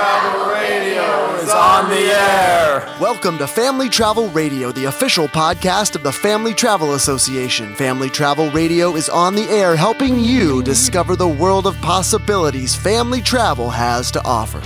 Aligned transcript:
Travel 0.00 0.50
Radio 0.50 1.34
is 1.34 1.50
on 1.50 1.90
the 1.90 1.98
air. 1.98 2.96
Welcome 2.98 3.36
to 3.36 3.46
Family 3.46 3.90
Travel 3.90 4.30
Radio, 4.30 4.72
the 4.72 4.86
official 4.86 5.28
podcast 5.28 5.94
of 5.94 6.02
the 6.02 6.10
Family 6.10 6.54
Travel 6.54 6.94
Association. 6.94 7.74
Family 7.74 8.08
Travel 8.08 8.50
Radio 8.52 8.96
is 8.96 9.10
on 9.10 9.34
the 9.34 9.46
air, 9.50 9.76
helping 9.76 10.18
you 10.18 10.62
discover 10.62 11.16
the 11.16 11.28
world 11.28 11.66
of 11.66 11.76
possibilities 11.82 12.74
family 12.74 13.20
travel 13.20 13.68
has 13.68 14.10
to 14.12 14.24
offer. 14.24 14.62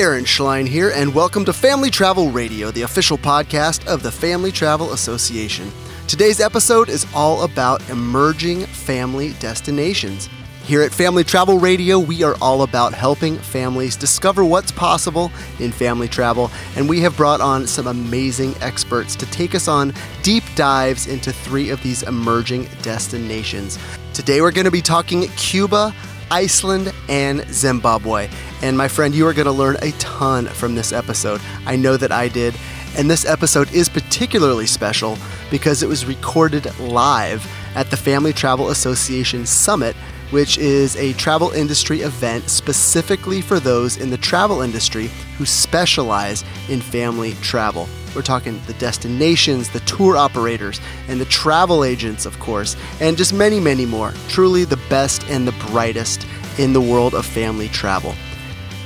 Aaron 0.00 0.24
Schlein 0.24 0.66
here, 0.66 0.90
and 0.92 1.14
welcome 1.14 1.44
to 1.44 1.52
Family 1.52 1.88
Travel 1.88 2.32
Radio, 2.32 2.72
the 2.72 2.82
official 2.82 3.16
podcast 3.16 3.86
of 3.86 4.02
the 4.02 4.10
Family 4.10 4.50
Travel 4.50 4.92
Association. 4.92 5.70
Today's 6.08 6.40
episode 6.40 6.88
is 6.88 7.06
all 7.14 7.44
about 7.44 7.88
emerging 7.90 8.66
family 8.66 9.34
destinations. 9.34 10.28
Here 10.64 10.82
at 10.82 10.92
Family 10.92 11.24
Travel 11.24 11.58
Radio, 11.58 11.98
we 11.98 12.22
are 12.22 12.36
all 12.40 12.62
about 12.62 12.94
helping 12.94 13.36
families 13.36 13.96
discover 13.96 14.44
what's 14.44 14.70
possible 14.70 15.32
in 15.58 15.72
family 15.72 16.06
travel, 16.06 16.52
and 16.76 16.88
we 16.88 17.00
have 17.00 17.16
brought 17.16 17.40
on 17.40 17.66
some 17.66 17.88
amazing 17.88 18.54
experts 18.60 19.16
to 19.16 19.26
take 19.26 19.56
us 19.56 19.66
on 19.66 19.92
deep 20.22 20.44
dives 20.54 21.08
into 21.08 21.32
three 21.32 21.70
of 21.70 21.82
these 21.82 22.04
emerging 22.04 22.68
destinations. 22.80 23.76
Today, 24.14 24.40
we're 24.40 24.52
going 24.52 24.64
to 24.64 24.70
be 24.70 24.80
talking 24.80 25.22
Cuba, 25.30 25.92
Iceland, 26.30 26.94
and 27.08 27.44
Zimbabwe. 27.52 28.28
And 28.62 28.78
my 28.78 28.86
friend, 28.86 29.16
you 29.16 29.26
are 29.26 29.34
going 29.34 29.46
to 29.46 29.52
learn 29.52 29.76
a 29.82 29.90
ton 29.92 30.46
from 30.46 30.76
this 30.76 30.92
episode. 30.92 31.40
I 31.66 31.74
know 31.74 31.96
that 31.96 32.12
I 32.12 32.28
did. 32.28 32.54
And 32.96 33.10
this 33.10 33.24
episode 33.24 33.72
is 33.72 33.88
particularly 33.88 34.66
special 34.66 35.18
because 35.50 35.82
it 35.82 35.88
was 35.88 36.06
recorded 36.06 36.78
live 36.78 37.50
at 37.74 37.90
the 37.90 37.96
Family 37.96 38.32
Travel 38.32 38.68
Association 38.68 39.44
Summit 39.46 39.96
which 40.32 40.58
is 40.58 40.96
a 40.96 41.12
travel 41.12 41.50
industry 41.50 42.00
event 42.00 42.48
specifically 42.48 43.40
for 43.40 43.60
those 43.60 43.98
in 43.98 44.10
the 44.10 44.16
travel 44.16 44.62
industry 44.62 45.08
who 45.38 45.44
specialize 45.44 46.42
in 46.68 46.80
family 46.80 47.34
travel. 47.34 47.86
We're 48.14 48.22
talking 48.22 48.60
the 48.66 48.74
destinations, 48.74 49.70
the 49.70 49.80
tour 49.80 50.16
operators, 50.16 50.80
and 51.08 51.20
the 51.20 51.26
travel 51.26 51.84
agents, 51.84 52.26
of 52.26 52.38
course, 52.40 52.76
and 53.00 53.16
just 53.16 53.32
many, 53.32 53.60
many 53.60 53.86
more. 53.86 54.12
Truly 54.28 54.64
the 54.64 54.80
best 54.88 55.22
and 55.28 55.46
the 55.46 55.66
brightest 55.70 56.26
in 56.58 56.72
the 56.72 56.80
world 56.80 57.14
of 57.14 57.24
family 57.24 57.68
travel. 57.68 58.14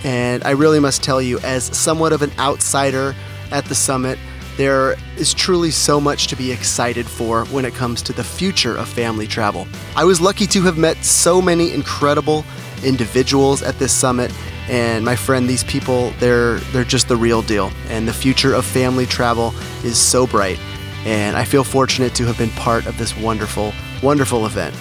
And 0.05 0.44
I 0.44 0.50
really 0.50 0.78
must 0.78 1.02
tell 1.02 1.22
you, 1.22 1.39
as 1.41 1.64
somewhat 1.77 2.12
of 2.12 2.22
an 2.22 2.30
outsider 2.39 3.14
at 3.50 3.64
the 3.64 3.74
summit, 3.74 4.19
there 4.56 4.96
is 5.16 5.34
truly 5.34 5.70
so 5.70 6.00
much 6.00 6.26
to 6.28 6.36
be 6.36 6.50
excited 6.50 7.06
for 7.06 7.44
when 7.46 7.64
it 7.64 7.74
comes 7.74 8.02
to 8.02 8.12
the 8.12 8.24
future 8.24 8.76
of 8.76 8.88
family 8.88 9.26
travel. 9.26 9.66
I 9.94 10.04
was 10.04 10.20
lucky 10.20 10.46
to 10.48 10.62
have 10.62 10.78
met 10.78 11.04
so 11.04 11.42
many 11.42 11.72
incredible 11.72 12.44
individuals 12.84 13.62
at 13.62 13.78
this 13.78 13.92
summit 13.92 14.32
and 14.68 15.04
my 15.04 15.16
friend 15.16 15.48
these 15.48 15.64
people 15.64 16.10
they're 16.18 16.56
they're 16.72 16.84
just 16.84 17.08
the 17.08 17.16
real 17.16 17.40
deal 17.40 17.70
and 17.88 18.06
the 18.06 18.12
future 18.12 18.52
of 18.52 18.64
family 18.64 19.06
travel 19.06 19.54
is 19.82 19.96
so 19.96 20.27
bright 20.27 20.58
and 21.06 21.36
I 21.36 21.44
feel 21.44 21.62
fortunate 21.64 22.14
to 22.16 22.27
have 22.27 22.36
been 22.36 22.50
part 22.50 22.86
of 22.86 22.98
this 22.98 23.16
wonderful 23.16 23.72
wonderful 24.02 24.44
event. 24.46 24.74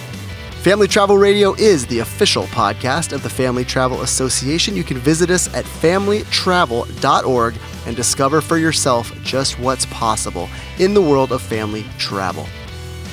Family 0.66 0.88
Travel 0.88 1.16
Radio 1.16 1.54
is 1.54 1.86
the 1.86 2.00
official 2.00 2.42
podcast 2.46 3.12
of 3.12 3.22
the 3.22 3.30
Family 3.30 3.64
Travel 3.64 4.02
Association. 4.02 4.74
You 4.74 4.82
can 4.82 4.98
visit 4.98 5.30
us 5.30 5.46
at 5.54 5.64
familytravel.org 5.64 7.54
and 7.86 7.94
discover 7.94 8.40
for 8.40 8.56
yourself 8.56 9.14
just 9.22 9.60
what's 9.60 9.86
possible 9.86 10.48
in 10.80 10.92
the 10.92 11.00
world 11.00 11.30
of 11.30 11.40
family 11.40 11.84
travel. 11.98 12.48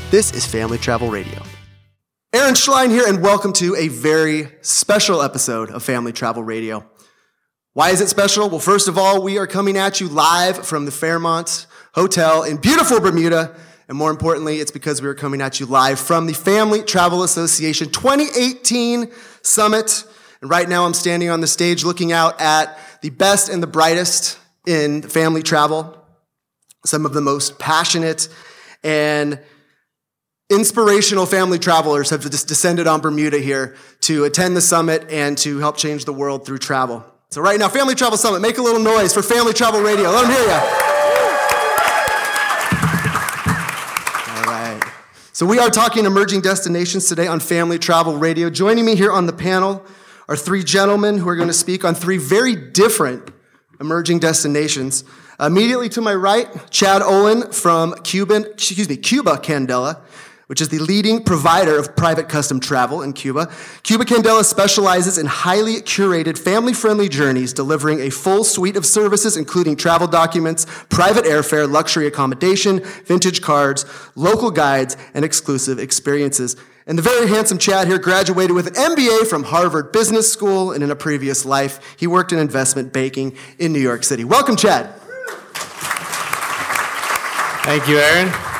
This 0.10 0.34
is 0.34 0.48
Family 0.48 0.80
Travel 0.80 1.12
Radio. 1.12 1.44
Aaron 2.34 2.56
Schlein 2.56 2.90
here, 2.90 3.06
and 3.08 3.22
welcome 3.22 3.54
to 3.54 3.76
a 3.76 3.88
very 3.88 4.50
special 4.62 5.22
episode 5.22 5.70
of 5.70 5.84
Family 5.84 6.12
Travel 6.12 6.42
Radio. 6.42 6.84
Why 7.74 7.92
is 7.92 8.02
it 8.02 8.10
special? 8.10 8.50
Well, 8.50 8.62
first 8.62 8.88
of 8.88 8.98
all, 8.98 9.22
we 9.22 9.38
are 9.38 9.46
coming 9.46 9.78
at 9.78 10.02
you 10.02 10.08
live 10.08 10.66
from 10.66 10.86
the 10.86 10.92
Fairmont 10.92 11.68
Hotel 11.94 12.42
in 12.42 12.58
beautiful 12.58 13.00
Bermuda. 13.00 13.56
And 13.88 13.98
more 13.98 14.12
importantly, 14.12 14.60
it's 14.60 14.72
because 14.72 15.02
we 15.02 15.08
are 15.08 15.14
coming 15.14 15.42
at 15.42 15.60
you 15.60 15.66
live 15.66 16.00
from 16.00 16.26
the 16.26 16.34
Family 16.34 16.82
Travel 16.82 17.24
Association 17.24 17.90
2018 17.90 19.12
Summit. 19.42 20.06
And 20.42 20.50
right 20.50 20.68
now 20.68 20.86
I'm 20.86 20.94
standing 20.94 21.30
on 21.30 21.42
the 21.42 21.48
stage 21.48 21.84
looking 21.84 22.12
out 22.12 22.40
at 22.40 22.78
the 23.02 23.10
best 23.10 23.50
and 23.50 23.62
the 23.62 23.68
brightest 23.68 24.40
in 24.66 25.02
family 25.02 25.44
travel, 25.44 25.98
some 26.86 27.06
of 27.06 27.14
the 27.14 27.22
most 27.22 27.60
passionate 27.60 28.30
and 28.84 29.40
inspirational 30.50 31.26
family 31.26 31.60
travelers 31.60 32.10
have 32.10 32.22
just 32.30 32.48
descended 32.48 32.88
on 32.88 33.02
Bermuda 33.02 33.40
here 33.40 33.76
to 34.02 34.26
attend 34.26 34.56
the 34.56 34.62
summit 34.62 35.06
and 35.10 35.38
to 35.40 35.60
help 35.60 35.78
change 35.78 36.06
the 36.06 36.14
world 36.14 36.46
through 36.46 36.60
travel. 36.60 37.04
So 37.30 37.42
right 37.42 37.60
now, 37.60 37.68
Family 37.68 37.96
Travel 37.96 38.18
Summit, 38.18 38.42
make 38.42 38.58
a 38.58 38.62
little 38.62 38.82
noise 38.82 39.14
for 39.14 39.24
Family 39.24 39.54
Travel 39.54 39.82
Radio. 39.82 40.12
Let 40.12 40.22
them 40.24 40.32
hear 40.32 40.88
you. 40.88 40.93
So, 45.36 45.48
we 45.48 45.58
are 45.58 45.72
talking 45.72 46.06
emerging 46.06 46.42
destinations 46.42 47.10
today 47.10 47.26
on 47.26 47.40
Family 47.40 47.80
Travel 47.80 48.18
Radio. 48.18 48.52
Joining 48.52 48.86
me 48.86 48.96
here 48.96 49.12
on 49.12 49.26
the 49.26 49.34
panel 49.34 49.84
are 50.30 50.36
three 50.36 50.64
gentlemen 50.64 51.18
who 51.18 51.28
are 51.28 51.36
going 51.36 51.48
to 51.48 51.56
speak 51.56 51.84
on 51.84 51.96
three 51.96 52.18
very 52.18 52.56
different 52.56 53.34
emerging 53.80 54.20
destinations. 54.20 55.04
Immediately 55.40 55.90
to 55.90 56.02
my 56.02 56.14
right, 56.14 56.48
Chad 56.70 57.02
Olin 57.02 57.52
from 57.52 57.96
Cuban, 58.04 58.46
excuse 58.46 58.88
me, 58.88 58.96
Cuba 58.96 59.38
Candela 59.38 60.04
which 60.54 60.62
is 60.62 60.70
the 60.70 60.78
leading 60.78 61.24
provider 61.24 61.80
of 61.80 61.96
private 61.96 62.30
custom 62.30 62.60
travel 62.60 63.02
in 63.02 63.12
Cuba. 63.12 63.52
Cuba 63.82 64.06
Candela 64.06 64.46
specializes 64.46 65.18
in 65.18 65.26
highly 65.26 65.78
curated, 65.78 66.38
family 66.38 66.76
friendly 66.76 67.10
journeys, 67.10 67.54
delivering 67.54 68.00
a 68.02 68.12
full 68.12 68.44
suite 68.44 68.78
of 68.78 68.86
services, 68.86 69.36
including 69.36 69.76
travel 69.76 70.06
documents, 70.06 70.68
private 70.90 71.26
airfare, 71.26 71.68
luxury 71.68 72.06
accommodation, 72.06 72.82
vintage 72.84 73.42
cards, 73.42 73.84
local 74.14 74.52
guides, 74.52 74.96
and 75.16 75.26
exclusive 75.26 75.80
experiences. 75.80 76.56
And 76.86 77.00
the 77.00 77.02
very 77.02 77.28
handsome 77.28 77.58
Chad 77.58 77.88
here 77.88 77.98
graduated 77.98 78.56
with 78.56 78.68
an 78.68 78.76
MBA 78.76 79.26
from 79.26 79.46
Harvard 79.46 79.92
Business 79.92 80.32
School, 80.32 80.72
and 80.72 80.84
in 80.84 80.92
a 80.92 80.96
previous 80.96 81.46
life, 81.46 81.96
he 81.98 82.06
worked 82.06 82.32
in 82.32 82.38
investment 82.38 82.94
banking 82.94 83.36
in 83.58 83.74
New 83.74 83.82
York 83.82 84.04
City. 84.04 84.24
Welcome, 84.24 84.56
Chad. 84.56 84.94
Thank 87.66 87.88
you, 87.88 87.98
Aaron. 87.98 88.53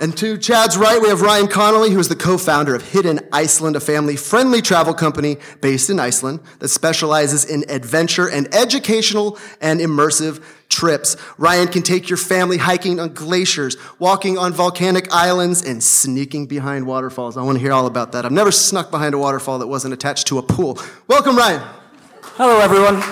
And 0.00 0.16
to 0.18 0.38
Chad's 0.38 0.76
right, 0.76 1.02
we 1.02 1.08
have 1.08 1.22
Ryan 1.22 1.48
Connolly, 1.48 1.90
who 1.90 1.98
is 1.98 2.08
the 2.08 2.14
co-founder 2.14 2.72
of 2.72 2.82
Hidden 2.82 3.18
Iceland, 3.32 3.74
a 3.74 3.80
family-friendly 3.80 4.62
travel 4.62 4.94
company 4.94 5.38
based 5.60 5.90
in 5.90 5.98
Iceland 5.98 6.38
that 6.60 6.68
specializes 6.68 7.44
in 7.44 7.64
adventure 7.68 8.30
and 8.30 8.52
educational 8.54 9.36
and 9.60 9.80
immersive 9.80 10.40
trips. 10.68 11.16
Ryan 11.36 11.66
can 11.66 11.82
take 11.82 12.08
your 12.08 12.16
family 12.16 12.58
hiking 12.58 13.00
on 13.00 13.12
glaciers, 13.12 13.76
walking 13.98 14.38
on 14.38 14.52
volcanic 14.52 15.12
islands, 15.12 15.62
and 15.62 15.82
sneaking 15.82 16.46
behind 16.46 16.86
waterfalls. 16.86 17.36
I 17.36 17.42
want 17.42 17.58
to 17.58 17.60
hear 17.60 17.72
all 17.72 17.86
about 17.86 18.12
that. 18.12 18.24
I've 18.24 18.30
never 18.30 18.52
snuck 18.52 18.92
behind 18.92 19.14
a 19.16 19.18
waterfall 19.18 19.58
that 19.58 19.66
wasn't 19.66 19.94
attached 19.94 20.28
to 20.28 20.38
a 20.38 20.42
pool. 20.42 20.78
Welcome, 21.08 21.36
Ryan. 21.36 21.62
Hello, 22.22 22.60
everyone. 22.60 23.02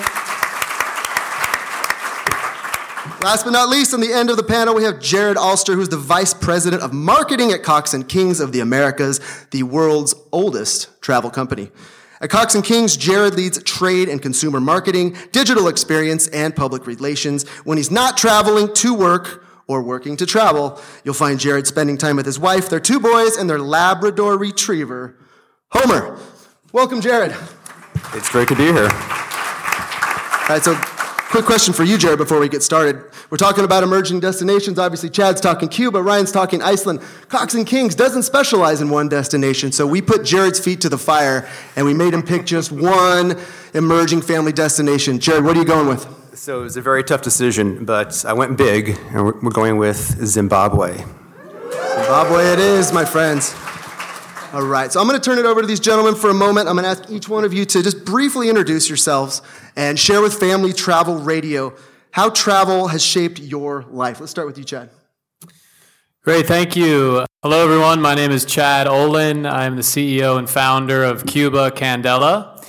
Last 3.26 3.42
but 3.42 3.50
not 3.50 3.68
least, 3.68 3.92
on 3.92 3.98
the 3.98 4.12
end 4.12 4.30
of 4.30 4.36
the 4.36 4.44
panel, 4.44 4.72
we 4.72 4.84
have 4.84 5.00
Jared 5.00 5.36
Alster, 5.36 5.74
who's 5.74 5.88
the 5.88 5.96
Vice 5.96 6.32
President 6.32 6.80
of 6.80 6.92
Marketing 6.92 7.50
at 7.50 7.64
Cox 7.64 7.92
and 7.92 8.08
Kings 8.08 8.38
of 8.38 8.52
the 8.52 8.60
Americas, 8.60 9.18
the 9.50 9.64
world's 9.64 10.14
oldest 10.30 11.02
travel 11.02 11.28
company. 11.28 11.72
At 12.20 12.30
Cox 12.30 12.54
and 12.54 12.62
Kings, 12.62 12.96
Jared 12.96 13.34
leads 13.34 13.60
trade 13.64 14.08
and 14.08 14.22
consumer 14.22 14.60
marketing, 14.60 15.16
digital 15.32 15.66
experience, 15.66 16.28
and 16.28 16.54
public 16.54 16.86
relations. 16.86 17.48
When 17.64 17.78
he's 17.78 17.90
not 17.90 18.16
traveling 18.16 18.72
to 18.74 18.94
work 18.94 19.44
or 19.66 19.82
working 19.82 20.16
to 20.18 20.24
travel, 20.24 20.80
you'll 21.02 21.12
find 21.12 21.40
Jared 21.40 21.66
spending 21.66 21.98
time 21.98 22.14
with 22.14 22.26
his 22.26 22.38
wife, 22.38 22.70
their 22.70 22.78
two 22.78 23.00
boys, 23.00 23.36
and 23.36 23.50
their 23.50 23.58
Labrador 23.58 24.38
retriever, 24.38 25.16
Homer. 25.72 26.16
Welcome, 26.70 27.00
Jared. 27.00 27.34
It's 28.14 28.30
great 28.30 28.46
to 28.46 28.54
be 28.54 28.66
here. 28.66 28.88
All 28.88 30.54
right, 30.54 30.62
so 30.62 30.80
quick 31.30 31.44
question 31.44 31.74
for 31.74 31.84
you, 31.84 31.98
Jared, 31.98 32.18
before 32.18 32.38
we 32.40 32.48
get 32.48 32.62
started. 32.62 33.02
We're 33.30 33.36
talking 33.36 33.64
about 33.64 33.82
emerging 33.82 34.20
destinations. 34.20 34.78
Obviously, 34.78 35.10
Chad's 35.10 35.40
talking 35.40 35.68
Cuba, 35.68 36.02
Ryan's 36.02 36.32
talking 36.32 36.62
Iceland. 36.62 37.00
Cox 37.28 37.54
and 37.54 37.66
Kings 37.66 37.94
doesn't 37.94 38.22
specialize 38.22 38.80
in 38.80 38.88
one 38.88 39.08
destination, 39.08 39.72
so 39.72 39.86
we 39.86 40.00
put 40.00 40.24
Jared's 40.24 40.60
feet 40.60 40.80
to 40.82 40.88
the 40.88 40.98
fire 40.98 41.48
and 41.74 41.84
we 41.84 41.94
made 41.94 42.14
him 42.14 42.22
pick 42.22 42.46
just 42.46 42.72
one 42.72 43.38
emerging 43.74 44.22
family 44.22 44.52
destination. 44.52 45.18
Jared, 45.18 45.44
what 45.44 45.56
are 45.56 45.60
you 45.60 45.66
going 45.66 45.88
with? 45.88 46.06
So 46.34 46.60
it 46.60 46.62
was 46.64 46.76
a 46.76 46.82
very 46.82 47.02
tough 47.02 47.22
decision, 47.22 47.84
but 47.84 48.24
I 48.24 48.32
went 48.32 48.56
big, 48.56 48.98
and 49.10 49.24
we're 49.24 49.50
going 49.50 49.78
with 49.78 49.96
Zimbabwe. 50.24 50.98
Zimbabwe 50.98 52.44
it 52.52 52.58
is, 52.58 52.92
my 52.92 53.04
friends. 53.04 53.54
All 54.52 54.62
right, 54.62 54.92
so 54.92 55.00
I'm 55.00 55.08
going 55.08 55.20
to 55.20 55.24
turn 55.24 55.40
it 55.40 55.44
over 55.44 55.60
to 55.60 55.66
these 55.66 55.80
gentlemen 55.80 56.14
for 56.14 56.30
a 56.30 56.34
moment. 56.34 56.68
I'm 56.68 56.76
going 56.76 56.84
to 56.84 56.90
ask 56.90 57.10
each 57.10 57.28
one 57.28 57.42
of 57.42 57.52
you 57.52 57.64
to 57.64 57.82
just 57.82 58.04
briefly 58.04 58.48
introduce 58.48 58.88
yourselves 58.88 59.42
and 59.74 59.98
share 59.98 60.22
with 60.22 60.38
Family 60.38 60.72
Travel 60.72 61.18
Radio 61.18 61.74
how 62.12 62.30
travel 62.30 62.86
has 62.88 63.04
shaped 63.04 63.40
your 63.40 63.84
life. 63.90 64.20
Let's 64.20 64.30
start 64.30 64.46
with 64.46 64.56
you, 64.56 64.62
Chad. 64.62 64.90
Great, 66.22 66.46
thank 66.46 66.76
you. 66.76 67.26
Hello, 67.42 67.64
everyone. 67.64 68.00
My 68.00 68.14
name 68.14 68.30
is 68.30 68.44
Chad 68.44 68.86
Olin. 68.86 69.46
I'm 69.46 69.74
the 69.74 69.82
CEO 69.82 70.38
and 70.38 70.48
founder 70.48 71.02
of 71.02 71.26
Cuba 71.26 71.72
Candela. 71.72 72.64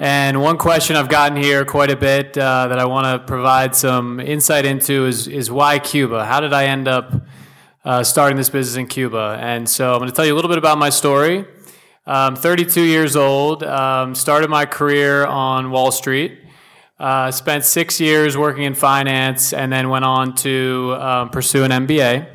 And 0.00 0.42
one 0.42 0.58
question 0.58 0.96
I've 0.96 1.08
gotten 1.08 1.40
here 1.40 1.64
quite 1.64 1.92
a 1.92 1.96
bit 1.96 2.36
uh, 2.36 2.66
that 2.66 2.78
I 2.80 2.86
want 2.86 3.06
to 3.06 3.24
provide 3.24 3.76
some 3.76 4.18
insight 4.18 4.66
into 4.66 5.06
is, 5.06 5.28
is 5.28 5.48
why 5.48 5.78
Cuba? 5.78 6.24
How 6.24 6.40
did 6.40 6.52
I 6.52 6.64
end 6.66 6.88
up 6.88 7.14
uh, 7.84 8.02
starting 8.02 8.36
this 8.36 8.50
business 8.50 8.76
in 8.76 8.86
Cuba? 8.86 9.38
And 9.40 9.68
so 9.68 9.92
I'm 9.92 9.98
going 9.98 10.10
to 10.10 10.14
tell 10.14 10.26
you 10.26 10.34
a 10.34 10.36
little 10.36 10.48
bit 10.48 10.58
about 10.58 10.78
my 10.78 10.90
story. 10.90 11.44
I'm 12.06 12.36
32 12.36 12.82
years 12.82 13.16
old, 13.16 13.62
um, 13.62 14.14
started 14.14 14.50
my 14.50 14.66
career 14.66 15.24
on 15.24 15.70
Wall 15.70 15.90
Street. 15.90 16.40
Uh, 16.98 17.30
spent 17.30 17.64
six 17.64 18.00
years 18.00 18.36
working 18.36 18.62
in 18.62 18.74
finance 18.74 19.52
and 19.52 19.72
then 19.72 19.88
went 19.88 20.04
on 20.04 20.34
to 20.36 20.96
um, 21.00 21.28
pursue 21.28 21.64
an 21.64 21.72
MBA. 21.72 22.28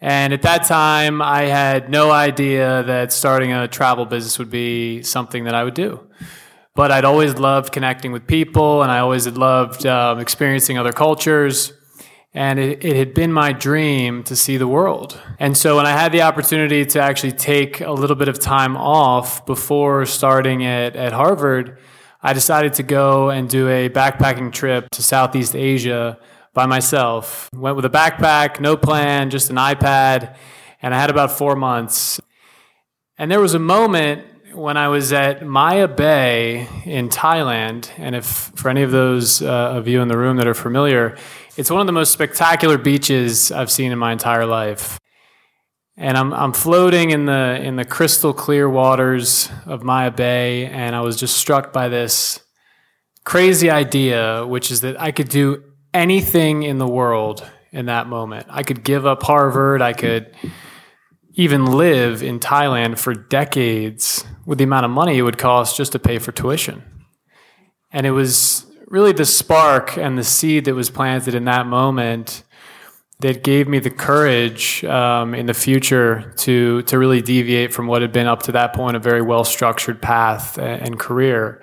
And 0.00 0.32
at 0.32 0.42
that 0.42 0.64
time, 0.64 1.20
I 1.20 1.42
had 1.42 1.90
no 1.90 2.10
idea 2.10 2.82
that 2.82 3.12
starting 3.12 3.52
a 3.52 3.68
travel 3.68 4.06
business 4.06 4.38
would 4.38 4.50
be 4.50 5.02
something 5.02 5.44
that 5.44 5.54
I 5.54 5.64
would 5.64 5.74
do. 5.74 6.00
But 6.74 6.90
I'd 6.90 7.04
always 7.04 7.36
loved 7.36 7.72
connecting 7.72 8.10
with 8.10 8.26
people, 8.26 8.82
and 8.82 8.90
I 8.90 8.98
always 8.98 9.26
had 9.26 9.38
loved 9.38 9.86
um, 9.86 10.18
experiencing 10.18 10.76
other 10.76 10.92
cultures. 10.92 11.72
And 12.36 12.58
it, 12.58 12.84
it 12.84 12.96
had 12.96 13.14
been 13.14 13.32
my 13.32 13.52
dream 13.52 14.24
to 14.24 14.34
see 14.34 14.56
the 14.56 14.66
world. 14.66 15.20
And 15.38 15.56
so 15.56 15.76
when 15.76 15.86
I 15.86 15.92
had 15.92 16.10
the 16.10 16.22
opportunity 16.22 16.84
to 16.84 17.00
actually 17.00 17.32
take 17.32 17.80
a 17.80 17.92
little 17.92 18.16
bit 18.16 18.26
of 18.26 18.40
time 18.40 18.76
off 18.76 19.46
before 19.46 20.04
starting 20.04 20.64
at, 20.64 20.96
at 20.96 21.12
Harvard, 21.12 21.78
I 22.20 22.32
decided 22.32 22.74
to 22.74 22.82
go 22.82 23.30
and 23.30 23.48
do 23.48 23.68
a 23.68 23.88
backpacking 23.88 24.52
trip 24.52 24.88
to 24.90 25.02
Southeast 25.02 25.54
Asia 25.54 26.18
by 26.54 26.66
myself. 26.66 27.50
Went 27.52 27.76
with 27.76 27.84
a 27.84 27.90
backpack, 27.90 28.60
no 28.60 28.76
plan, 28.76 29.30
just 29.30 29.50
an 29.50 29.56
iPad, 29.56 30.34
and 30.82 30.94
I 30.94 30.98
had 30.98 31.10
about 31.10 31.30
four 31.30 31.54
months. 31.54 32.20
And 33.18 33.30
there 33.30 33.40
was 33.40 33.54
a 33.54 33.58
moment 33.58 34.24
when 34.54 34.76
I 34.76 34.88
was 34.88 35.12
at 35.12 35.44
Maya 35.44 35.88
Bay 35.88 36.68
in 36.84 37.08
Thailand, 37.08 37.90
and 37.98 38.14
if 38.14 38.24
for 38.54 38.68
any 38.68 38.82
of 38.82 38.90
those 38.90 39.42
uh, 39.42 39.46
of 39.46 39.88
you 39.88 40.00
in 40.00 40.08
the 40.08 40.16
room 40.16 40.36
that 40.36 40.46
are 40.46 40.54
familiar, 40.54 41.16
it's 41.56 41.70
one 41.70 41.80
of 41.80 41.86
the 41.86 41.92
most 41.92 42.12
spectacular 42.12 42.78
beaches 42.78 43.52
I've 43.52 43.70
seen 43.70 43.92
in 43.92 43.98
my 43.98 44.12
entire 44.12 44.46
life. 44.46 44.98
And 45.96 46.16
I'm, 46.18 46.32
I'm 46.32 46.52
floating 46.52 47.10
in 47.10 47.26
the, 47.26 47.60
in 47.62 47.76
the 47.76 47.84
crystal 47.84 48.32
clear 48.32 48.68
waters 48.68 49.48
of 49.64 49.84
Maya 49.84 50.10
Bay, 50.10 50.66
and 50.66 50.96
I 50.96 51.00
was 51.00 51.16
just 51.16 51.36
struck 51.36 51.72
by 51.72 51.88
this 51.88 52.40
crazy 53.24 53.70
idea, 53.70 54.44
which 54.44 54.70
is 54.72 54.80
that 54.80 55.00
I 55.00 55.12
could 55.12 55.28
do 55.28 55.62
anything 55.92 56.64
in 56.64 56.78
the 56.78 56.88
world 56.88 57.48
in 57.70 57.86
that 57.86 58.08
moment. 58.08 58.46
I 58.50 58.64
could 58.64 58.82
give 58.82 59.06
up 59.06 59.22
Harvard, 59.22 59.82
I 59.82 59.92
could 59.92 60.34
even 61.34 61.66
live 61.66 62.22
in 62.22 62.38
Thailand 62.38 62.98
for 62.98 63.12
decades 63.12 64.24
with 64.46 64.58
the 64.58 64.64
amount 64.64 64.84
of 64.84 64.90
money 64.90 65.18
it 65.18 65.22
would 65.22 65.38
cost 65.38 65.76
just 65.76 65.92
to 65.92 65.98
pay 65.98 66.18
for 66.18 66.32
tuition. 66.32 66.82
And 67.92 68.06
it 68.06 68.12
was 68.12 68.53
really 68.86 69.12
the 69.12 69.24
spark 69.24 69.96
and 69.96 70.18
the 70.18 70.24
seed 70.24 70.64
that 70.66 70.74
was 70.74 70.90
planted 70.90 71.34
in 71.34 71.44
that 71.44 71.66
moment 71.66 72.42
that 73.20 73.42
gave 73.42 73.68
me 73.68 73.78
the 73.78 73.90
courage 73.90 74.84
um, 74.84 75.34
in 75.34 75.46
the 75.46 75.54
future 75.54 76.34
to 76.36 76.82
to 76.82 76.98
really 76.98 77.22
deviate 77.22 77.72
from 77.72 77.86
what 77.86 78.02
had 78.02 78.12
been 78.12 78.26
up 78.26 78.42
to 78.42 78.52
that 78.52 78.74
point 78.74 78.96
a 78.96 78.98
very 78.98 79.22
well 79.22 79.44
structured 79.44 80.02
path 80.02 80.58
and 80.58 80.98
career. 80.98 81.62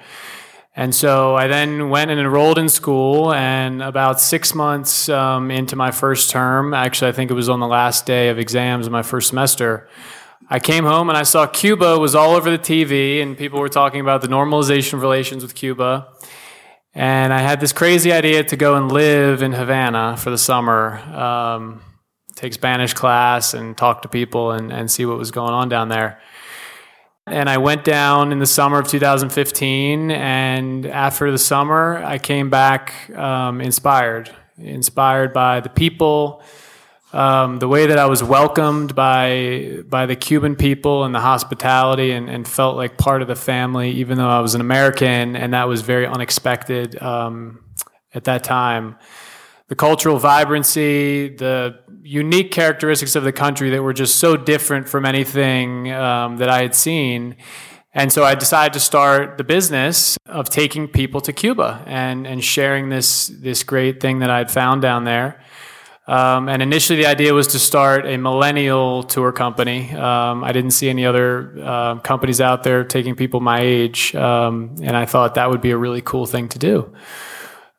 And 0.73 0.95
so 0.95 1.35
I 1.35 1.47
then 1.47 1.89
went 1.89 2.11
and 2.11 2.19
enrolled 2.19 2.57
in 2.57 2.69
school, 2.69 3.33
and 3.33 3.81
about 3.81 4.21
six 4.21 4.55
months 4.55 5.09
um, 5.09 5.51
into 5.51 5.75
my 5.75 5.91
first 5.91 6.29
term, 6.29 6.73
actually, 6.73 7.09
I 7.09 7.11
think 7.11 7.29
it 7.29 7.33
was 7.33 7.49
on 7.49 7.59
the 7.59 7.67
last 7.67 8.05
day 8.05 8.29
of 8.29 8.39
exams 8.39 8.85
in 8.85 8.91
my 8.93 9.03
first 9.03 9.27
semester, 9.27 9.89
I 10.49 10.59
came 10.59 10.85
home 10.85 11.09
and 11.09 11.17
I 11.17 11.23
saw 11.23 11.45
Cuba 11.45 11.99
was 11.99 12.15
all 12.15 12.35
over 12.35 12.49
the 12.49 12.57
TV, 12.57 13.21
and 13.21 13.37
people 13.37 13.59
were 13.59 13.69
talking 13.69 13.99
about 13.99 14.21
the 14.21 14.29
normalization 14.29 14.93
of 14.93 15.01
relations 15.01 15.43
with 15.43 15.55
Cuba. 15.55 16.07
And 16.93 17.33
I 17.33 17.39
had 17.39 17.61
this 17.61 17.71
crazy 17.71 18.11
idea 18.11 18.43
to 18.43 18.57
go 18.57 18.75
and 18.75 18.91
live 18.91 19.41
in 19.41 19.53
Havana 19.53 20.17
for 20.17 20.29
the 20.29 20.37
summer, 20.37 20.97
um, 21.15 21.81
take 22.35 22.53
Spanish 22.53 22.93
class, 22.93 23.53
and 23.53 23.77
talk 23.77 24.01
to 24.01 24.09
people 24.09 24.51
and, 24.51 24.73
and 24.73 24.91
see 24.91 25.05
what 25.05 25.17
was 25.17 25.31
going 25.31 25.53
on 25.53 25.69
down 25.69 25.87
there. 25.87 26.19
And 27.27 27.49
I 27.49 27.59
went 27.59 27.85
down 27.85 28.33
in 28.33 28.39
the 28.39 28.45
summer 28.45 28.79
of 28.79 28.87
2015. 28.87 30.11
And 30.11 30.85
after 30.85 31.31
the 31.31 31.37
summer, 31.37 32.03
I 32.03 32.17
came 32.17 32.49
back 32.49 33.09
um, 33.15 33.61
inspired, 33.61 34.29
inspired 34.57 35.31
by 35.31 35.61
the 35.61 35.69
people, 35.69 36.43
um, 37.13 37.59
the 37.59 37.67
way 37.67 37.87
that 37.87 37.97
I 37.97 38.05
was 38.05 38.23
welcomed 38.23 38.95
by 38.95 39.83
by 39.87 40.05
the 40.05 40.15
Cuban 40.15 40.55
people 40.55 41.03
and 41.03 41.13
the 41.13 41.19
hospitality, 41.19 42.11
and, 42.11 42.29
and, 42.29 42.47
felt 42.47 42.77
like 42.77 42.97
part 42.97 43.21
of 43.21 43.27
the 43.27 43.35
family, 43.35 43.91
even 43.91 44.17
though 44.17 44.29
I 44.29 44.39
was 44.39 44.55
an 44.55 44.61
American, 44.61 45.35
and 45.35 45.53
that 45.53 45.67
was 45.67 45.81
very 45.81 46.07
unexpected 46.07 47.01
um, 47.01 47.63
at 48.13 48.23
that 48.25 48.43
time 48.43 48.97
the 49.71 49.75
cultural 49.75 50.17
vibrancy, 50.17 51.29
the 51.29 51.79
unique 52.03 52.51
characteristics 52.51 53.15
of 53.15 53.23
the 53.23 53.31
country 53.31 53.69
that 53.69 53.81
were 53.81 53.93
just 53.93 54.17
so 54.17 54.35
different 54.35 54.89
from 54.89 55.05
anything 55.05 55.89
um, 55.93 56.35
that 56.35 56.49
I 56.49 56.61
had 56.61 56.75
seen. 56.75 57.37
And 57.93 58.11
so 58.11 58.25
I 58.25 58.35
decided 58.35 58.73
to 58.73 58.81
start 58.81 59.37
the 59.37 59.45
business 59.45 60.17
of 60.25 60.49
taking 60.49 60.89
people 60.89 61.21
to 61.21 61.31
Cuba 61.31 61.85
and, 61.87 62.27
and 62.27 62.43
sharing 62.43 62.89
this, 62.89 63.27
this 63.27 63.63
great 63.63 64.01
thing 64.01 64.19
that 64.19 64.29
I 64.29 64.39
had 64.39 64.51
found 64.51 64.81
down 64.81 65.05
there. 65.05 65.41
Um, 66.11 66.49
and 66.49 66.61
initially, 66.61 66.97
the 66.97 67.05
idea 67.05 67.33
was 67.33 67.47
to 67.47 67.59
start 67.59 68.05
a 68.05 68.17
millennial 68.17 69.03
tour 69.03 69.31
company. 69.31 69.93
Um, 69.93 70.43
I 70.43 70.51
didn't 70.51 70.71
see 70.71 70.89
any 70.89 71.05
other 71.05 71.57
uh, 71.63 71.99
companies 71.99 72.41
out 72.41 72.63
there 72.63 72.83
taking 72.83 73.15
people 73.15 73.39
my 73.39 73.61
age, 73.61 74.13
um, 74.13 74.75
and 74.83 74.97
I 74.97 75.05
thought 75.05 75.35
that 75.35 75.49
would 75.49 75.61
be 75.61 75.71
a 75.71 75.77
really 75.77 76.01
cool 76.01 76.25
thing 76.25 76.49
to 76.49 76.59
do. 76.59 76.93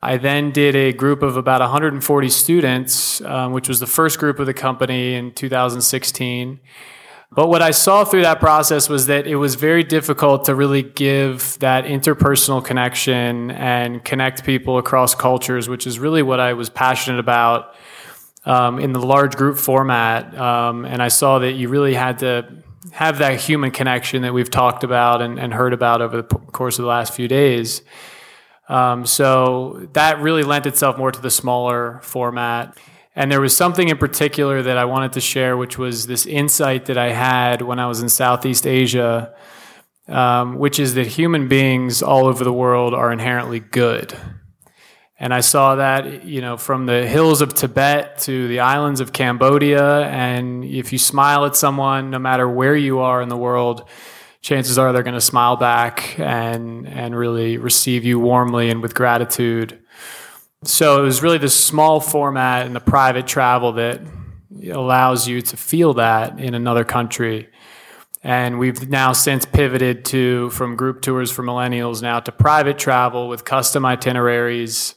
I 0.01 0.17
then 0.17 0.49
did 0.49 0.75
a 0.75 0.93
group 0.93 1.21
of 1.21 1.37
about 1.37 1.61
140 1.61 2.29
students, 2.29 3.21
um, 3.21 3.53
which 3.53 3.67
was 3.69 3.79
the 3.79 3.85
first 3.85 4.17
group 4.17 4.39
of 4.39 4.47
the 4.47 4.53
company 4.55 5.13
in 5.13 5.31
2016. 5.31 6.59
But 7.31 7.49
what 7.49 7.61
I 7.61 7.69
saw 7.69 8.03
through 8.03 8.23
that 8.23 8.39
process 8.39 8.89
was 8.89 9.05
that 9.05 9.27
it 9.27 9.35
was 9.35 9.53
very 9.53 9.83
difficult 9.83 10.45
to 10.45 10.55
really 10.55 10.81
give 10.81 11.59
that 11.59 11.85
interpersonal 11.85 12.65
connection 12.65 13.51
and 13.51 14.03
connect 14.03 14.43
people 14.43 14.79
across 14.79 15.13
cultures, 15.13 15.69
which 15.69 15.85
is 15.85 15.99
really 15.99 16.23
what 16.23 16.39
I 16.39 16.53
was 16.53 16.71
passionate 16.71 17.19
about 17.19 17.75
um, 18.45 18.79
in 18.79 18.93
the 18.93 18.99
large 18.99 19.35
group 19.35 19.57
format. 19.57 20.37
Um, 20.37 20.85
and 20.85 21.01
I 21.01 21.07
saw 21.07 21.39
that 21.39 21.53
you 21.53 21.69
really 21.69 21.93
had 21.93 22.19
to 22.19 22.63
have 22.91 23.19
that 23.19 23.39
human 23.39 23.71
connection 23.71 24.23
that 24.23 24.33
we've 24.33 24.49
talked 24.49 24.83
about 24.83 25.21
and, 25.21 25.39
and 25.39 25.53
heard 25.53 25.73
about 25.73 26.01
over 26.01 26.17
the 26.17 26.23
course 26.23 26.77
of 26.77 26.83
the 26.83 26.89
last 26.89 27.13
few 27.13 27.27
days. 27.27 27.81
Um, 28.69 29.05
so 29.05 29.87
that 29.93 30.19
really 30.19 30.43
lent 30.43 30.65
itself 30.65 30.97
more 30.97 31.11
to 31.11 31.21
the 31.21 31.31
smaller 31.31 31.99
format. 32.03 32.77
And 33.15 33.31
there 33.31 33.41
was 33.41 33.55
something 33.55 33.89
in 33.89 33.97
particular 33.97 34.61
that 34.63 34.77
I 34.77 34.85
wanted 34.85 35.13
to 35.13 35.21
share, 35.21 35.55
which 35.55 35.77
was 35.77 36.07
this 36.07 36.25
insight 36.25 36.85
that 36.85 36.97
I 36.97 37.11
had 37.11 37.61
when 37.61 37.79
I 37.79 37.87
was 37.87 38.01
in 38.01 38.09
Southeast 38.09 38.65
Asia, 38.65 39.33
um, 40.07 40.57
which 40.57 40.79
is 40.79 40.95
that 40.95 41.07
human 41.07 41.47
beings 41.47 42.01
all 42.01 42.25
over 42.25 42.43
the 42.43 42.53
world 42.53 42.93
are 42.93 43.11
inherently 43.11 43.59
good. 43.59 44.17
And 45.19 45.33
I 45.33 45.41
saw 45.41 45.75
that, 45.75 46.25
you 46.25 46.41
know, 46.41 46.57
from 46.57 46.85
the 46.85 47.07
hills 47.07 47.41
of 47.41 47.53
Tibet 47.53 48.17
to 48.19 48.47
the 48.47 48.59
islands 48.61 48.99
of 48.99 49.13
Cambodia. 49.13 50.07
And 50.07 50.65
if 50.65 50.91
you 50.91 50.97
smile 50.97 51.45
at 51.45 51.55
someone, 51.55 52.09
no 52.09 52.19
matter 52.19 52.49
where 52.49 52.75
you 52.75 52.99
are 52.99 53.21
in 53.21 53.29
the 53.29 53.37
world, 53.37 53.87
chances 54.41 54.77
are 54.77 54.91
they're 54.91 55.03
going 55.03 55.13
to 55.13 55.21
smile 55.21 55.55
back 55.55 56.19
and 56.19 56.87
and 56.87 57.15
really 57.15 57.57
receive 57.57 58.03
you 58.03 58.19
warmly 58.19 58.69
and 58.69 58.81
with 58.81 58.93
gratitude. 58.93 59.79
So 60.63 61.01
it 61.01 61.05
was 61.05 61.21
really 61.21 61.37
the 61.37 61.49
small 61.49 61.99
format 61.99 62.65
and 62.65 62.75
the 62.75 62.79
private 62.79 63.27
travel 63.27 63.73
that 63.73 64.01
allows 64.71 65.27
you 65.27 65.41
to 65.41 65.57
feel 65.57 65.93
that 65.95 66.39
in 66.39 66.53
another 66.53 66.83
country. 66.83 67.49
And 68.23 68.57
we've 68.59 68.89
now 68.89 69.11
since 69.11 69.45
pivoted 69.45 70.05
to 70.05 70.49
from 70.51 70.77
group 70.77 71.01
tours 71.01 71.31
for 71.31 71.43
millennials 71.43 72.01
now 72.01 72.21
to 72.21 72.31
private 72.31 72.77
travel 72.77 73.27
with 73.27 73.43
custom 73.43 73.85
itineraries, 73.85 74.95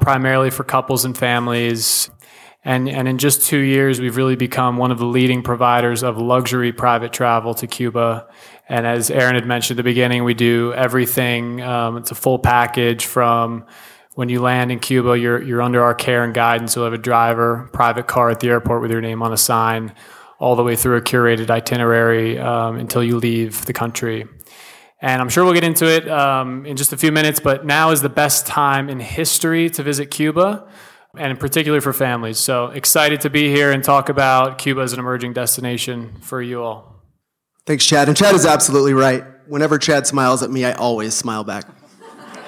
primarily 0.00 0.50
for 0.50 0.64
couples 0.64 1.04
and 1.04 1.16
families. 1.16 2.10
And, 2.64 2.88
and 2.88 3.06
in 3.06 3.18
just 3.18 3.42
two 3.42 3.58
years, 3.58 4.00
we've 4.00 4.16
really 4.16 4.34
become 4.34 4.76
one 4.76 4.90
of 4.90 4.98
the 4.98 5.06
leading 5.06 5.42
providers 5.42 6.02
of 6.02 6.18
luxury 6.18 6.72
private 6.72 7.12
travel 7.12 7.54
to 7.54 7.66
Cuba. 7.68 8.26
And 8.68 8.86
as 8.86 9.10
Aaron 9.10 9.36
had 9.36 9.46
mentioned 9.46 9.78
at 9.78 9.84
the 9.84 9.88
beginning, 9.88 10.24
we 10.24 10.34
do 10.34 10.72
everything. 10.74 11.60
Um, 11.60 11.96
it's 11.96 12.10
a 12.10 12.16
full 12.16 12.40
package 12.40 13.06
from 13.06 13.66
when 14.16 14.28
you 14.28 14.40
land 14.40 14.72
in 14.72 14.80
Cuba, 14.80 15.16
you're, 15.16 15.40
you're 15.42 15.62
under 15.62 15.82
our 15.84 15.94
care 15.94 16.24
and 16.24 16.34
guidance. 16.34 16.74
You'll 16.74 16.86
have 16.86 16.94
a 16.94 16.98
driver, 16.98 17.68
private 17.72 18.06
car 18.06 18.30
at 18.30 18.40
the 18.40 18.48
airport 18.48 18.82
with 18.82 18.90
your 18.90 19.02
name 19.02 19.22
on 19.22 19.32
a 19.32 19.36
sign, 19.36 19.94
all 20.40 20.56
the 20.56 20.64
way 20.64 20.74
through 20.74 20.96
a 20.96 21.02
curated 21.02 21.50
itinerary 21.50 22.38
um, 22.38 22.76
until 22.76 23.04
you 23.04 23.18
leave 23.18 23.66
the 23.66 23.74
country. 23.74 24.26
And 25.00 25.20
I'm 25.20 25.28
sure 25.28 25.44
we'll 25.44 25.54
get 25.54 25.64
into 25.64 25.86
it 25.86 26.08
um, 26.08 26.64
in 26.64 26.76
just 26.76 26.92
a 26.92 26.96
few 26.96 27.12
minutes, 27.12 27.38
but 27.38 27.66
now 27.66 27.90
is 27.90 28.00
the 28.00 28.08
best 28.08 28.46
time 28.46 28.88
in 28.88 28.98
history 28.98 29.68
to 29.70 29.82
visit 29.82 30.10
Cuba 30.10 30.66
and 31.18 31.30
in 31.30 31.36
particular 31.36 31.80
for 31.80 31.92
families. 31.92 32.38
So 32.38 32.66
excited 32.66 33.20
to 33.22 33.30
be 33.30 33.48
here 33.48 33.72
and 33.72 33.82
talk 33.84 34.08
about 34.08 34.58
Cuba 34.58 34.80
as 34.80 34.92
an 34.92 34.98
emerging 34.98 35.34
destination 35.34 36.14
for 36.20 36.40
you 36.40 36.62
all. 36.62 36.94
Thanks, 37.66 37.84
Chad. 37.84 38.08
And 38.08 38.16
Chad 38.16 38.34
is 38.34 38.46
absolutely 38.46 38.94
right. 38.94 39.24
Whenever 39.46 39.78
Chad 39.78 40.06
smiles 40.06 40.42
at 40.42 40.50
me, 40.50 40.64
I 40.64 40.72
always 40.72 41.14
smile 41.14 41.44
back. 41.44 41.64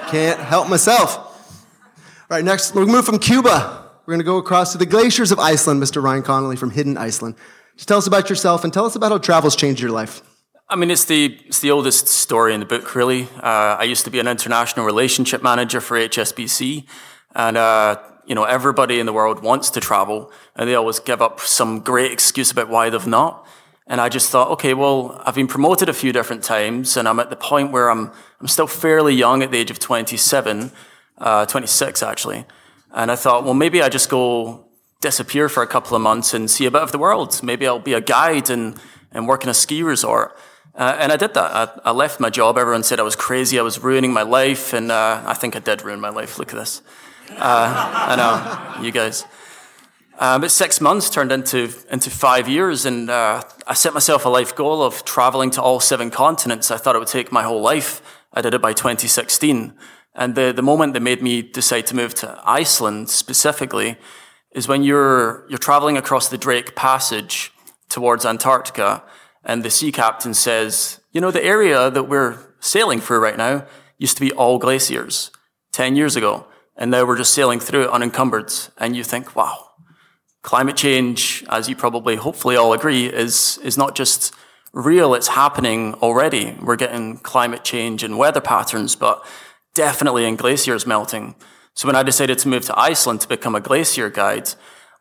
Can't 0.09 0.41
help 0.41 0.69
myself. 0.69 1.17
All 1.19 2.37
right, 2.37 2.45
next, 2.45 2.75
we'll 2.75 2.87
move 2.87 3.05
from 3.05 3.19
Cuba. 3.19 3.91
We're 4.07 4.13
going 4.13 4.21
to 4.21 4.25
go 4.25 4.39
across 4.39 4.73
to 4.73 4.79
the 4.79 4.87
glaciers 4.87 5.33
of 5.33 5.39
Iceland, 5.39 5.83
Mr. 5.83 6.03
Ryan 6.03 6.23
Connolly 6.23 6.57
from 6.57 6.71
Hidden 6.71 6.97
Iceland. 6.97 7.37
Just 7.77 7.89
tell 7.89 7.99
us 7.99 8.07
about 8.07 8.31
yourself 8.31 8.65
and 8.65 8.73
tell 8.73 8.87
us 8.87 8.97
about 8.97 9.13
how 9.13 9.19
travel's 9.19 9.55
changed 9.55 9.81
your 9.81 9.91
life. 9.91 10.23
I 10.71 10.77
mean, 10.77 10.91
it's 10.91 11.07
the 11.07 11.39
it's 11.47 11.61
the 11.61 11.71
oldest 11.71 12.09
story 12.09 12.53
in 12.53 12.61
the 12.61 12.67
book, 12.67 12.95
really. 12.95 13.23
Uh, 13.43 13.77
I 13.81 13.85
used 13.85 14.05
to 14.05 14.11
be 14.11 14.21
an 14.21 14.29
international 14.29 14.85
relationship 14.85 15.43
manager 15.43 15.81
for 15.81 15.97
HSBC, 15.97 16.85
and 17.35 17.57
uh, 17.57 17.97
you 18.27 18.35
know 18.35 18.45
everybody 18.45 19.01
in 19.01 19.07
the 19.07 19.15
world 19.15 19.43
wants 19.43 19.71
to 19.71 19.81
travel, 19.81 20.31
and 20.55 20.69
they 20.69 20.75
always 20.75 21.01
give 21.01 21.23
up 21.23 21.41
some 21.41 21.81
great 21.81 22.13
excuse 22.13 22.51
about 22.51 22.69
why 22.69 22.91
they've 22.91 23.07
not. 23.07 23.47
And 23.87 23.99
I 23.99 24.11
just 24.11 24.29
thought, 24.29 24.51
okay, 24.51 24.75
well, 24.75 25.23
I've 25.25 25.37
been 25.37 25.47
promoted 25.47 25.89
a 25.89 25.95
few 25.95 26.13
different 26.13 26.45
times, 26.45 26.99
and 26.99 27.09
I'm 27.09 27.19
at 27.19 27.31
the 27.31 27.37
point 27.37 27.73
where 27.73 27.89
I'm 27.89 28.13
I'm 28.39 28.49
still 28.49 28.67
fairly 28.67 29.15
young 29.15 29.43
at 29.43 29.51
the 29.51 29.57
age 29.57 29.71
of 29.71 29.79
27, 29.79 30.71
uh, 31.17 31.47
26 31.47 32.03
actually, 32.03 32.45
and 32.93 33.11
I 33.11 33.17
thought, 33.17 33.43
well, 33.43 33.55
maybe 33.55 33.81
I 33.81 33.89
just 33.89 34.11
go 34.11 34.67
disappear 35.01 35.49
for 35.49 35.63
a 35.63 35.67
couple 35.67 35.97
of 35.97 36.03
months 36.03 36.35
and 36.35 36.51
see 36.51 36.67
a 36.67 36.71
bit 36.71 36.83
of 36.83 36.93
the 36.93 36.99
world. 36.99 37.43
Maybe 37.43 37.67
I'll 37.67 37.79
be 37.79 37.95
a 37.95 38.03
guide 38.03 38.51
and 38.51 38.79
and 39.13 39.27
work 39.27 39.45
in 39.45 39.49
a 39.49 39.55
ski 39.55 39.83
resort. 39.83 40.37
Uh, 40.79 40.97
and 41.01 41.11
I 41.11 41.17
did 41.17 41.35
that. 41.35 41.51
I, 41.85 41.91
I, 41.91 41.91
left 41.91 42.21
my 42.21 42.31
job. 42.31 42.57
Everyone 42.57 42.85
said 42.85 43.01
I 43.01 43.03
was 43.03 43.17
crazy. 43.17 43.59
I 43.59 43.63
was 43.63 43.83
ruining 43.83 44.13
my 44.13 44.23
life. 44.23 44.73
And 44.73 44.93
uh, 44.93 45.21
I 45.27 45.35
think 45.35 45.57
I 45.57 45.59
did 45.59 45.83
ruin 45.83 45.99
my 45.99 46.09
life. 46.09 46.39
Look 46.39 46.53
at 46.53 46.57
this. 46.57 46.83
Uh, 47.31 47.37
I 47.37 48.15
know, 48.15 48.85
you 48.85 48.93
guys. 48.93 49.25
Uh, 50.21 50.39
but 50.39 50.53
six 50.53 50.81
months 50.81 51.11
turned 51.11 51.33
into, 51.33 51.71
into 51.91 52.11
five 52.11 52.49
years. 52.49 52.87
And 52.87 53.11
uh, 53.11 53.43
I 53.67 53.75
set 53.75 53.93
myself 53.93 54.25
a 54.25 54.29
life 54.29 54.55
goal 54.55 54.81
of 54.81 55.05
traveling 55.05 55.51
to 55.51 55.63
all 55.63 55.81
seven 55.81 56.13
continents. 56.13 56.71
I 56.71 56.77
thought 56.77 56.95
it 56.95 57.01
would 57.01 57.09
take 57.09 57.33
my 57.33 57.43
whole 57.43 57.61
life. 57.61 58.01
I 58.33 58.41
did 58.41 58.55
it 58.55 58.63
by 58.63 58.73
2016. 58.73 59.75
And 60.15 60.37
the, 60.37 60.53
the 60.53 60.63
moment 60.63 60.95
that 60.95 61.01
made 61.01 61.25
me 61.25 61.43
decide 61.43 61.87
to 61.87 61.97
move 61.97 62.15
to 62.17 62.41
Iceland 62.45 63.11
specifically 63.11 63.97
is 64.53 64.69
when 64.69 64.85
you're, 64.85 65.45
you're 65.49 65.59
traveling 65.59 65.97
across 65.97 66.29
the 66.29 66.39
Drake 66.39 66.77
Passage 66.77 67.53
towards 67.89 68.25
Antarctica 68.25 69.03
and 69.49 69.63
the 69.63 69.71
sea 69.71 69.91
captain 69.91 70.35
says, 70.35 71.01
you 71.11 71.23
know, 71.23 71.31
the 71.31 71.43
area 71.43 71.91
that 71.91 72.05
we're 72.05 72.39
sailing 72.61 73.01
through 73.01 73.21
right 73.21 73.39
now 73.39 73.67
used 73.97 74.17
to 74.19 74.21
be 74.21 74.31
all 74.33 74.59
glaciers 74.59 75.31
10 75.73 75.97
years 75.97 76.17
ago. 76.17 76.47
And 76.77 76.91
now 76.91 77.07
we're 77.07 77.17
just 77.17 77.33
sailing 77.33 77.59
through 77.59 77.85
it 77.85 77.91
unencumbered. 77.91 78.53
And 78.77 78.95
you 78.95 79.03
think, 79.03 79.35
wow, 79.35 79.71
climate 80.43 80.77
change, 80.77 81.45
as 81.49 81.67
you 81.67 81.75
probably 81.75 82.17
hopefully 82.17 82.57
all 82.57 82.75
agree, 82.75 83.07
is, 83.07 83.59
is 83.65 83.79
not 83.79 83.97
just 83.97 84.35
real, 84.75 85.15
it's 85.15 85.29
happening 85.29 85.95
already. 85.95 86.55
We're 86.61 86.77
getting 86.77 87.17
climate 87.17 87.65
change 87.65 88.03
and 88.03 88.19
weather 88.19 88.43
patterns, 88.43 88.97
but 88.97 89.27
definitely 89.75 90.27
in 90.27 90.37
glaciers 90.37 90.87
melting. 90.87 91.37
So 91.75 91.87
when 91.89 91.97
I 91.97 92.03
decided 92.03 92.39
to 92.41 92.49
move 92.49 92.67
to 92.67 92.79
Iceland 92.79 93.23
to 93.23 93.29
become 93.29 93.55
a 93.55 93.61
glacier 93.61 94.11
guide, 94.11 94.51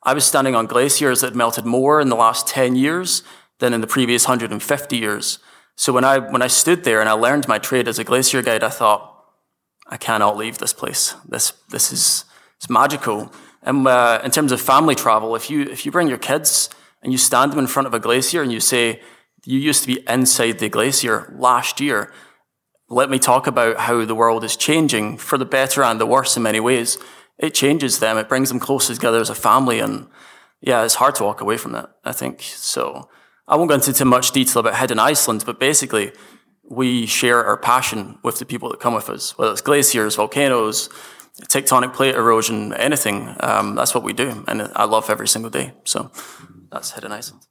I 0.03 0.13
was 0.13 0.23
standing 0.23 0.55
on 0.55 0.67
glaciers 0.67 1.19
that 1.19 1.35
melted 1.35 1.65
more 1.65 1.99
in 1.99 2.07
the 2.07 2.15
last 2.15 2.47
10 2.47 2.77
years 2.77 3.23
than 3.59 3.73
in 3.73 3.81
the 3.81 3.87
previous 3.87 4.25
150 4.25 4.97
years. 4.97 5.39
So 5.75 5.93
when 5.93 6.03
I, 6.03 6.17
when 6.17 6.41
I 6.41 6.47
stood 6.47 6.83
there 6.83 6.99
and 6.99 7.09
I 7.09 7.13
learned 7.13 7.47
my 7.47 7.59
trade 7.59 7.87
as 7.87 7.99
a 7.99 8.03
glacier 8.03 8.41
guide, 8.41 8.63
I 8.63 8.69
thought, 8.69 9.13
I 9.89 9.97
cannot 9.97 10.35
leave 10.35 10.57
this 10.57 10.73
place. 10.73 11.15
This, 11.27 11.53
this 11.69 11.93
is, 11.93 12.25
it's 12.57 12.69
magical. 12.69 13.31
And 13.61 13.87
uh, 13.87 14.21
in 14.23 14.31
terms 14.31 14.51
of 14.51 14.59
family 14.59 14.95
travel, 14.95 15.35
if 15.35 15.49
you, 15.49 15.61
if 15.61 15.85
you 15.85 15.91
bring 15.91 16.07
your 16.07 16.17
kids 16.17 16.69
and 17.01 17.11
you 17.11 17.17
stand 17.17 17.51
them 17.51 17.59
in 17.59 17.67
front 17.67 17.87
of 17.87 17.93
a 17.93 17.99
glacier 17.99 18.41
and 18.41 18.51
you 18.51 18.59
say, 18.59 19.01
you 19.45 19.59
used 19.59 19.83
to 19.83 19.87
be 19.87 20.03
inside 20.09 20.59
the 20.59 20.67
glacier 20.67 21.33
last 21.37 21.79
year, 21.79 22.11
let 22.89 23.09
me 23.09 23.19
talk 23.19 23.47
about 23.47 23.77
how 23.77 24.03
the 24.03 24.15
world 24.15 24.43
is 24.43 24.55
changing 24.55 25.17
for 25.17 25.37
the 25.37 25.45
better 25.45 25.83
and 25.83 25.99
the 25.99 26.05
worse 26.05 26.35
in 26.35 26.43
many 26.43 26.59
ways. 26.59 26.97
It 27.37 27.53
changes 27.53 27.99
them. 27.99 28.17
It 28.17 28.29
brings 28.29 28.49
them 28.49 28.59
closer 28.59 28.93
together 28.93 29.19
as 29.19 29.29
a 29.29 29.35
family. 29.35 29.79
And 29.79 30.07
yeah, 30.61 30.83
it's 30.83 30.95
hard 30.95 31.15
to 31.15 31.23
walk 31.23 31.39
away 31.39 31.57
from 31.57 31.73
that, 31.73 31.91
I 32.03 32.13
think. 32.13 32.41
So 32.41 33.09
I 33.47 33.55
won't 33.55 33.69
go 33.69 33.75
into 33.75 33.93
too 33.93 34.05
much 34.05 34.31
detail 34.31 34.59
about 34.59 34.75
Hidden 34.75 34.99
Iceland, 34.99 35.43
but 35.45 35.59
basically, 35.59 36.11
we 36.69 37.05
share 37.05 37.45
our 37.45 37.57
passion 37.57 38.17
with 38.23 38.39
the 38.39 38.45
people 38.45 38.69
that 38.69 38.79
come 38.79 38.93
with 38.93 39.09
us, 39.09 39.37
whether 39.37 39.51
it's 39.51 39.61
glaciers, 39.61 40.15
volcanoes, 40.15 40.89
tectonic 41.43 41.93
plate 41.93 42.15
erosion, 42.15 42.73
anything. 42.73 43.35
Um, 43.39 43.75
that's 43.75 43.95
what 43.95 44.03
we 44.03 44.13
do, 44.13 44.43
and 44.47 44.63
I 44.75 44.83
love 44.83 45.09
every 45.09 45.27
single 45.27 45.49
day. 45.49 45.73
So 45.85 46.11
that's 46.71 46.91
Hidden 46.91 47.11
Iceland. 47.11 47.43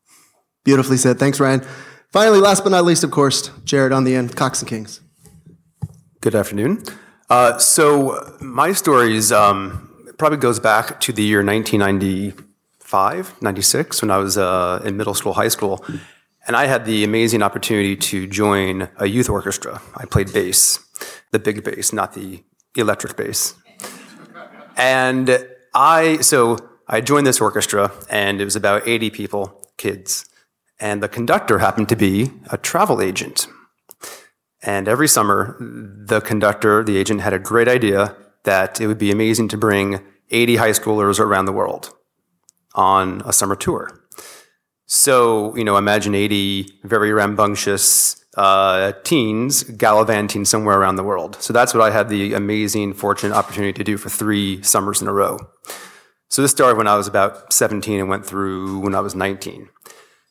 Beautifully 0.64 0.96
said. 0.98 1.18
Thanks, 1.18 1.40
Ryan. 1.40 1.64
Finally, 2.12 2.40
last 2.40 2.62
but 2.62 2.70
not 2.70 2.84
least, 2.84 3.04
of 3.04 3.10
course, 3.10 3.50
Jared 3.64 3.92
on 3.92 4.04
the 4.04 4.14
end, 4.14 4.36
Cox 4.36 4.60
and 4.60 4.68
Kings. 4.68 5.00
Good 6.20 6.34
afternoon. 6.34 6.82
Uh, 7.30 7.58
so 7.58 8.36
my 8.40 8.72
stories 8.72 9.32
um, 9.32 10.12
probably 10.18 10.38
goes 10.38 10.60
back 10.60 11.00
to 11.00 11.12
the 11.12 11.22
year 11.22 11.44
1990. 11.44 12.45
95, 12.86 13.42
96, 13.42 14.02
when 14.02 14.12
I 14.12 14.18
was 14.18 14.38
uh, 14.38 14.80
in 14.84 14.96
middle 14.96 15.14
school, 15.14 15.32
high 15.32 15.48
school. 15.48 15.84
And 16.46 16.54
I 16.54 16.66
had 16.66 16.84
the 16.84 17.02
amazing 17.02 17.42
opportunity 17.42 17.96
to 17.96 18.28
join 18.28 18.88
a 18.98 19.06
youth 19.06 19.28
orchestra. 19.28 19.82
I 19.96 20.06
played 20.06 20.32
bass, 20.32 20.78
the 21.32 21.40
big 21.40 21.64
bass, 21.64 21.92
not 21.92 22.14
the 22.14 22.44
electric 22.76 23.16
bass. 23.16 23.54
And 24.76 25.44
I, 25.74 26.18
so 26.18 26.58
I 26.86 27.00
joined 27.00 27.26
this 27.26 27.40
orchestra, 27.40 27.90
and 28.08 28.40
it 28.40 28.44
was 28.44 28.54
about 28.54 28.86
80 28.86 29.10
people, 29.10 29.68
kids. 29.76 30.24
And 30.78 31.02
the 31.02 31.08
conductor 31.08 31.58
happened 31.58 31.88
to 31.88 31.96
be 31.96 32.30
a 32.52 32.56
travel 32.56 33.00
agent. 33.00 33.48
And 34.62 34.86
every 34.86 35.08
summer, 35.08 35.56
the 35.58 36.20
conductor, 36.20 36.84
the 36.84 36.98
agent, 36.98 37.22
had 37.22 37.32
a 37.32 37.40
great 37.40 37.66
idea 37.66 38.14
that 38.44 38.80
it 38.80 38.86
would 38.86 38.98
be 38.98 39.10
amazing 39.10 39.48
to 39.48 39.56
bring 39.56 40.04
80 40.30 40.56
high 40.56 40.70
schoolers 40.70 41.18
around 41.18 41.46
the 41.46 41.52
world 41.52 41.92
on 42.76 43.22
a 43.24 43.32
summer 43.32 43.56
tour. 43.56 44.00
So, 44.86 45.56
you 45.56 45.64
know, 45.64 45.76
imagine 45.76 46.14
80 46.14 46.80
very 46.84 47.12
rambunctious 47.12 48.24
uh, 48.36 48.92
teens 49.02 49.64
gallivanting 49.64 50.44
somewhere 50.44 50.78
around 50.78 50.96
the 50.96 51.02
world. 51.02 51.36
So 51.40 51.52
that's 51.52 51.74
what 51.74 51.82
I 51.82 51.90
had 51.90 52.08
the 52.08 52.34
amazing, 52.34 52.94
fortunate 52.94 53.34
opportunity 53.34 53.72
to 53.72 53.82
do 53.82 53.96
for 53.96 54.10
three 54.10 54.62
summers 54.62 55.02
in 55.02 55.08
a 55.08 55.12
row. 55.12 55.38
So 56.28 56.42
this 56.42 56.50
started 56.50 56.76
when 56.76 56.86
I 56.86 56.96
was 56.96 57.08
about 57.08 57.52
17 57.52 57.98
and 57.98 58.08
went 58.08 58.26
through 58.26 58.78
when 58.80 58.94
I 58.94 59.00
was 59.00 59.14
19. 59.14 59.70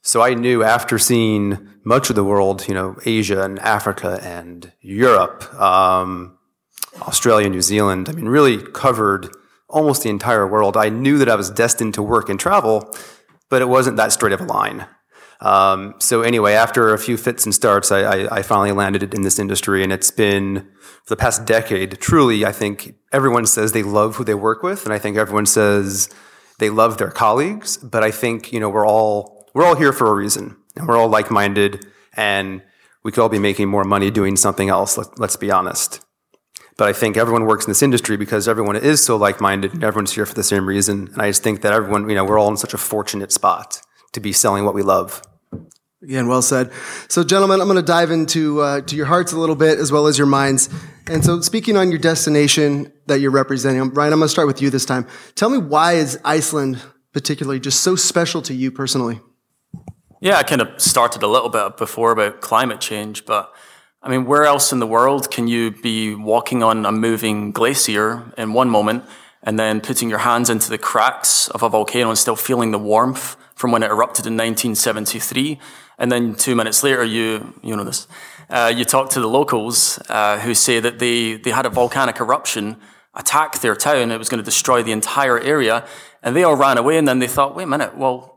So 0.01 0.21
I 0.21 0.35
knew 0.35 0.63
after 0.63 0.99
seeing 0.99 1.67
much 1.83 2.11
of 2.11 2.15
the 2.15 2.23
world, 2.23 2.67
you 2.67 2.75
know, 2.75 2.95
Asia 3.05 3.41
and 3.41 3.57
Africa 3.59 4.19
and 4.21 4.71
Europe, 4.81 5.51
um, 5.59 6.37
Australia, 7.01 7.49
New 7.49 7.61
Zealand, 7.61 8.07
I 8.07 8.11
mean, 8.11 8.27
really 8.27 8.61
covered 8.61 9.35
almost 9.75 10.03
the 10.03 10.09
entire 10.09 10.47
world. 10.47 10.77
I 10.77 10.89
knew 10.89 11.17
that 11.17 11.29
I 11.29 11.35
was 11.35 11.51
destined 11.51 11.93
to 11.95 12.01
work 12.01 12.29
and 12.29 12.39
travel, 12.39 12.95
but 13.49 13.61
it 13.61 13.67
wasn't 13.67 13.97
that 13.97 14.13
straight 14.13 14.31
of 14.31 14.39
a 14.39 14.45
line. 14.45 14.87
Um, 15.41 15.95
so 15.99 16.21
anyway, 16.21 16.53
after 16.53 16.93
a 16.93 16.97
few 16.97 17.17
fits 17.17 17.43
and 17.45 17.53
starts, 17.53 17.91
I, 17.91 17.99
I, 17.99 18.37
I, 18.37 18.41
finally 18.41 18.71
landed 18.71 19.13
in 19.13 19.23
this 19.23 19.37
industry, 19.37 19.83
and 19.83 19.91
it's 19.91 20.09
been 20.09 20.61
for 21.03 21.09
the 21.09 21.17
past 21.17 21.45
decade. 21.45 21.99
Truly, 21.99 22.45
I 22.45 22.53
think 22.53 22.95
everyone 23.11 23.45
says 23.45 23.73
they 23.73 23.83
love 23.83 24.15
who 24.15 24.23
they 24.23 24.33
work 24.33 24.63
with, 24.63 24.85
and 24.85 24.93
I 24.93 24.97
think 24.97 25.17
everyone 25.17 25.45
says 25.45 26.09
they 26.59 26.69
love 26.69 26.97
their 26.97 27.11
colleagues. 27.11 27.75
But 27.75 28.01
I 28.01 28.11
think 28.11 28.53
you 28.53 28.61
know 28.61 28.69
we're 28.69 28.87
all 28.87 29.45
we're 29.53 29.65
all 29.65 29.75
here 29.75 29.91
for 29.91 30.07
a 30.07 30.13
reason, 30.13 30.55
and 30.77 30.87
we're 30.87 30.97
all 30.97 31.09
like 31.09 31.29
minded, 31.29 31.85
and 32.13 32.63
we 33.03 33.11
could 33.11 33.21
all 33.21 33.29
be 33.29 33.37
making 33.37 33.67
more 33.67 33.83
money 33.83 34.09
doing 34.09 34.37
something 34.37 34.69
else. 34.69 34.97
Let, 34.97 35.19
let's 35.19 35.35
be 35.35 35.51
honest. 35.51 36.04
But 36.77 36.89
I 36.89 36.93
think 36.93 37.15
everyone 37.15 37.45
works 37.45 37.65
in 37.65 37.71
this 37.71 37.81
industry 37.81 38.17
because 38.17 38.47
everyone 38.47 38.75
is 38.75 39.03
so 39.03 39.15
like 39.15 39.39
minded 39.39 39.73
and 39.73 39.83
everyone's 39.83 40.11
here 40.11 40.25
for 40.25 40.33
the 40.33 40.43
same 40.43 40.67
reason. 40.67 41.09
And 41.13 41.21
I 41.21 41.29
just 41.29 41.41
think 41.41 41.61
that 41.61 41.71
everyone, 41.71 42.09
you 42.09 42.15
know, 42.15 42.25
we're 42.25 42.37
all 42.37 42.49
in 42.49 42.57
such 42.57 42.73
a 42.73 42.77
fortunate 42.77 43.31
spot 43.31 43.81
to 44.11 44.19
be 44.19 44.33
selling 44.33 44.65
what 44.65 44.73
we 44.73 44.81
love. 44.81 45.21
Again, 46.03 46.27
well 46.27 46.41
said. 46.41 46.71
So, 47.07 47.23
gentlemen, 47.23 47.61
I'm 47.61 47.67
going 47.67 47.77
to 47.77 47.81
dive 47.81 48.11
into 48.11 48.61
uh, 48.61 48.81
to 48.81 48.95
your 48.95 49.05
hearts 49.05 49.31
a 49.31 49.39
little 49.39 49.55
bit 49.55 49.79
as 49.79 49.91
well 49.91 50.05
as 50.05 50.17
your 50.17 50.27
minds. 50.27 50.69
And 51.07 51.23
so, 51.23 51.39
speaking 51.41 51.77
on 51.77 51.89
your 51.89 51.99
destination 51.99 52.91
that 53.07 53.21
you're 53.21 53.31
representing, 53.31 53.81
Ryan, 53.91 54.13
I'm 54.13 54.19
going 54.19 54.27
to 54.27 54.29
start 54.29 54.47
with 54.47 54.61
you 54.61 54.69
this 54.69 54.85
time. 54.85 55.07
Tell 55.33 55.49
me 55.49 55.57
why 55.57 55.93
is 55.93 56.19
Iceland 56.23 56.81
particularly 57.13 57.59
just 57.59 57.79
so 57.79 57.95
special 57.95 58.41
to 58.43 58.53
you 58.53 58.69
personally? 58.69 59.21
Yeah, 60.19 60.37
I 60.37 60.43
kind 60.43 60.61
of 60.61 60.79
started 60.79 61.23
a 61.23 61.27
little 61.27 61.49
bit 61.49 61.77
before 61.77 62.11
about 62.11 62.41
climate 62.41 62.81
change, 62.81 63.25
but 63.25 63.54
I 64.05 64.09
mean, 64.09 64.25
where 64.25 64.43
else 64.43 64.71
in 64.71 64.77
the 64.77 64.85
world 64.85 65.31
can 65.31 65.47
you 65.47 65.71
be 65.71 66.13
walking 66.13 66.61
on 66.61 66.85
a 66.85 66.91
moving 66.91 67.51
glacier 67.51 68.31
in 68.37 68.53
one 68.53 68.69
moment 68.69 69.03
and 69.41 69.57
then 69.57 69.81
putting 69.81 70.09
your 70.09 70.19
hands 70.19 70.47
into 70.47 70.69
the 70.69 70.77
cracks 70.77 71.49
of 71.49 71.63
a 71.63 71.69
volcano 71.69 72.09
and 72.09 72.17
still 72.17 72.35
feeling 72.35 72.69
the 72.69 72.77
warmth 72.77 73.35
from 73.55 73.71
when 73.71 73.81
it 73.81 73.89
erupted 73.89 74.27
in 74.27 74.33
1973? 74.33 75.59
And 75.97 76.11
then 76.11 76.35
two 76.35 76.55
minutes 76.55 76.83
later, 76.83 77.03
you, 77.03 77.55
you 77.63 77.75
know 77.75 77.83
this, 77.83 78.07
uh, 78.47 78.71
you 78.75 78.85
talk 78.85 79.09
to 79.09 79.19
the 79.19 79.27
locals 79.27 79.99
uh, 80.07 80.37
who 80.37 80.53
say 80.53 80.79
that 80.79 80.99
they, 80.99 81.37
they 81.37 81.49
had 81.49 81.65
a 81.65 81.71
volcanic 81.71 82.19
eruption 82.19 82.77
attack 83.15 83.61
their 83.61 83.75
town. 83.75 84.11
It 84.11 84.19
was 84.19 84.29
going 84.29 84.37
to 84.37 84.45
destroy 84.45 84.83
the 84.83 84.91
entire 84.91 85.39
area. 85.39 85.83
And 86.21 86.35
they 86.35 86.43
all 86.43 86.55
ran 86.55 86.77
away. 86.77 86.99
And 86.99 87.07
then 87.07 87.17
they 87.17 87.27
thought, 87.27 87.55
wait 87.55 87.63
a 87.63 87.67
minute, 87.67 87.97
well, 87.97 88.34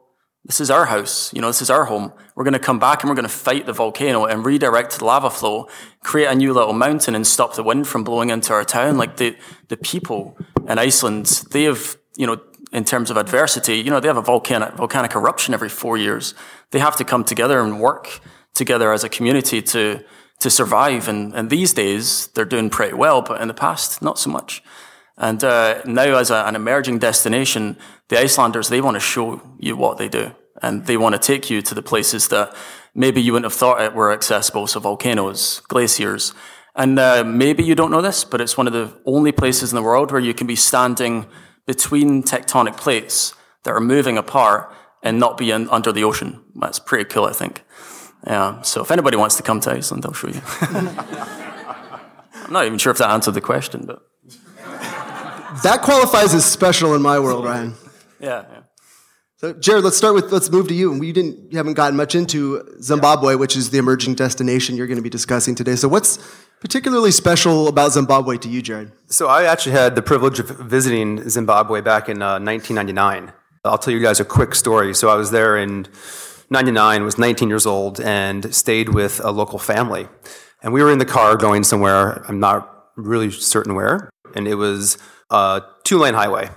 this 0.49 0.62
is 0.62 0.71
our 0.71 0.87
house. 0.87 1.33
You 1.35 1.43
know, 1.43 1.49
this 1.49 1.61
is 1.61 1.69
our 1.69 1.85
home. 1.85 2.11
We're 2.35 2.43
going 2.43 2.55
to 2.55 2.59
come 2.59 2.78
back 2.78 3.02
and 3.02 3.11
we're 3.11 3.14
going 3.14 3.28
to 3.28 3.33
fight 3.33 3.67
the 3.67 3.75
volcano 3.75 4.25
and 4.25 4.47
redirect 4.47 4.99
the 4.99 5.05
lava 5.05 5.28
flow, 5.28 5.69
create 6.02 6.25
a 6.25 6.35
new 6.35 6.55
little 6.55 6.73
mountain 6.73 7.14
and 7.14 7.26
stop 7.26 7.55
the 7.55 7.62
wind 7.62 7.87
from 7.87 8.02
blowing 8.02 8.31
into 8.31 8.55
our 8.55 8.64
town. 8.64 8.97
Like 8.97 9.19
the, 9.19 9.37
the 9.69 9.76
people 9.76 10.38
in 10.67 10.78
Iceland, 10.78 11.26
they 11.50 11.64
have, 11.64 11.99
you 12.17 12.26
know, 12.26 12.40
in 12.73 12.85
terms 12.85 13.11
of 13.11 13.19
adversity, 13.19 13.76
you 13.76 13.90
know, 13.90 14.00
they 14.00 14.09
have 14.09 14.17
a 14.17 14.23
volcanic, 14.23 14.73
volcanic 14.75 15.14
eruption 15.14 15.52
every 15.52 15.69
four 15.69 15.99
years. 15.99 16.35
They 16.71 16.78
have 16.78 16.97
to 16.97 17.05
come 17.05 17.25
together 17.25 17.61
and 17.61 17.78
work 17.78 18.21
together 18.55 18.90
as 18.90 19.05
a 19.05 19.11
community 19.11 19.61
to, 19.61 20.02
to 20.40 20.50
survive. 20.50 21.09
And, 21.09 21.35
and 21.35 21.50
these 21.50 21.75
days, 21.75 22.28
they're 22.28 22.47
doing 22.47 22.71
pretty 22.71 22.95
well, 22.95 23.21
but 23.21 23.43
in 23.43 23.49
the 23.49 23.55
past, 23.55 24.00
not 24.00 24.19
so 24.19 24.31
much. 24.31 24.62
And 25.19 25.43
uh, 25.43 25.83
now, 25.85 26.17
as 26.17 26.31
a, 26.31 26.47
an 26.47 26.55
emerging 26.55 27.00
destination, 27.00 27.76
the 28.09 28.21
Icelanders, 28.21 28.69
they 28.69 28.81
want 28.81 28.95
to 28.95 29.00
show 29.00 29.43
you 29.59 29.76
what 29.76 29.99
they 29.99 30.09
do. 30.09 30.33
And 30.62 30.87
they 30.87 30.97
want 30.97 31.15
to 31.15 31.19
take 31.21 31.50
you 31.50 31.62
to 31.62 31.75
the 31.75 31.83
places 31.83 32.29
that 32.29 32.55
maybe 32.95 33.21
you 33.21 33.33
wouldn't 33.33 33.50
have 33.50 33.59
thought 33.59 33.81
it 33.81 33.95
were 33.95 34.12
accessible. 34.12 34.67
So 34.67 34.81
volcanoes, 34.81 35.61
glaciers. 35.69 36.35
And 36.75 36.99
uh, 36.99 37.25
maybe 37.25 37.62
you 37.65 37.75
don't 37.75 37.91
know 37.91 38.03
this, 38.03 38.25
but 38.25 38.41
it's 38.41 38.57
one 38.57 38.67
of 38.67 38.73
the 38.73 38.93
only 39.05 39.33
places 39.33 39.73
in 39.73 39.77
the 39.77 39.83
world 39.83 40.11
where 40.12 40.21
you 40.21 40.35
can 40.35 40.47
be 40.47 40.57
standing 40.57 41.27
between 41.67 42.23
tectonic 42.23 42.77
plates 42.77 43.35
that 43.65 43.73
are 43.73 43.81
moving 43.81 44.17
apart 44.17 44.73
and 45.03 45.19
not 45.19 45.37
be 45.37 45.50
in, 45.50 45.69
under 45.71 45.93
the 45.93 46.05
ocean. 46.05 46.43
That's 46.55 46.79
pretty 46.79 47.05
cool, 47.05 47.25
I 47.25 47.33
think. 47.33 47.65
Yeah. 48.27 48.62
So 48.62 48.83
if 48.83 48.91
anybody 48.91 49.17
wants 49.17 49.37
to 49.37 49.43
come 49.43 49.61
to 49.61 49.71
Iceland, 49.71 50.05
I'll 50.07 50.12
show 50.12 50.29
you. 50.29 50.41
I'm 52.35 52.53
not 52.53 52.65
even 52.67 52.79
sure 52.79 52.91
if 52.91 52.99
that 52.99 53.11
answered 53.11 53.35
the 53.35 53.41
question, 53.41 53.85
but. 53.87 54.03
That 55.62 55.81
qualifies 55.83 56.35
as 56.35 56.45
special 56.45 56.95
in 56.95 57.03
my 57.03 57.19
world, 57.19 57.45
Ryan. 57.45 57.75
Yeah, 58.21 58.45
yeah. 58.50 58.61
So, 59.40 59.52
Jared, 59.52 59.85
let's 59.85 59.97
start 59.97 60.16
with 60.16 60.33
let's 60.33 60.50
move 60.50 60.66
to 60.66 60.75
you. 60.75 60.90
And 60.90 60.99
We 60.99 61.12
didn't 61.12 61.52
you 61.52 61.59
haven't 61.59 61.75
gotten 61.75 61.97
much 61.97 62.16
into 62.16 62.76
Zimbabwe, 62.83 63.37
which 63.37 63.54
is 63.54 63.71
the 63.71 63.78
emerging 63.78 64.16
destination 64.16 64.75
you're 64.75 64.88
going 64.88 64.97
to 64.97 65.02
be 65.02 65.09
discussing 65.09 65.54
today. 65.54 65.76
So, 65.76 65.87
what's 65.87 66.18
particularly 66.59 67.12
special 67.12 67.68
about 67.68 67.92
Zimbabwe 67.92 68.38
to 68.38 68.49
you, 68.49 68.62
Jared? 68.62 68.90
So 69.07 69.28
I 69.28 69.45
actually 69.45 69.73
had 69.73 69.95
the 69.95 70.02
privilege 70.02 70.40
of 70.40 70.49
visiting 70.49 71.28
Zimbabwe 71.28 71.80
back 71.83 72.09
in 72.09 72.21
uh, 72.21 72.40
1999. 72.40 73.33
I'll 73.64 73.78
tell 73.78 73.95
you 73.95 74.00
guys 74.00 74.18
a 74.18 74.25
quick 74.25 74.57
story. 74.57 74.92
So 74.92 75.09
I 75.09 75.14
was 75.14 75.30
there 75.30 75.57
in 75.57 75.87
99, 76.50 77.04
was 77.04 77.16
19 77.16 77.49
years 77.49 77.64
old, 77.64 78.00
and 78.00 78.52
stayed 78.52 78.88
with 78.88 79.21
a 79.23 79.30
local 79.30 79.61
family. 79.61 80.09
And 80.64 80.73
we 80.73 80.83
were 80.83 80.90
in 80.90 80.99
the 80.99 81.07
car 81.07 81.37
going 81.37 81.62
somewhere. 81.62 82.25
I'm 82.28 82.40
not 82.40 82.87
really 82.97 83.30
certain 83.30 83.76
where, 83.76 84.11
and 84.35 84.49
it 84.49 84.57
was 84.57 84.99
a 85.30 85.62
two-lane 85.85 86.14
highway. 86.14 86.50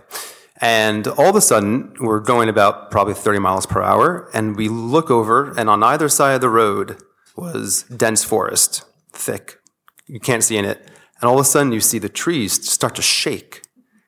And 0.62 1.08
all 1.08 1.30
of 1.30 1.36
a 1.36 1.42
sudden, 1.42 1.96
we're 2.00 2.20
going 2.20 2.48
about 2.48 2.92
probably 2.92 3.16
30 3.16 3.40
miles 3.40 3.66
per 3.66 3.82
hour, 3.82 4.30
and 4.32 4.56
we 4.56 4.70
look 4.70 5.10
over, 5.10 5.52
and 5.58 5.68
on 5.70 5.82
either 5.82 6.08
side 6.08 6.36
of 6.36 6.42
the 6.42 6.50
road 6.50 7.02
was 7.36 7.84
dense 7.84 8.24
forest, 8.24 8.86
thick. 9.12 9.58
You 10.06 10.20
can't 10.20 10.44
see 10.44 10.58
in 10.58 10.66
it. 10.66 10.88
And 11.20 11.30
all 11.30 11.40
of 11.40 11.42
a 11.42 11.46
sudden, 11.46 11.72
you 11.72 11.80
see 11.80 11.98
the 11.98 12.10
trees 12.10 12.70
start 12.70 12.96
to 12.96 13.02
shake 13.02 13.64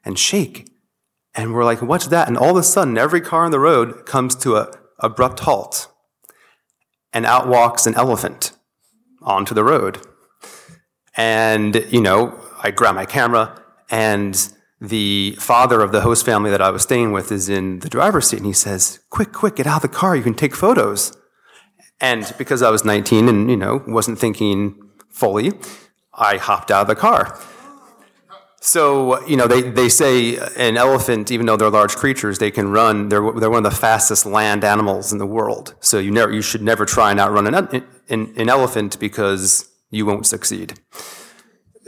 and 0.06 0.18
shake. 0.18 0.70
And 1.34 1.54
we're 1.54 1.66
like, 1.66 1.82
what's 1.82 2.08
that? 2.08 2.28
And 2.28 2.38
all 2.38 2.52
of 2.52 2.58
a 2.58 2.64
sudden, 2.64 2.98
every 3.00 3.22
car 3.22 3.46
on 3.46 3.52
the 3.52 3.60
road 3.60 4.06
comes 4.06 4.36
to 4.38 4.58
a 4.58 4.72
abrupt 5.00 5.42
halt. 5.42 5.88
And 7.12 7.26
out 7.26 7.48
walks 7.48 7.88
an 7.88 7.96
elephant 7.96 8.52
onto 9.22 9.56
the 9.56 9.64
road. 9.64 10.06
And, 11.16 11.76
you 11.90 12.02
know, 12.02 12.40
I 12.62 12.72
grab 12.72 12.96
my 12.96 13.06
camera, 13.06 13.60
and 13.90 14.53
the 14.84 15.38
father 15.40 15.82
of 15.82 15.94
the 15.94 16.02
host 16.02 16.26
family 16.26 16.52
that 16.52 16.62
I 16.62 16.70
was 16.70 16.82
staying 16.82 17.14
with 17.14 17.32
is 17.32 17.48
in 17.48 17.80
the 17.80 17.90
driver's 17.90 18.28
seat, 18.28 18.38
and 18.38 18.46
he 18.46 18.54
says, 18.54 19.00
"Quick, 19.10 19.32
quick, 19.32 19.56
get 19.56 19.66
out 19.66 19.78
of 19.78 19.90
the 19.90 19.98
car! 19.98 20.14
You 20.14 20.24
can 20.24 20.34
take 20.34 20.54
photos." 20.54 21.18
And 22.02 22.34
because 22.38 22.62
I 22.62 22.70
was 22.70 22.84
19 22.84 23.30
and 23.30 23.50
you 23.50 23.56
know 23.56 23.82
wasn't 23.88 24.20
thinking 24.20 24.76
fully, 25.10 25.54
I 26.14 26.36
hopped 26.36 26.70
out 26.70 26.82
of 26.82 26.88
the 26.88 26.96
car. 26.96 27.40
So 28.60 29.26
you 29.26 29.38
know 29.38 29.48
they, 29.48 29.62
they 29.62 29.88
say 29.88 30.38
an 30.58 30.76
elephant, 30.76 31.32
even 31.32 31.46
though 31.46 31.56
they're 31.56 31.70
large 31.70 31.96
creatures, 31.96 32.40
they 32.40 32.52
can 32.52 32.70
run. 32.70 33.08
They're 33.08 33.32
they're 33.32 33.50
one 33.50 33.66
of 33.66 33.72
the 33.72 33.80
fastest 33.80 34.26
land 34.26 34.66
animals 34.66 35.14
in 35.14 35.18
the 35.18 35.26
world. 35.26 35.76
So 35.80 35.98
you 35.98 36.12
never 36.12 36.34
you 36.34 36.42
should 36.42 36.62
never 36.62 36.86
try 36.86 37.12
and 37.12 37.22
outrun 37.22 37.48
an, 37.48 37.86
an, 38.10 38.34
an 38.36 38.50
elephant 38.50 39.00
because 39.00 39.70
you 39.92 40.06
won't 40.06 40.26
succeed 40.26 40.74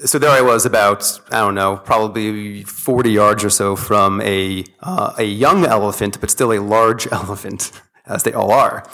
so 0.03 0.19
there 0.19 0.29
I 0.29 0.41
was 0.41 0.65
about 0.65 1.19
I 1.31 1.39
don't 1.39 1.55
know 1.55 1.77
probably 1.77 2.63
40 2.63 3.11
yards 3.11 3.43
or 3.43 3.49
so 3.49 3.75
from 3.75 4.21
a 4.21 4.65
uh, 4.81 5.13
a 5.17 5.23
young 5.23 5.65
elephant, 5.65 6.19
but 6.19 6.29
still 6.29 6.51
a 6.51 6.59
large 6.59 7.07
elephant, 7.11 7.71
as 8.05 8.23
they 8.23 8.33
all 8.33 8.51
are. 8.51 8.87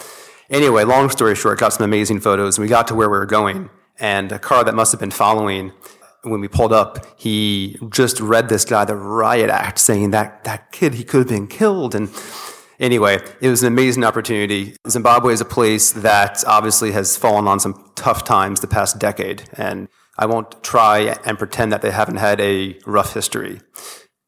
Anyway, 0.50 0.84
long 0.84 1.08
story 1.08 1.34
short, 1.34 1.58
got 1.58 1.72
some 1.72 1.84
amazing 1.84 2.20
photos, 2.20 2.58
and 2.58 2.62
we 2.62 2.68
got 2.68 2.86
to 2.88 2.94
where 2.94 3.08
we 3.08 3.18
were 3.18 3.26
going, 3.26 3.70
and 3.98 4.30
a 4.32 4.38
car 4.38 4.64
that 4.64 4.74
must 4.74 4.92
have 4.92 5.00
been 5.00 5.10
following. 5.10 5.72
When 6.24 6.40
we 6.40 6.46
pulled 6.46 6.72
up, 6.72 7.04
he 7.18 7.76
just 7.88 8.20
read 8.20 8.48
this 8.48 8.64
guy 8.64 8.84
the 8.84 8.94
riot 8.94 9.50
act, 9.50 9.80
saying 9.80 10.12
that 10.12 10.44
that 10.44 10.70
kid 10.70 10.94
he 10.94 11.02
could 11.02 11.18
have 11.18 11.28
been 11.28 11.48
killed, 11.48 11.96
and 11.96 12.10
anyway, 12.78 13.18
it 13.40 13.48
was 13.48 13.62
an 13.62 13.72
amazing 13.72 14.04
opportunity. 14.04 14.76
Zimbabwe 14.88 15.32
is 15.32 15.40
a 15.40 15.44
place 15.44 15.90
that 15.90 16.44
obviously 16.46 16.92
has 16.92 17.16
fallen 17.16 17.48
on 17.48 17.58
some 17.58 17.90
tough 17.96 18.22
times 18.22 18.60
the 18.60 18.68
past 18.68 19.00
decade, 19.00 19.48
and 19.54 19.88
I 20.22 20.26
won't 20.26 20.62
try 20.62 21.16
and 21.24 21.36
pretend 21.36 21.72
that 21.72 21.82
they 21.82 21.90
haven't 21.90 22.18
had 22.18 22.40
a 22.40 22.78
rough 22.86 23.12
history. 23.12 23.60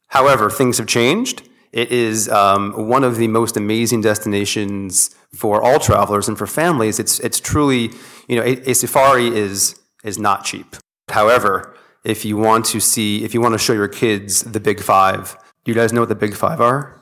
However, 0.09 0.51
things 0.51 0.79
have 0.79 0.89
changed. 0.89 1.49
It 1.71 1.93
is 1.93 2.29
um, 2.29 2.89
one 2.89 3.05
of 3.05 3.17
the 3.17 3.29
most 3.29 3.57
amazing 3.57 4.01
destinations 4.01 5.15
for 5.33 5.63
all 5.63 5.79
travelers 5.79 6.27
and 6.27 6.37
for 6.37 6.49
families. 6.49 6.99
It's, 6.99 7.21
it's 7.21 7.39
truly, 7.39 7.93
you 8.27 8.35
know, 8.35 8.43
a, 8.43 8.71
a 8.71 8.75
safari 8.75 9.29
is, 9.29 9.81
is 10.03 10.19
not 10.19 10.45
cheap. 10.45 10.75
However, 11.11 11.77
if 12.03 12.25
you 12.25 12.37
want 12.39 12.65
to 12.67 12.81
see, 12.81 13.23
if 13.23 13.33
you 13.33 13.41
want 13.41 13.55
to 13.55 13.59
show 13.59 13.73
your 13.73 13.87
kids 13.87 14.43
the 14.43 14.59
big 14.59 14.81
five, 14.81 15.37
do 15.65 15.71
you 15.71 15.77
guys 15.77 15.93
know 15.93 16.01
what 16.01 16.09
the 16.09 16.17
big 16.17 16.35
five 16.35 16.61
are? 16.61 17.01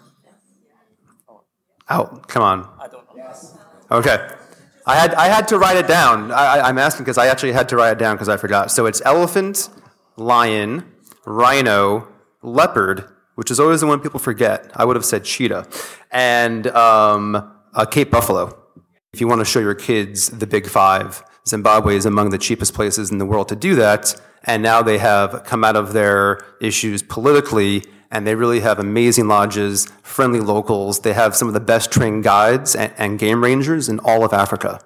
Out, 1.88 2.28
come 2.28 2.42
on. 2.42 2.68
I 2.78 2.88
don't 2.88 3.16
know. 3.16 3.96
Okay. 3.98 4.28
I 4.85 4.97
had, 4.97 5.14
I 5.14 5.29
had 5.29 5.49
to 5.49 5.59
write 5.59 5.77
it 5.77 5.87
down. 5.87 6.33
I, 6.33 6.68
am 6.68 6.79
asking 6.79 7.05
because 7.05 7.18
I 7.18 7.29
actually 7.29 7.53
had 7.53 7.68
to 7.68 7.77
write 7.77 7.92
it 7.92 7.99
down 7.99 8.16
because 8.16 8.29
I 8.29 8.37
forgot. 8.37 8.71
So 8.71 8.87
it's 8.87 9.01
elephant, 9.05 9.68
lion, 10.16 10.85
rhino, 11.25 12.09
leopard, 12.42 13.09
which 13.37 13.51
is 13.51 13.61
always 13.61 13.81
the 13.81 13.87
one 13.87 14.01
people 14.01 14.18
forget. 14.18 14.71
I 14.75 14.85
would 14.85 14.97
have 14.97 15.05
said 15.05 15.25
cheetah, 15.25 15.68
and 16.11 16.66
um, 16.68 17.53
a 17.75 17.87
Cape 17.87 18.11
buffalo. 18.11 18.59
If 19.12 19.21
you 19.21 19.29
want 19.29 19.40
to 19.40 19.45
show 19.45 19.61
your 19.61 19.75
kids 19.75 20.31
the 20.31 20.47
big 20.47 20.66
five, 20.66 21.23
Zimbabwe 21.47 21.97
is 21.97 22.07
among 22.07 22.31
the 22.31 22.38
cheapest 22.38 22.75
places 22.75 23.11
in 23.11 23.18
the 23.18 23.27
world 23.27 23.49
to 23.49 23.57
do 23.57 23.75
that. 23.77 24.21
And 24.45 24.62
now 24.62 24.83
they 24.83 24.99
have 24.99 25.45
come 25.45 25.62
out 25.64 25.77
of 25.77 25.92
their 25.92 26.40
issues 26.61 27.03
politically 27.03 27.85
and 28.12 28.27
they 28.27 28.35
really 28.35 28.61
have 28.61 28.79
amazing 28.79 29.27
lodges, 29.27 29.87
friendly 30.03 30.40
locals. 30.40 31.01
They 31.01 31.14
have 31.14 31.35
some 31.35 31.48
of 31.48 31.55
the 31.55 31.61
best 31.61 31.90
trained 31.90 32.22
guides 32.22 32.77
and, 32.77 32.92
and, 32.98 33.18
game 33.18 33.42
rangers 33.42 33.88
in 33.88 33.98
all 34.01 34.25
of 34.25 34.33
Africa. 34.33 34.81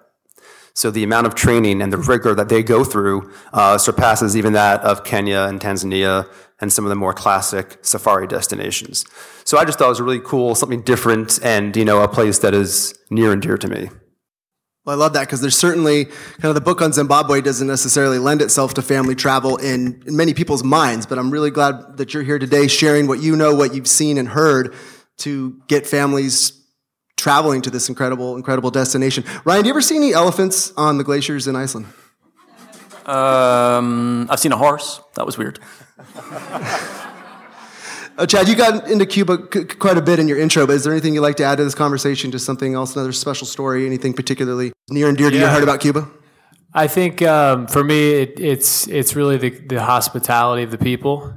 So 0.73 0.91
the 0.91 1.03
amount 1.03 1.27
of 1.27 1.35
training 1.35 1.83
and 1.83 1.93
the 1.93 1.99
rigor 1.99 2.35
that 2.35 2.49
they 2.49 2.63
go 2.63 2.85
through 2.85 3.33
uh, 3.53 3.79
surpasses 3.79 4.37
even 4.37 4.53
that 4.53 4.81
of 4.83 5.05
Kenya 5.05 5.41
and 5.41 5.61
Tanzania 5.61 6.29
and 6.61 6.73
some 6.73 6.85
of 6.85 6.89
the 6.89 6.95
more 6.95 7.13
classic 7.13 7.79
safari 7.83 8.27
destinations. 8.27 9.05
So 9.45 9.59
I 9.59 9.65
just 9.65 9.79
thought 9.79 9.87
it 9.87 9.91
was 9.91 10.01
really 10.01 10.21
cool, 10.21 10.55
something 10.55 10.83
different, 10.83 11.43
and 11.43 11.77
you 11.77 11.85
know, 11.85 12.03
a 12.03 12.09
place 12.09 12.39
that 12.41 12.55
is 12.55 12.99
near 13.11 13.33
and 13.33 13.43
dear 13.43 13.59
to 13.59 13.69
me. 13.69 13.91
Well, 14.87 14.97
I 14.97 14.99
love 15.01 15.15
that 15.15 15.23
because 15.23 15.41
there's 15.41 15.59
certainly 15.59 16.05
kind 16.05 16.45
of 16.45 16.55
the 16.55 16.61
book 16.61 16.81
on 16.81 16.93
Zimbabwe 16.93 17.41
doesn't 17.41 17.67
necessarily 17.67 18.21
lend 18.21 18.41
itself 18.41 18.75
to 18.75 18.83
family 18.83 19.17
travel 19.17 19.57
in, 19.57 20.01
in, 20.07 20.17
many 20.17 20.33
people's 20.33 20.63
minds, 20.63 21.07
but 21.07 21.19
I'm 21.19 21.33
really 21.33 21.51
glad 21.51 21.97
that 21.97 22.15
you're 22.15 22.23
here 22.23 22.39
today 22.39 22.69
sharing 22.69 23.09
what 23.09 23.21
you 23.21 23.35
know, 23.35 23.53
what 23.53 23.75
you've 23.75 23.89
seen 23.89 24.17
and 24.17 24.29
heard 24.29 24.75
to 25.19 25.61
get 25.67 25.89
families 25.89 26.53
traveling 27.17 27.63
to 27.63 27.71
this 27.71 27.89
incredible, 27.89 28.37
incredible 28.37 28.71
destination. 28.71 29.25
Ryan, 29.45 29.63
do 29.63 29.67
you 29.67 29.73
ever 29.73 29.81
see 29.81 29.97
any 29.97 30.13
elephants 30.13 30.73
on 30.77 30.99
the 30.99 31.05
glaciers 31.05 31.49
in 31.49 31.57
Iceland? 31.57 31.87
Um, 33.07 34.29
I've 34.31 34.39
seen 34.39 34.53
a 34.53 34.57
horse. 34.57 35.01
That 35.15 35.27
was 35.27 35.37
weird. 35.37 35.59
Uh, 38.19 38.25
Chad, 38.25 38.49
you 38.49 38.57
got 38.57 38.89
into 38.89 39.05
Cuba 39.05 39.47
c- 39.53 39.65
quite 39.65 39.99
a 39.99 40.03
bit 40.03 40.19
in 40.19 40.27
your 40.27 40.39
intro, 40.39 40.67
but 40.67 40.73
is 40.75 40.85
there 40.85 40.93
anything 40.93 41.15
you'd 41.15 41.21
like 41.21 41.37
to 41.37 41.45
add 41.45 41.57
to 41.57 41.65
this 41.65 41.75
conversation? 41.75 42.31
Just 42.31 42.47
something 42.47 42.75
else, 42.75 42.97
another 42.97 43.13
special 43.13 43.47
story, 43.47 43.85
anything 43.85 44.15
particularly 44.15 44.73
near 44.89 45.09
and 45.09 45.19
dear 45.19 45.31
to 45.31 45.37
your 45.37 45.49
heart 45.49 45.63
about 45.63 45.81
Cuba? 45.81 46.09
I 46.73 46.87
think 46.87 47.21
um, 47.21 47.67
for 47.67 47.85
me, 47.85 48.13
it, 48.15 48.41
it's 48.41 48.87
it's 48.89 49.15
really 49.15 49.37
the, 49.37 49.51
the 49.51 49.83
hospitality 49.83 50.63
of 50.63 50.71
the 50.71 50.79
people, 50.79 51.37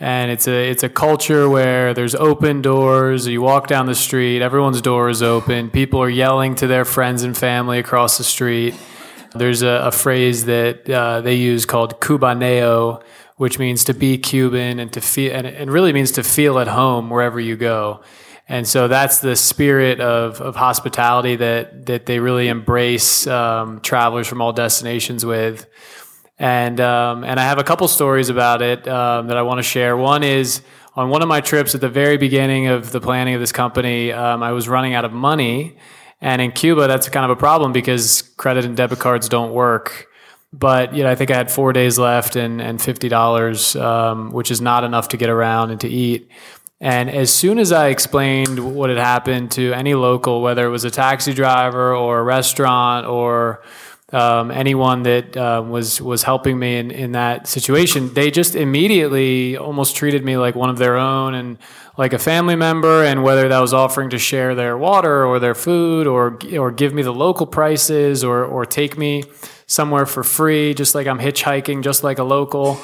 and 0.00 0.32
it's 0.32 0.48
a 0.48 0.70
it's 0.70 0.82
a 0.82 0.88
culture 0.88 1.48
where 1.48 1.94
there's 1.94 2.16
open 2.16 2.60
doors. 2.60 3.28
You 3.28 3.40
walk 3.42 3.68
down 3.68 3.86
the 3.86 3.94
street, 3.94 4.42
everyone's 4.42 4.82
door 4.82 5.10
is 5.10 5.22
open. 5.22 5.70
People 5.70 6.02
are 6.02 6.10
yelling 6.10 6.56
to 6.56 6.66
their 6.66 6.84
friends 6.84 7.22
and 7.22 7.36
family 7.36 7.78
across 7.78 8.18
the 8.18 8.24
street. 8.24 8.74
There's 9.32 9.62
a, 9.62 9.82
a 9.86 9.92
phrase 9.92 10.46
that 10.46 10.90
uh, 10.90 11.20
they 11.20 11.36
use 11.36 11.66
called 11.66 12.00
"cubaneo," 12.00 13.00
which 13.40 13.58
means 13.58 13.84
to 13.84 13.94
be 13.94 14.18
Cuban 14.18 14.78
and 14.78 14.92
to 14.92 15.00
feel, 15.00 15.34
and 15.34 15.46
it 15.46 15.70
really 15.70 15.94
means 15.94 16.12
to 16.12 16.22
feel 16.22 16.58
at 16.58 16.68
home 16.68 17.08
wherever 17.08 17.40
you 17.40 17.56
go. 17.56 18.02
And 18.46 18.68
so 18.68 18.86
that's 18.86 19.20
the 19.20 19.34
spirit 19.34 19.98
of, 19.98 20.42
of 20.42 20.56
hospitality 20.56 21.36
that, 21.36 21.86
that 21.86 22.04
they 22.04 22.18
really 22.18 22.48
embrace 22.48 23.26
um, 23.26 23.80
travelers 23.80 24.28
from 24.28 24.42
all 24.42 24.52
destinations 24.52 25.24
with. 25.24 25.64
And, 26.38 26.82
um, 26.82 27.24
and 27.24 27.40
I 27.40 27.44
have 27.44 27.56
a 27.56 27.64
couple 27.64 27.88
stories 27.88 28.28
about 28.28 28.60
it 28.60 28.86
um, 28.86 29.28
that 29.28 29.38
I 29.38 29.42
want 29.42 29.56
to 29.56 29.62
share. 29.62 29.96
One 29.96 30.22
is 30.22 30.60
on 30.94 31.08
one 31.08 31.22
of 31.22 31.28
my 31.28 31.40
trips 31.40 31.74
at 31.74 31.80
the 31.80 31.88
very 31.88 32.18
beginning 32.18 32.66
of 32.66 32.92
the 32.92 33.00
planning 33.00 33.32
of 33.32 33.40
this 33.40 33.52
company, 33.52 34.12
um, 34.12 34.42
I 34.42 34.52
was 34.52 34.68
running 34.68 34.92
out 34.92 35.06
of 35.06 35.14
money. 35.14 35.78
And 36.20 36.42
in 36.42 36.52
Cuba, 36.52 36.86
that's 36.88 37.08
kind 37.08 37.24
of 37.24 37.30
a 37.30 37.40
problem 37.40 37.72
because 37.72 38.20
credit 38.36 38.66
and 38.66 38.76
debit 38.76 38.98
cards 38.98 39.30
don't 39.30 39.54
work. 39.54 40.09
But 40.52 40.94
you 40.94 41.04
know, 41.04 41.10
I 41.10 41.14
think 41.14 41.30
I 41.30 41.36
had 41.36 41.50
four 41.50 41.72
days 41.72 41.98
left 41.98 42.34
and, 42.36 42.60
and 42.60 42.82
fifty 42.82 43.08
dollars, 43.08 43.76
um, 43.76 44.32
which 44.32 44.50
is 44.50 44.60
not 44.60 44.82
enough 44.84 45.08
to 45.08 45.16
get 45.16 45.30
around 45.30 45.70
and 45.70 45.80
to 45.80 45.88
eat. 45.88 46.28
And 46.80 47.10
as 47.10 47.32
soon 47.32 47.58
as 47.58 47.72
I 47.72 47.88
explained 47.88 48.58
what 48.74 48.88
had 48.88 48.98
happened 48.98 49.50
to 49.52 49.72
any 49.74 49.94
local, 49.94 50.40
whether 50.40 50.66
it 50.66 50.70
was 50.70 50.84
a 50.84 50.90
taxi 50.90 51.34
driver 51.34 51.94
or 51.94 52.20
a 52.20 52.22
restaurant 52.22 53.06
or 53.06 53.62
um, 54.12 54.50
anyone 54.50 55.04
that 55.04 55.36
uh, 55.36 55.62
was 55.64 56.00
was 56.02 56.24
helping 56.24 56.58
me 56.58 56.78
in, 56.78 56.90
in 56.90 57.12
that 57.12 57.46
situation, 57.46 58.12
they 58.14 58.30
just 58.30 58.56
immediately 58.56 59.56
almost 59.56 59.94
treated 59.94 60.24
me 60.24 60.36
like 60.36 60.56
one 60.56 60.70
of 60.70 60.78
their 60.78 60.96
own 60.96 61.34
and 61.34 61.58
like 61.96 62.12
a 62.12 62.18
family 62.18 62.56
member. 62.56 63.04
And 63.04 63.22
whether 63.22 63.48
that 63.48 63.60
was 63.60 63.72
offering 63.72 64.10
to 64.10 64.18
share 64.18 64.54
their 64.56 64.76
water 64.76 65.24
or 65.24 65.38
their 65.38 65.54
food 65.54 66.08
or 66.08 66.38
or 66.58 66.72
give 66.72 66.92
me 66.92 67.02
the 67.02 67.14
local 67.14 67.46
prices 67.46 68.24
or 68.24 68.44
or 68.44 68.64
take 68.64 68.98
me 68.98 69.24
somewhere 69.70 70.06
for 70.06 70.22
free, 70.24 70.74
just 70.74 70.94
like 70.94 71.06
I'm 71.06 71.18
hitchhiking, 71.18 71.82
just 71.82 72.02
like 72.02 72.18
a 72.18 72.24
local 72.24 72.80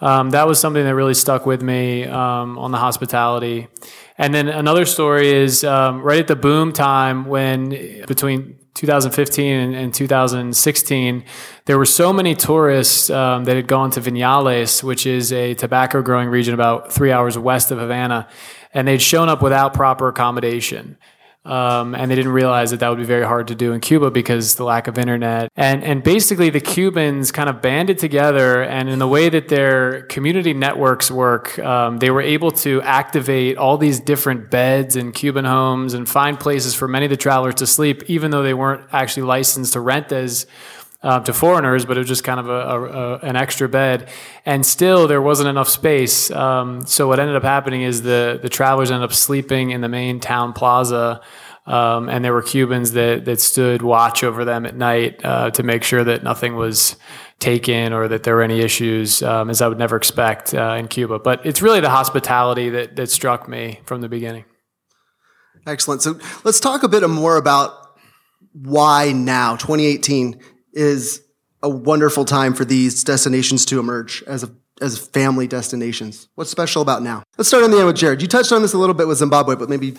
um, 0.00 0.30
that 0.30 0.46
was 0.46 0.58
something 0.58 0.84
that 0.84 0.94
really 0.94 1.14
stuck 1.14 1.44
with 1.44 1.62
me 1.62 2.04
um, 2.04 2.58
on 2.58 2.70
the 2.70 2.78
hospitality. 2.78 3.68
And 4.16 4.34
then 4.34 4.48
another 4.48 4.86
story 4.86 5.30
is 5.30 5.62
um, 5.64 6.02
right 6.02 6.18
at 6.18 6.28
the 6.28 6.36
boom 6.36 6.72
time 6.72 7.26
when 7.26 7.70
between 8.06 8.58
2015 8.74 9.52
and, 9.52 9.74
and 9.74 9.94
2016, 9.94 11.24
there 11.66 11.76
were 11.76 11.84
so 11.84 12.12
many 12.12 12.34
tourists 12.34 13.10
um, 13.10 13.44
that 13.44 13.56
had 13.56 13.66
gone 13.66 13.90
to 13.90 14.00
Vinales, 14.00 14.82
which 14.82 15.06
is 15.06 15.32
a 15.32 15.54
tobacco 15.54 16.00
growing 16.00 16.28
region 16.28 16.54
about 16.54 16.92
three 16.92 17.12
hours 17.12 17.36
west 17.36 17.70
of 17.70 17.78
Havana, 17.78 18.26
and 18.72 18.88
they'd 18.88 19.02
shown 19.02 19.28
up 19.28 19.42
without 19.42 19.74
proper 19.74 20.08
accommodation. 20.08 20.96
Um, 21.42 21.94
and 21.94 22.10
they 22.10 22.16
didn't 22.16 22.32
realize 22.32 22.70
that 22.70 22.80
that 22.80 22.90
would 22.90 22.98
be 22.98 23.04
very 23.04 23.24
hard 23.24 23.48
to 23.48 23.54
do 23.54 23.72
in 23.72 23.80
Cuba 23.80 24.10
because 24.10 24.56
the 24.56 24.64
lack 24.64 24.88
of 24.88 24.98
internet. 24.98 25.48
And 25.56 25.82
and 25.82 26.02
basically, 26.02 26.50
the 26.50 26.60
Cubans 26.60 27.32
kind 27.32 27.48
of 27.48 27.62
banded 27.62 27.98
together, 27.98 28.62
and 28.62 28.90
in 28.90 28.98
the 28.98 29.08
way 29.08 29.30
that 29.30 29.48
their 29.48 30.02
community 30.02 30.52
networks 30.52 31.10
work, 31.10 31.58
um, 31.58 31.96
they 31.98 32.10
were 32.10 32.20
able 32.20 32.50
to 32.50 32.82
activate 32.82 33.56
all 33.56 33.78
these 33.78 34.00
different 34.00 34.50
beds 34.50 34.96
in 34.96 35.12
Cuban 35.12 35.46
homes 35.46 35.94
and 35.94 36.06
find 36.06 36.38
places 36.38 36.74
for 36.74 36.86
many 36.86 37.06
of 37.06 37.10
the 37.10 37.16
travelers 37.16 37.54
to 37.56 37.66
sleep, 37.66 38.02
even 38.06 38.30
though 38.30 38.42
they 38.42 38.54
weren't 38.54 38.86
actually 38.92 39.22
licensed 39.22 39.72
to 39.72 39.80
rent 39.80 40.12
as 40.12 40.46
uh, 41.02 41.20
to 41.20 41.32
foreigners, 41.32 41.84
but 41.84 41.96
it 41.96 42.00
was 42.00 42.08
just 42.08 42.24
kind 42.24 42.38
of 42.38 42.48
a, 42.48 42.52
a, 42.52 42.82
a, 42.82 43.16
an 43.18 43.36
extra 43.36 43.68
bed. 43.68 44.08
And 44.44 44.64
still, 44.64 45.08
there 45.08 45.22
wasn't 45.22 45.48
enough 45.48 45.68
space. 45.68 46.30
Um, 46.30 46.86
so 46.86 47.08
what 47.08 47.18
ended 47.18 47.36
up 47.36 47.42
happening 47.42 47.82
is 47.82 48.02
the 48.02 48.38
the 48.40 48.48
travelers 48.48 48.90
ended 48.90 49.08
up 49.08 49.14
sleeping 49.14 49.70
in 49.70 49.80
the 49.80 49.88
main 49.88 50.20
town 50.20 50.52
plaza. 50.52 51.20
Um, 51.66 52.08
and 52.08 52.24
there 52.24 52.32
were 52.32 52.42
Cubans 52.42 52.92
that 52.92 53.24
that 53.26 53.40
stood 53.40 53.82
watch 53.82 54.24
over 54.24 54.44
them 54.44 54.66
at 54.66 54.76
night 54.76 55.20
uh, 55.24 55.50
to 55.50 55.62
make 55.62 55.84
sure 55.84 56.04
that 56.04 56.22
nothing 56.22 56.56
was 56.56 56.96
taken 57.38 57.94
or 57.94 58.08
that 58.08 58.24
there 58.24 58.34
were 58.34 58.42
any 58.42 58.60
issues, 58.60 59.22
um, 59.22 59.48
as 59.48 59.62
I 59.62 59.68
would 59.68 59.78
never 59.78 59.96
expect 59.96 60.52
uh, 60.52 60.76
in 60.78 60.88
Cuba. 60.88 61.18
But 61.18 61.46
it's 61.46 61.62
really 61.62 61.80
the 61.80 61.90
hospitality 61.90 62.68
that 62.70 62.96
that 62.96 63.10
struck 63.10 63.48
me 63.48 63.80
from 63.84 64.02
the 64.02 64.08
beginning. 64.08 64.44
Excellent. 65.66 66.02
So 66.02 66.18
let's 66.44 66.60
talk 66.60 66.82
a 66.82 66.88
bit 66.88 67.08
more 67.08 67.36
about 67.36 67.72
why 68.52 69.12
now, 69.12 69.56
2018 69.56 70.40
is 70.72 71.22
a 71.62 71.68
wonderful 71.68 72.24
time 72.24 72.54
for 72.54 72.64
these 72.64 73.04
destinations 73.04 73.64
to 73.66 73.78
emerge 73.78 74.22
as 74.26 74.42
a, 74.42 74.50
as 74.80 74.98
family 74.98 75.46
destinations. 75.46 76.28
What's 76.34 76.50
special 76.50 76.82
about 76.82 77.02
now? 77.02 77.22
Let's 77.36 77.48
start 77.48 77.64
on 77.64 77.70
the 77.70 77.78
end 77.78 77.86
with 77.86 77.96
Jared. 77.96 78.22
You 78.22 78.28
touched 78.28 78.52
on 78.52 78.62
this 78.62 78.72
a 78.72 78.78
little 78.78 78.94
bit 78.94 79.08
with 79.08 79.18
Zimbabwe, 79.18 79.56
but 79.56 79.68
maybe 79.68 79.92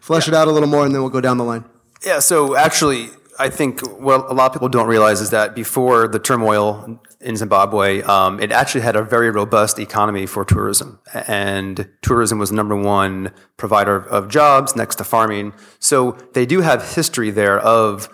flesh 0.00 0.28
yeah. 0.28 0.34
it 0.34 0.36
out 0.36 0.48
a 0.48 0.52
little 0.52 0.68
more 0.68 0.84
and 0.84 0.94
then 0.94 1.02
we'll 1.02 1.10
go 1.10 1.20
down 1.20 1.38
the 1.38 1.44
line. 1.44 1.64
Yeah, 2.04 2.20
so 2.20 2.56
actually, 2.56 3.10
I 3.38 3.48
think 3.48 3.80
what 3.98 4.30
a 4.30 4.34
lot 4.34 4.46
of 4.46 4.52
people 4.52 4.68
don't 4.68 4.86
realize 4.86 5.20
is 5.20 5.30
that 5.30 5.54
before 5.54 6.08
the 6.08 6.18
turmoil 6.18 7.00
in 7.20 7.36
Zimbabwe, 7.36 8.02
um, 8.02 8.40
it 8.40 8.52
actually 8.52 8.82
had 8.82 8.96
a 8.96 9.02
very 9.02 9.30
robust 9.30 9.78
economy 9.78 10.26
for 10.26 10.44
tourism. 10.44 10.98
And 11.26 11.88
tourism 12.02 12.38
was 12.38 12.50
the 12.50 12.56
number 12.56 12.76
one 12.76 13.32
provider 13.56 13.96
of 13.96 14.28
jobs 14.28 14.76
next 14.76 14.96
to 14.96 15.04
farming. 15.04 15.52
So 15.78 16.12
they 16.32 16.46
do 16.46 16.60
have 16.60 16.94
history 16.94 17.30
there 17.30 17.58
of 17.58 18.08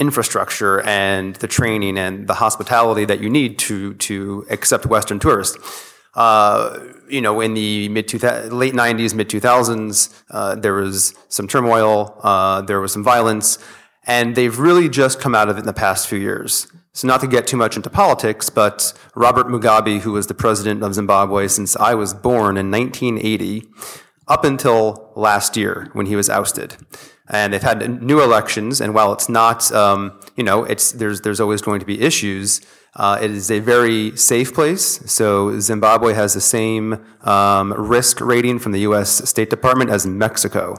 infrastructure 0.00 0.80
and 0.80 1.36
the 1.36 1.46
training 1.46 1.98
and 1.98 2.26
the 2.26 2.34
hospitality 2.34 3.04
that 3.04 3.20
you 3.20 3.28
need 3.30 3.58
to 3.58 3.94
to 3.94 4.46
accept 4.50 4.86
Western 4.86 5.18
tourists. 5.20 5.56
Uh, 6.14 6.78
you 7.08 7.20
know, 7.20 7.40
in 7.40 7.54
the 7.54 7.88
mid 7.90 8.12
late 8.12 8.74
'90s, 8.74 9.14
mid 9.14 9.28
2000s, 9.28 10.22
uh, 10.30 10.56
there 10.56 10.74
was 10.74 11.14
some 11.28 11.46
turmoil, 11.46 12.18
uh, 12.22 12.62
there 12.62 12.80
was 12.80 12.92
some 12.92 13.04
violence, 13.04 13.58
and 14.06 14.34
they've 14.34 14.58
really 14.58 14.88
just 14.88 15.20
come 15.20 15.34
out 15.34 15.48
of 15.48 15.56
it 15.56 15.60
in 15.60 15.66
the 15.66 15.72
past 15.72 16.08
few 16.08 16.18
years. 16.18 16.66
So, 16.92 17.06
not 17.06 17.20
to 17.20 17.28
get 17.28 17.46
too 17.46 17.56
much 17.56 17.76
into 17.76 17.90
politics, 17.90 18.50
but 18.50 18.92
Robert 19.14 19.46
Mugabe, 19.46 20.00
who 20.00 20.12
was 20.12 20.26
the 20.26 20.34
president 20.34 20.82
of 20.82 20.94
Zimbabwe 20.94 21.46
since 21.46 21.76
I 21.76 21.94
was 21.94 22.12
born 22.12 22.56
in 22.56 22.70
1980, 22.72 23.68
up 24.26 24.44
until 24.44 25.12
last 25.14 25.56
year 25.56 25.90
when 25.92 26.06
he 26.06 26.16
was 26.16 26.28
ousted 26.28 26.76
and 27.30 27.52
they've 27.52 27.62
had 27.62 28.02
new 28.02 28.22
elections. 28.22 28.80
And 28.80 28.92
while 28.92 29.12
it's 29.12 29.28
not, 29.28 29.70
um, 29.72 30.18
you 30.36 30.44
know, 30.44 30.64
it's 30.64 30.92
there's 30.92 31.20
there's 31.22 31.40
always 31.40 31.62
going 31.62 31.80
to 31.80 31.86
be 31.86 32.00
issues. 32.02 32.60
Uh, 32.96 33.18
it 33.22 33.30
is 33.30 33.50
a 33.50 33.60
very 33.60 34.16
safe 34.16 34.52
place. 34.52 35.00
So 35.10 35.58
Zimbabwe 35.60 36.12
has 36.14 36.34
the 36.34 36.40
same 36.40 37.04
um, 37.22 37.72
risk 37.72 38.20
rating 38.20 38.58
from 38.58 38.72
the 38.72 38.80
U.S. 38.80 39.28
State 39.30 39.48
Department 39.48 39.90
as 39.90 40.06
Mexico, 40.06 40.76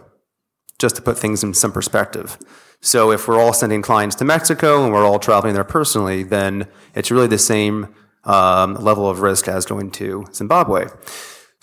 just 0.77 0.97
to 0.97 1.01
put 1.01 1.17
things 1.17 1.41
in 1.41 1.53
some 1.53 1.71
perspective. 1.71 2.37
So 2.81 3.11
if 3.11 3.27
we're 3.27 3.39
all 3.39 3.53
sending 3.53 3.81
clients 3.81 4.15
to 4.17 4.25
Mexico 4.25 4.83
and 4.83 4.91
we're 4.91 5.05
all 5.05 5.19
traveling 5.19 5.53
there 5.53 5.63
personally, 5.63 6.23
then 6.23 6.67
it's 6.95 7.11
really 7.11 7.27
the 7.27 7.37
same 7.37 7.95
um, 8.25 8.73
level 8.75 9.09
of 9.09 9.21
risk 9.21 9.47
as 9.47 9.65
going 9.65 9.91
to 9.91 10.25
Zimbabwe. 10.33 10.87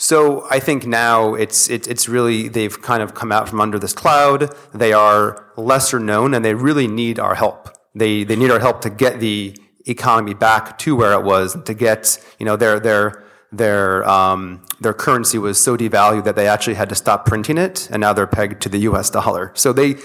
So 0.01 0.47
I 0.49 0.61
think 0.61 0.87
now 0.87 1.35
it's 1.35 1.69
it, 1.69 1.89
it's 1.89 2.09
really 2.09 2.47
they've 2.49 2.81
kind 2.81 3.03
of 3.03 3.15
come 3.15 3.33
out 3.33 3.49
from 3.49 3.61
under 3.61 3.81
this 3.81 3.93
cloud. 3.93 4.55
They 4.73 4.93
are 4.93 5.53
lesser 5.57 5.99
known, 5.99 6.35
and 6.35 6.45
they 6.45 6.55
really 6.55 6.87
need 6.87 7.19
our 7.19 7.35
help. 7.35 7.69
They 7.97 8.23
they 8.23 8.37
need 8.37 8.53
our 8.53 8.61
help 8.61 8.81
to 8.83 8.91
get 8.91 9.19
the 9.19 9.57
economy 9.87 10.35
back 10.35 10.79
to 10.79 10.95
where 10.95 11.13
it 11.15 11.25
was. 11.25 11.61
To 11.65 11.75
get 11.75 12.25
you 12.39 12.47
know 12.47 12.55
their 12.55 12.79
their 12.79 13.25
their 13.51 14.09
um, 14.09 14.65
their 14.81 14.95
currency 14.95 15.37
was 15.37 15.59
so 15.59 15.77
devalued 15.77 16.23
that 16.25 16.37
they 16.37 16.47
actually 16.47 16.75
had 16.75 16.89
to 16.91 16.95
stop 16.95 17.27
printing 17.27 17.59
it, 17.59 17.89
and 17.91 18.01
now 18.01 18.13
they're 18.13 18.29
pegged 18.29 18.63
to 18.63 18.69
the 18.69 18.79
U.S. 18.91 19.11
dollar. 19.11 19.51
So 19.57 19.73
they 19.73 19.97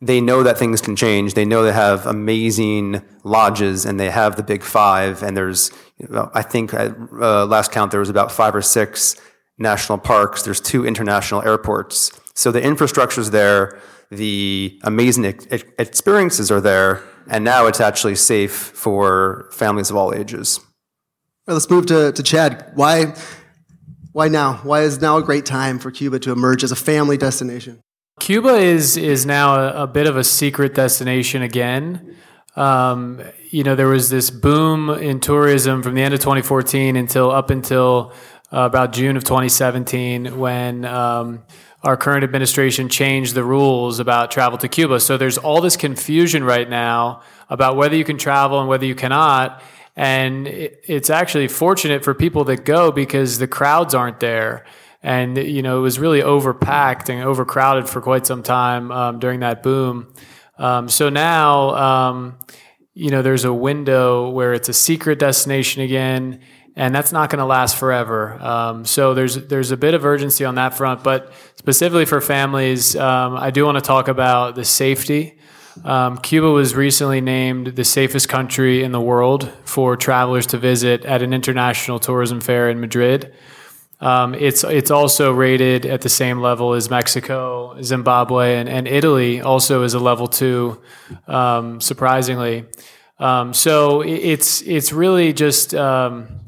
they 0.00 0.20
know 0.20 0.42
that 0.42 0.58
things 0.58 0.80
can 0.80 0.94
change. 0.94 1.34
They 1.34 1.44
know 1.44 1.62
they 1.62 1.72
have 1.72 2.06
amazing 2.06 3.02
lodges 3.24 3.84
and 3.84 3.98
they 3.98 4.10
have 4.10 4.36
the 4.36 4.42
big 4.42 4.62
five. 4.62 5.22
And 5.22 5.36
there's, 5.36 5.72
I 6.34 6.42
think 6.42 6.72
at 6.72 6.96
uh, 7.20 7.46
last 7.46 7.72
count, 7.72 7.90
there 7.90 8.00
was 8.00 8.08
about 8.08 8.30
five 8.30 8.54
or 8.54 8.62
six 8.62 9.16
national 9.58 9.98
parks. 9.98 10.42
There's 10.42 10.60
two 10.60 10.86
international 10.86 11.42
airports. 11.42 12.12
So 12.34 12.52
the 12.52 12.62
infrastructure's 12.62 13.30
there. 13.30 13.80
The 14.10 14.78
amazing 14.84 15.24
ex- 15.26 15.64
experiences 15.78 16.50
are 16.50 16.60
there. 16.60 17.02
And 17.28 17.44
now 17.44 17.66
it's 17.66 17.80
actually 17.80 18.16
safe 18.16 18.52
for 18.52 19.48
families 19.52 19.90
of 19.90 19.96
all 19.96 20.14
ages. 20.14 20.60
Well, 21.46 21.54
let's 21.56 21.68
move 21.68 21.86
to, 21.86 22.12
to 22.12 22.22
Chad. 22.22 22.70
Why, 22.74 23.14
why 24.12 24.28
now? 24.28 24.54
Why 24.62 24.82
is 24.82 25.00
now 25.00 25.16
a 25.18 25.22
great 25.22 25.44
time 25.44 25.78
for 25.78 25.90
Cuba 25.90 26.20
to 26.20 26.32
emerge 26.32 26.62
as 26.62 26.72
a 26.72 26.76
family 26.76 27.16
destination? 27.16 27.82
Cuba 28.20 28.56
is 28.56 28.98
is 28.98 29.24
now 29.24 29.54
a, 29.54 29.84
a 29.84 29.86
bit 29.86 30.06
of 30.06 30.18
a 30.18 30.22
secret 30.22 30.74
destination 30.74 31.40
again. 31.40 32.16
Um, 32.54 33.22
you 33.48 33.64
know, 33.64 33.74
there 33.74 33.88
was 33.88 34.10
this 34.10 34.30
boom 34.30 34.90
in 34.90 35.20
tourism 35.20 35.82
from 35.82 35.94
the 35.94 36.02
end 36.02 36.12
of 36.12 36.20
2014 36.20 36.96
until 36.96 37.30
up 37.30 37.48
until 37.48 38.12
uh, 38.52 38.60
about 38.60 38.92
June 38.92 39.16
of 39.16 39.24
2017 39.24 40.38
when 40.38 40.84
um, 40.84 41.42
our 41.82 41.96
current 41.96 42.22
administration 42.22 42.90
changed 42.90 43.34
the 43.34 43.42
rules 43.42 43.98
about 43.98 44.30
travel 44.30 44.58
to 44.58 44.68
Cuba. 44.68 45.00
So 45.00 45.16
there's 45.16 45.38
all 45.38 45.62
this 45.62 45.78
confusion 45.78 46.44
right 46.44 46.68
now 46.68 47.22
about 47.48 47.76
whether 47.76 47.96
you 47.96 48.04
can 48.04 48.18
travel 48.18 48.60
and 48.60 48.68
whether 48.68 48.84
you 48.84 48.94
cannot. 48.94 49.62
And 49.96 50.46
it, 50.46 50.84
it's 50.86 51.08
actually 51.08 51.48
fortunate 51.48 52.04
for 52.04 52.12
people 52.12 52.44
that 52.44 52.66
go 52.66 52.92
because 52.92 53.38
the 53.38 53.48
crowds 53.48 53.94
aren't 53.94 54.20
there 54.20 54.66
and 55.02 55.36
you 55.36 55.62
know 55.62 55.78
it 55.78 55.82
was 55.82 55.98
really 55.98 56.20
overpacked 56.20 57.08
and 57.08 57.22
overcrowded 57.22 57.88
for 57.88 58.00
quite 58.00 58.26
some 58.26 58.42
time 58.42 58.90
um, 58.92 59.18
during 59.18 59.40
that 59.40 59.62
boom. 59.62 60.12
Um, 60.58 60.88
so 60.90 61.08
now, 61.08 61.70
um, 61.70 62.38
you 62.92 63.10
know, 63.10 63.22
there's 63.22 63.44
a 63.44 63.52
window 63.52 64.28
where 64.28 64.52
it's 64.52 64.68
a 64.68 64.74
secret 64.74 65.18
destination 65.18 65.80
again, 65.80 66.40
and 66.76 66.94
that's 66.94 67.12
not 67.12 67.30
going 67.30 67.38
to 67.38 67.46
last 67.46 67.76
forever. 67.76 68.34
Um, 68.42 68.84
so 68.84 69.14
there's 69.14 69.36
there's 69.48 69.70
a 69.70 69.76
bit 69.76 69.94
of 69.94 70.04
urgency 70.04 70.44
on 70.44 70.56
that 70.56 70.74
front, 70.74 71.02
but 71.02 71.32
specifically 71.56 72.04
for 72.04 72.20
families, 72.20 72.94
um, 72.96 73.36
I 73.36 73.50
do 73.50 73.64
want 73.64 73.78
to 73.78 73.82
talk 73.82 74.08
about 74.08 74.54
the 74.54 74.64
safety. 74.64 75.38
Um, 75.84 76.18
Cuba 76.18 76.50
was 76.50 76.74
recently 76.74 77.20
named 77.22 77.68
the 77.68 77.84
safest 77.84 78.28
country 78.28 78.82
in 78.82 78.92
the 78.92 79.00
world 79.00 79.50
for 79.64 79.96
travelers 79.96 80.46
to 80.48 80.58
visit 80.58 81.04
at 81.06 81.22
an 81.22 81.32
international 81.32 81.98
tourism 81.98 82.40
fair 82.40 82.68
in 82.68 82.80
Madrid. 82.80 83.32
Um, 84.00 84.34
it's 84.34 84.64
it's 84.64 84.90
also 84.90 85.32
rated 85.32 85.84
at 85.84 86.00
the 86.00 86.08
same 86.08 86.40
level 86.40 86.72
as 86.72 86.88
Mexico, 86.88 87.76
Zimbabwe, 87.82 88.56
and, 88.56 88.68
and 88.68 88.88
Italy. 88.88 89.42
Also 89.42 89.82
is 89.82 89.92
a 89.92 89.98
level 89.98 90.26
two, 90.26 90.80
um, 91.28 91.80
surprisingly. 91.80 92.64
Um, 93.18 93.52
so 93.52 94.00
it's 94.00 94.62
it's 94.62 94.92
really 94.92 95.34
just 95.34 95.74
um, 95.74 96.40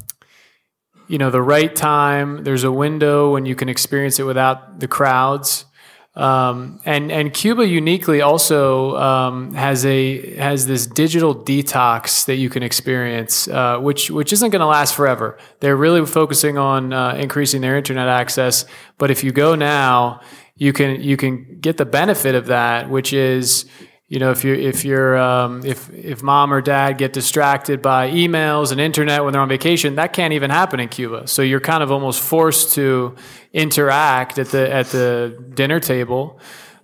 you 1.09 1.19
know 1.19 1.31
the 1.31 1.43
right 1.43 1.75
time. 1.77 2.45
There's 2.45 2.65
a 2.65 2.73
window 2.73 3.33
when 3.33 3.45
you 3.45 3.55
can 3.55 3.69
experience 3.69 4.19
it 4.19 4.25
without 4.25 4.81
the 4.81 4.89
crowds. 4.89 5.67
Um, 6.15 6.81
and 6.85 7.11
and 7.11 7.33
Cuba 7.33 7.67
uniquely 7.67 8.21
also 8.21 8.97
um, 8.99 9.55
has 9.55 9.87
a 9.87 10.37
has 10.37 10.67
this 10.67 10.87
digital 10.87 11.35
detox 11.35 12.27
that 12.27 12.37
you 12.37 12.51
can 12.51 12.63
experience, 12.63 13.49
uh, 13.49 13.79
which 13.79 14.11
which 14.11 14.31
isn't 14.33 14.51
going 14.51 14.61
to 14.61 14.67
last 14.67 14.95
forever. 14.95 15.39
They're 15.61 15.77
really 15.77 16.05
focusing 16.05 16.59
on 16.59 16.93
uh, 16.93 17.15
increasing 17.19 17.63
their 17.63 17.79
internet 17.79 18.09
access, 18.09 18.67
but 18.99 19.11
if 19.11 19.25
you 19.25 19.33
go 19.33 19.55
now, 19.55 20.21
you 20.57 20.75
can 20.75 21.01
you 21.01 21.17
can 21.17 21.59
get 21.61 21.79
the 21.79 21.87
benefit 21.87 22.35
of 22.35 22.47
that, 22.47 22.91
which 22.91 23.15
is 23.15 23.65
you 24.13 24.19
know 24.19 24.31
if 24.31 24.45
you 24.45 24.53
if 24.53 24.85
you're 24.85 25.17
um, 25.17 25.65
if 25.65 25.89
if 25.95 26.23
mom 26.23 26.53
or 26.53 26.61
dad 26.61 26.99
get 26.99 27.15
distracted 27.15 27.81
by 27.81 28.11
emails 28.11 28.71
and 28.71 28.79
internet 28.79 29.25
when 29.25 29.33
they're 29.33 29.41
on 29.41 29.49
vacation 29.49 29.95
that 29.95 30.13
can't 30.13 30.35
even 30.35 30.51
happen 30.51 30.81
in 30.81 30.91
Cuba. 30.91 31.27
So 31.27 31.41
you're 31.41 31.61
kind 31.61 31.83
of 31.83 31.91
almost 31.91 32.21
forced 32.21 32.75
to 32.75 33.17
interact 33.55 34.39
at 34.39 34.49
the 34.49 34.71
at 34.71 34.89
the 34.89 35.43
dinner 35.55 35.81
table. 35.81 36.39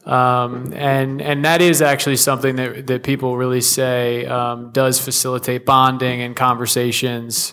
Um, 0.06 0.72
and 0.74 1.20
and 1.20 1.44
that 1.44 1.60
is 1.60 1.82
actually 1.82 2.16
something 2.16 2.56
that 2.56 2.86
that 2.86 3.02
people 3.02 3.36
really 3.36 3.60
say 3.60 4.24
um, 4.24 4.70
does 4.72 4.98
facilitate 4.98 5.66
bonding 5.66 6.22
and 6.22 6.34
conversations. 6.34 7.52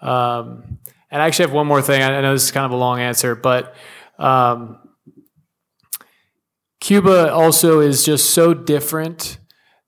Um, 0.00 0.78
and 1.10 1.20
I 1.20 1.26
actually 1.26 1.48
have 1.48 1.52
one 1.52 1.66
more 1.66 1.82
thing. 1.82 2.02
I 2.02 2.22
know 2.22 2.32
this 2.32 2.44
is 2.44 2.52
kind 2.52 2.64
of 2.64 2.72
a 2.72 2.76
long 2.76 3.00
answer 3.00 3.34
but 3.34 3.74
um, 4.18 4.78
Cuba 6.80 7.32
also 7.32 7.80
is 7.80 8.04
just 8.04 8.30
so 8.30 8.54
different 8.54 9.38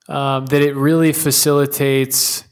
um, 0.07 0.45
that 0.47 0.61
it 0.61 0.75
really 0.75 1.11
facilitates 1.11 2.45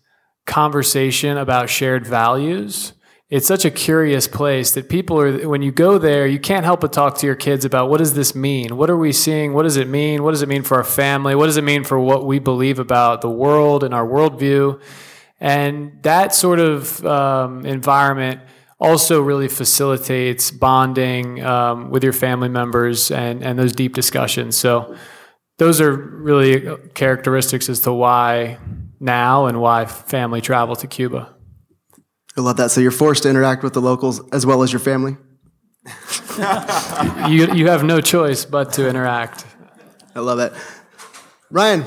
conversation 0.45 1.37
about 1.37 1.69
shared 1.69 2.05
values. 2.05 2.93
It's 3.29 3.47
such 3.47 3.63
a 3.63 3.71
curious 3.71 4.27
place 4.27 4.71
that 4.71 4.89
people 4.89 5.17
are, 5.21 5.47
when 5.47 5.61
you 5.61 5.71
go 5.71 5.97
there, 5.97 6.27
you 6.27 6.39
can't 6.39 6.65
help 6.65 6.81
but 6.81 6.91
talk 6.91 7.17
to 7.19 7.25
your 7.25 7.35
kids 7.35 7.63
about 7.63 7.89
what 7.89 7.99
does 7.99 8.13
this 8.13 8.35
mean? 8.35 8.75
What 8.75 8.89
are 8.89 8.97
we 8.97 9.13
seeing? 9.13 9.53
What 9.53 9.63
does 9.63 9.77
it 9.77 9.87
mean? 9.87 10.23
What 10.23 10.31
does 10.31 10.41
it 10.41 10.49
mean 10.49 10.63
for 10.63 10.75
our 10.75 10.83
family? 10.83 11.35
What 11.35 11.45
does 11.45 11.55
it 11.55 11.63
mean 11.63 11.85
for 11.85 11.97
what 11.97 12.25
we 12.25 12.39
believe 12.39 12.77
about 12.77 13.21
the 13.21 13.29
world 13.29 13.85
and 13.85 13.93
our 13.93 14.05
worldview? 14.05 14.81
And 15.39 16.03
that 16.03 16.35
sort 16.35 16.59
of 16.59 17.05
um, 17.05 17.65
environment 17.65 18.41
also 18.81 19.21
really 19.21 19.47
facilitates 19.47 20.49
bonding 20.49 21.43
um, 21.43 21.91
with 21.91 22.03
your 22.03 22.13
family 22.13 22.49
members 22.49 23.11
and, 23.11 23.43
and 23.43 23.57
those 23.57 23.71
deep 23.71 23.93
discussions. 23.93 24.57
So 24.57 24.97
those 25.59 25.79
are 25.79 25.93
really 25.93 26.75
characteristics 26.95 27.69
as 27.69 27.81
to 27.81 27.93
why 27.93 28.57
now 28.99 29.45
and 29.45 29.61
why 29.61 29.85
family 29.85 30.41
travel 30.41 30.75
to 30.77 30.87
Cuba. 30.87 31.33
I 32.35 32.41
love 32.41 32.57
that. 32.57 32.71
So 32.71 32.81
you're 32.81 32.91
forced 32.91 33.23
to 33.23 33.29
interact 33.29 33.61
with 33.61 33.73
the 33.73 33.81
locals 33.81 34.19
as 34.31 34.45
well 34.45 34.63
as 34.63 34.73
your 34.73 34.79
family. 34.79 35.17
you 37.27 37.53
you 37.53 37.67
have 37.67 37.83
no 37.83 38.01
choice 38.01 38.45
but 38.45 38.73
to 38.73 38.87
interact. 38.87 39.45
I 40.15 40.19
love 40.19 40.39
it. 40.39 40.53
Ryan. 41.49 41.83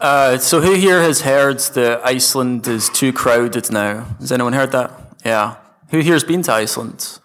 Uh, 0.00 0.36
so 0.38 0.60
who 0.60 0.74
here 0.74 1.00
has 1.00 1.22
heard 1.22 1.58
that 1.74 2.04
Iceland 2.04 2.66
is 2.66 2.90
too 2.90 3.12
crowded 3.12 3.70
now? 3.70 4.04
Has 4.18 4.32
anyone 4.32 4.52
heard 4.52 4.72
that? 4.72 4.90
Yeah. 5.24 5.56
Who 5.90 5.98
here's 6.00 6.24
been 6.24 6.42
to 6.42 6.52
Iceland? 6.52 7.18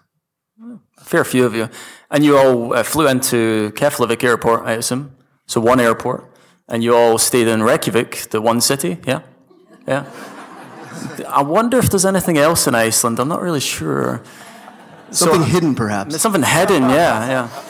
A 0.98 1.04
fair 1.04 1.24
few 1.24 1.44
of 1.46 1.54
you. 1.54 1.68
And 2.10 2.24
you 2.24 2.36
all 2.36 2.74
uh, 2.74 2.82
flew 2.82 3.08
into 3.08 3.70
Keflavik 3.72 4.24
airport, 4.24 4.64
I 4.64 4.72
assume. 4.72 5.16
So 5.46 5.60
one 5.60 5.80
airport. 5.80 6.30
And 6.68 6.82
you 6.82 6.94
all 6.94 7.18
stayed 7.18 7.46
in 7.46 7.62
Reykjavik, 7.62 8.30
the 8.30 8.40
one 8.40 8.60
city, 8.60 8.98
yeah? 9.06 9.20
Yeah. 9.86 10.04
I 11.28 11.42
wonder 11.42 11.78
if 11.78 11.90
there's 11.90 12.06
anything 12.06 12.38
else 12.38 12.66
in 12.66 12.74
Iceland. 12.74 13.20
I'm 13.20 13.28
not 13.28 13.40
really 13.40 13.60
sure. 13.60 14.22
Something 15.10 15.42
so, 15.42 15.46
hidden, 15.46 15.74
perhaps. 15.74 16.20
Something 16.20 16.42
hidden, 16.42 16.82
yeah, 16.90 17.28
yeah. 17.28 17.62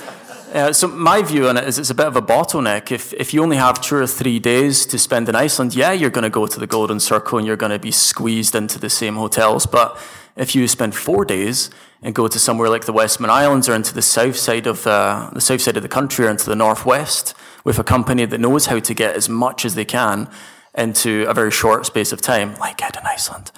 Uh, 0.54 0.72
so 0.72 0.88
my 0.88 1.20
view 1.20 1.48
on 1.48 1.58
it 1.58 1.64
is 1.64 1.78
it's 1.78 1.90
a 1.90 1.94
bit 1.94 2.06
of 2.06 2.16
a 2.16 2.22
bottleneck. 2.22 2.90
If 2.90 3.12
if 3.14 3.34
you 3.34 3.42
only 3.42 3.56
have 3.56 3.80
two 3.80 3.96
or 3.96 4.06
three 4.06 4.38
days 4.38 4.86
to 4.86 4.98
spend 4.98 5.28
in 5.28 5.34
Iceland, 5.34 5.74
yeah, 5.74 5.92
you're 5.92 6.10
going 6.10 6.22
to 6.22 6.30
go 6.30 6.46
to 6.46 6.58
the 6.58 6.66
Golden 6.66 6.98
Circle 7.00 7.36
and 7.38 7.46
you're 7.46 7.56
going 7.56 7.72
to 7.72 7.78
be 7.78 7.90
squeezed 7.90 8.54
into 8.54 8.78
the 8.78 8.88
same 8.88 9.16
hotels. 9.16 9.66
But 9.66 9.98
if 10.36 10.54
you 10.54 10.68
spend 10.68 10.94
four 10.94 11.24
days 11.24 11.70
and 12.02 12.14
go 12.14 12.28
to 12.28 12.38
somewhere 12.38 12.68
like 12.68 12.84
the 12.84 12.92
Westman 12.92 13.30
Islands 13.30 13.68
or 13.68 13.74
into 13.74 13.94
the 13.94 14.02
south 14.02 14.36
side 14.36 14.66
of 14.66 14.86
uh, 14.86 15.30
the 15.32 15.40
south 15.40 15.62
side 15.62 15.76
of 15.76 15.82
the 15.82 15.88
country 15.88 16.26
or 16.26 16.30
into 16.30 16.48
the 16.48 16.56
northwest 16.56 17.34
with 17.64 17.78
a 17.78 17.84
company 17.84 18.26
that 18.26 18.38
knows 18.38 18.66
how 18.66 18.78
to 18.78 18.94
get 18.94 19.16
as 19.16 19.28
much 19.28 19.64
as 19.64 19.74
they 19.74 19.84
can 19.84 20.28
into 20.76 21.24
a 21.28 21.34
very 21.34 21.50
short 21.50 21.86
space 21.86 22.12
of 22.12 22.20
time, 22.20 22.54
like 22.56 22.82
Ed 22.82 22.96
in 22.96 23.06
Iceland. 23.06 23.50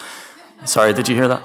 Sorry, 0.64 0.92
did 0.92 1.08
you 1.08 1.16
hear 1.16 1.28
that? 1.28 1.42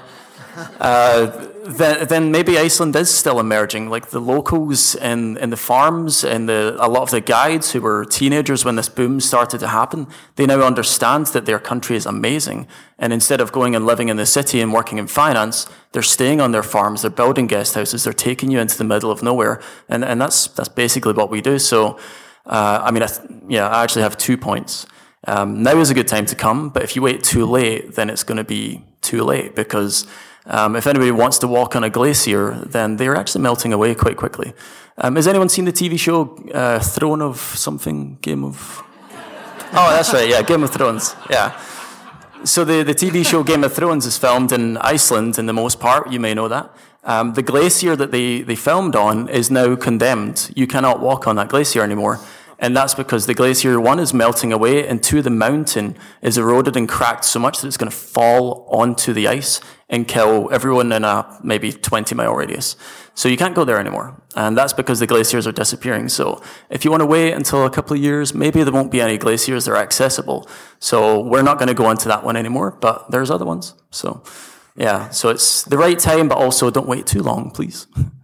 Uh, 0.80 1.48
then, 1.64 2.06
then 2.08 2.30
maybe 2.30 2.58
Iceland 2.58 2.94
is 2.96 3.12
still 3.12 3.40
emerging. 3.40 3.88
Like 3.88 4.10
the 4.10 4.20
locals 4.20 4.94
in, 4.94 5.36
in 5.38 5.50
the 5.50 5.56
farms 5.56 6.24
and 6.24 6.48
the, 6.48 6.76
a 6.78 6.88
lot 6.88 7.02
of 7.02 7.10
the 7.10 7.20
guides 7.20 7.72
who 7.72 7.80
were 7.80 8.04
teenagers 8.04 8.64
when 8.64 8.76
this 8.76 8.88
boom 8.88 9.20
started 9.20 9.60
to 9.60 9.68
happen, 9.68 10.06
they 10.36 10.46
now 10.46 10.60
understand 10.60 11.26
that 11.28 11.46
their 11.46 11.58
country 11.58 11.96
is 11.96 12.06
amazing. 12.06 12.66
And 12.98 13.12
instead 13.12 13.40
of 13.40 13.52
going 13.52 13.74
and 13.74 13.86
living 13.86 14.08
in 14.08 14.16
the 14.16 14.26
city 14.26 14.60
and 14.60 14.72
working 14.72 14.98
in 14.98 15.06
finance, 15.06 15.66
they're 15.92 16.02
staying 16.02 16.40
on 16.40 16.52
their 16.52 16.62
farms, 16.62 17.02
they're 17.02 17.10
building 17.10 17.46
guest 17.46 17.74
houses, 17.74 18.04
they're 18.04 18.12
taking 18.12 18.50
you 18.50 18.58
into 18.60 18.76
the 18.76 18.84
middle 18.84 19.10
of 19.10 19.22
nowhere. 19.22 19.60
And, 19.88 20.04
and 20.04 20.20
that's, 20.20 20.48
that's 20.48 20.68
basically 20.68 21.14
what 21.14 21.30
we 21.30 21.40
do. 21.40 21.58
So, 21.58 21.98
uh, 22.46 22.80
I 22.82 22.90
mean, 22.90 23.02
I 23.02 23.08
yeah, 23.48 23.68
I 23.68 23.82
actually 23.82 24.02
have 24.02 24.16
two 24.16 24.36
points. 24.36 24.86
Um, 25.26 25.62
now 25.62 25.78
is 25.78 25.90
a 25.90 25.94
good 25.94 26.08
time 26.08 26.26
to 26.26 26.34
come, 26.34 26.68
but 26.68 26.82
if 26.82 26.94
you 26.94 27.02
wait 27.02 27.22
too 27.22 27.46
late, 27.46 27.94
then 27.94 28.10
it's 28.10 28.22
going 28.22 28.36
to 28.36 28.44
be 28.44 28.84
too 29.00 29.24
late 29.24 29.54
because 29.54 30.06
um, 30.46 30.76
if 30.76 30.86
anybody 30.86 31.10
wants 31.10 31.38
to 31.38 31.48
walk 31.48 31.74
on 31.74 31.84
a 31.84 31.90
glacier, 31.90 32.52
then 32.66 32.96
they're 32.96 33.16
actually 33.16 33.42
melting 33.42 33.72
away 33.72 33.94
quite 33.94 34.16
quickly. 34.16 34.52
Um, 34.98 35.16
has 35.16 35.26
anyone 35.26 35.48
seen 35.48 35.64
the 35.64 35.72
TV 35.72 35.98
show 35.98 36.36
uh, 36.52 36.78
Throne 36.80 37.22
of 37.22 37.38
something? 37.38 38.18
Game 38.20 38.44
of. 38.44 38.82
Oh, 39.76 39.90
that's 39.90 40.12
right. 40.12 40.28
Yeah, 40.28 40.40
Game 40.42 40.62
of 40.62 40.70
Thrones. 40.70 41.16
Yeah. 41.28 41.60
So 42.44 42.64
the, 42.64 42.84
the 42.84 42.94
TV 42.94 43.26
show 43.26 43.42
Game 43.42 43.64
of 43.64 43.72
Thrones 43.72 44.06
is 44.06 44.16
filmed 44.16 44.52
in 44.52 44.76
Iceland, 44.76 45.36
in 45.36 45.46
the 45.46 45.52
most 45.52 45.80
part. 45.80 46.12
You 46.12 46.20
may 46.20 46.32
know 46.32 46.46
that. 46.46 46.70
Um, 47.02 47.32
the 47.32 47.42
glacier 47.42 47.96
that 47.96 48.12
they, 48.12 48.42
they 48.42 48.54
filmed 48.54 48.94
on 48.94 49.28
is 49.28 49.50
now 49.50 49.74
condemned. 49.74 50.52
You 50.54 50.68
cannot 50.68 51.00
walk 51.00 51.26
on 51.26 51.34
that 51.36 51.48
glacier 51.48 51.82
anymore. 51.82 52.20
And 52.58 52.76
that's 52.76 52.94
because 52.94 53.26
the 53.26 53.34
glacier, 53.34 53.80
one, 53.80 53.98
is 53.98 54.14
melting 54.14 54.52
away, 54.52 54.86
and 54.86 55.02
two, 55.02 55.22
the 55.22 55.30
mountain 55.30 55.96
is 56.22 56.38
eroded 56.38 56.76
and 56.76 56.88
cracked 56.88 57.24
so 57.24 57.38
much 57.38 57.60
that 57.60 57.66
it's 57.66 57.76
going 57.76 57.90
to 57.90 57.96
fall 57.96 58.66
onto 58.70 59.12
the 59.12 59.28
ice 59.28 59.60
and 59.88 60.08
kill 60.08 60.48
everyone 60.52 60.92
in 60.92 61.04
a 61.04 61.38
maybe 61.42 61.72
20 61.72 62.14
mile 62.14 62.34
radius. 62.34 62.76
So 63.14 63.28
you 63.28 63.36
can't 63.36 63.54
go 63.54 63.64
there 63.64 63.78
anymore. 63.78 64.20
And 64.34 64.56
that's 64.56 64.72
because 64.72 64.98
the 64.98 65.06
glaciers 65.06 65.46
are 65.46 65.52
disappearing. 65.52 66.08
So 66.08 66.42
if 66.70 66.84
you 66.84 66.90
want 66.90 67.02
to 67.02 67.06
wait 67.06 67.32
until 67.32 67.64
a 67.64 67.70
couple 67.70 67.96
of 67.96 68.02
years, 68.02 68.34
maybe 68.34 68.62
there 68.62 68.72
won't 68.72 68.90
be 68.90 69.00
any 69.00 69.18
glaciers 69.18 69.66
that 69.66 69.72
are 69.72 69.76
accessible. 69.76 70.48
So 70.78 71.20
we're 71.20 71.42
not 71.42 71.58
going 71.58 71.68
to 71.68 71.74
go 71.74 71.90
into 71.90 72.08
that 72.08 72.24
one 72.24 72.36
anymore, 72.36 72.76
but 72.80 73.10
there's 73.10 73.30
other 73.30 73.44
ones. 73.44 73.74
So 73.90 74.22
yeah, 74.76 75.10
so 75.10 75.28
it's 75.28 75.62
the 75.62 75.78
right 75.78 75.98
time, 75.98 76.28
but 76.28 76.38
also 76.38 76.70
don't 76.70 76.88
wait 76.88 77.06
too 77.06 77.22
long, 77.22 77.50
please. 77.50 77.86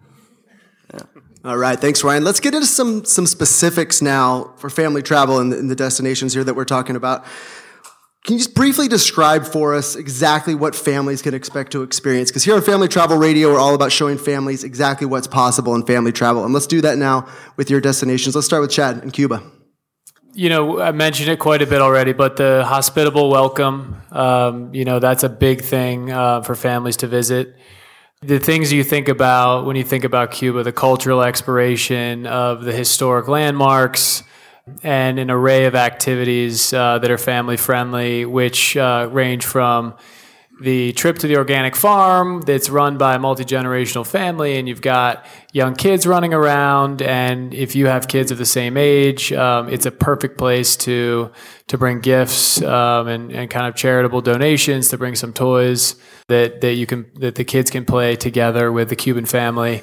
All 1.42 1.56
right, 1.56 1.78
thanks, 1.78 2.04
Ryan. 2.04 2.22
Let's 2.22 2.40
get 2.40 2.54
into 2.54 2.66
some 2.66 3.04
some 3.06 3.26
specifics 3.26 4.02
now 4.02 4.52
for 4.58 4.68
family 4.68 5.02
travel 5.02 5.38
and 5.38 5.50
the, 5.50 5.58
and 5.58 5.70
the 5.70 5.76
destinations 5.76 6.34
here 6.34 6.44
that 6.44 6.54
we're 6.54 6.66
talking 6.66 6.96
about. 6.96 7.24
Can 8.24 8.34
you 8.34 8.40
just 8.40 8.54
briefly 8.54 8.86
describe 8.86 9.46
for 9.46 9.74
us 9.74 9.96
exactly 9.96 10.54
what 10.54 10.74
families 10.74 11.22
can 11.22 11.32
expect 11.32 11.72
to 11.72 11.82
experience? 11.82 12.30
Because 12.30 12.44
here 12.44 12.54
on 12.54 12.60
Family 12.60 12.86
Travel 12.86 13.16
Radio, 13.16 13.50
we're 13.50 13.58
all 13.58 13.74
about 13.74 13.92
showing 13.92 14.18
families 14.18 14.62
exactly 14.62 15.06
what's 15.06 15.26
possible 15.26 15.74
in 15.74 15.86
family 15.86 16.12
travel. 16.12 16.44
And 16.44 16.52
let's 16.52 16.66
do 16.66 16.82
that 16.82 16.98
now 16.98 17.26
with 17.56 17.70
your 17.70 17.80
destinations. 17.80 18.34
Let's 18.34 18.46
start 18.46 18.60
with 18.60 18.70
Chad 18.70 19.02
in 19.02 19.10
Cuba. 19.10 19.42
You 20.34 20.50
know, 20.50 20.80
I 20.80 20.92
mentioned 20.92 21.30
it 21.30 21.38
quite 21.38 21.62
a 21.62 21.66
bit 21.66 21.80
already, 21.80 22.12
but 22.12 22.36
the 22.36 22.62
hospitable 22.66 23.30
welcome, 23.30 24.02
um, 24.12 24.72
you 24.74 24.84
know, 24.84 24.98
that's 24.98 25.24
a 25.24 25.30
big 25.30 25.62
thing 25.62 26.12
uh, 26.12 26.42
for 26.42 26.54
families 26.54 26.98
to 26.98 27.06
visit. 27.06 27.56
The 28.22 28.38
things 28.38 28.70
you 28.70 28.84
think 28.84 29.08
about 29.08 29.64
when 29.64 29.76
you 29.76 29.82
think 29.82 30.04
about 30.04 30.30
Cuba, 30.30 30.62
the 30.62 30.74
cultural 30.74 31.22
exploration 31.22 32.26
of 32.26 32.64
the 32.64 32.72
historic 32.74 33.28
landmarks, 33.28 34.24
and 34.82 35.18
an 35.18 35.30
array 35.30 35.64
of 35.64 35.74
activities 35.74 36.70
uh, 36.74 36.98
that 36.98 37.10
are 37.10 37.16
family 37.16 37.56
friendly, 37.56 38.26
which 38.26 38.76
uh, 38.76 39.08
range 39.10 39.46
from 39.46 39.94
the 40.60 40.92
trip 40.92 41.18
to 41.18 41.26
the 41.26 41.36
organic 41.36 41.74
farm 41.74 42.42
that's 42.42 42.68
run 42.68 42.98
by 42.98 43.14
a 43.14 43.18
multi 43.18 43.44
generational 43.44 44.06
family, 44.06 44.58
and 44.58 44.68
you've 44.68 44.82
got 44.82 45.24
young 45.52 45.74
kids 45.74 46.06
running 46.06 46.34
around. 46.34 47.00
And 47.00 47.54
if 47.54 47.74
you 47.74 47.86
have 47.86 48.08
kids 48.08 48.30
of 48.30 48.38
the 48.38 48.46
same 48.46 48.76
age, 48.76 49.32
um, 49.32 49.68
it's 49.68 49.86
a 49.86 49.90
perfect 49.90 50.36
place 50.36 50.76
to 50.78 51.30
to 51.68 51.78
bring 51.78 52.00
gifts 52.00 52.60
um, 52.62 53.08
and, 53.08 53.32
and 53.32 53.50
kind 53.50 53.66
of 53.66 53.74
charitable 53.74 54.20
donations, 54.20 54.88
to 54.88 54.98
bring 54.98 55.14
some 55.14 55.32
toys 55.32 55.96
that 56.28 56.60
that 56.60 56.74
you 56.74 56.86
can 56.86 57.10
that 57.14 57.36
the 57.36 57.44
kids 57.44 57.70
can 57.70 57.84
play 57.84 58.14
together 58.14 58.70
with 58.70 58.90
the 58.90 58.96
Cuban 58.96 59.24
family. 59.24 59.82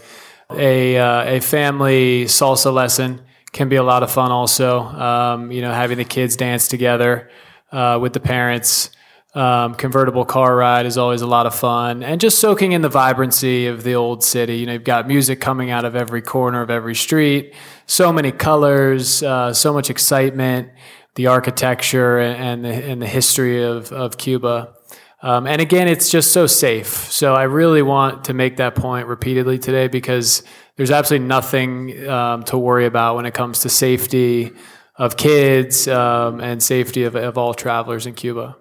A 0.52 0.98
uh, 0.98 1.38
a 1.38 1.40
family 1.40 2.26
salsa 2.26 2.72
lesson 2.72 3.22
can 3.52 3.68
be 3.68 3.78
a 3.78 3.84
lot 3.84 4.04
of 4.04 4.12
fun. 4.12 4.32
Also, 4.32 4.80
um, 4.80 5.52
you 5.52 5.62
know, 5.62 5.74
having 5.74 5.98
the 5.98 6.06
kids 6.06 6.36
dance 6.36 6.68
together 6.68 7.30
uh, 7.72 7.98
with 8.00 8.14
the 8.14 8.20
parents. 8.20 8.92
Um, 9.34 9.76
convertible 9.76 10.26
car 10.26 10.56
ride 10.56 10.86
is 10.86 10.98
always 10.98 11.22
a 11.22 11.28
lot 11.28 11.46
of 11.46 11.54
fun, 11.54 12.02
and 12.02 12.20
just 12.20 12.40
soaking 12.40 12.72
in 12.72 12.82
the 12.82 12.90
vibrancy 12.90 13.68
of 13.68 13.84
the 13.84 13.94
old 13.94 14.24
city. 14.24 14.58
You 14.58 14.66
know, 14.66 14.74
you've 14.74 14.84
got 14.84 15.08
music 15.08 15.40
coming 15.42 15.70
out 15.70 15.86
of 15.86 15.96
every 15.96 16.22
corner 16.22 16.62
of 16.62 16.70
every 16.70 16.96
street, 16.96 17.54
so 17.86 18.12
many 18.12 18.32
colors, 18.32 19.22
uh, 19.22 19.54
so 19.54 19.74
much 19.74 19.90
excitement, 19.90 20.70
the 21.16 21.28
architecture 21.28 22.20
and, 22.20 22.64
and 22.64 22.66
the, 22.66 22.90
and 22.90 23.02
the 23.02 23.08
history 23.08 23.64
of, 23.64 23.92
of 23.92 24.18
Cuba. 24.18 24.74
Um, 25.22 25.48
and 25.48 25.60
again, 25.60 25.88
it's 25.88 26.10
just 26.10 26.32
so 26.32 26.46
safe. 26.48 26.88
So 26.88 27.34
I 27.34 27.44
really 27.44 27.82
want 27.82 28.26
to 28.26 28.34
make 28.34 28.58
that 28.58 28.76
point 28.76 29.08
repeatedly 29.08 29.58
today 29.58 29.88
because 29.88 30.44
there's 30.76 30.92
absolutely 30.92 31.28
nothing 31.28 32.08
um, 32.08 32.44
to 32.44 32.58
worry 32.58 32.86
about 32.86 33.16
when 33.16 33.26
it 33.26 33.34
comes 33.34 33.62
to 33.62 33.70
safety 33.70 34.52
of 34.96 35.18
kids 35.18 35.88
um, 35.88 36.40
and 36.40 36.62
safety 36.62 37.04
of, 37.04 37.16
of 37.16 37.38
all 37.38 37.54
travelers 37.54 38.06
in 38.06 38.14
Cuba. 38.14 38.56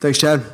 Thanks, 0.00 0.18
Chad. 0.18 0.44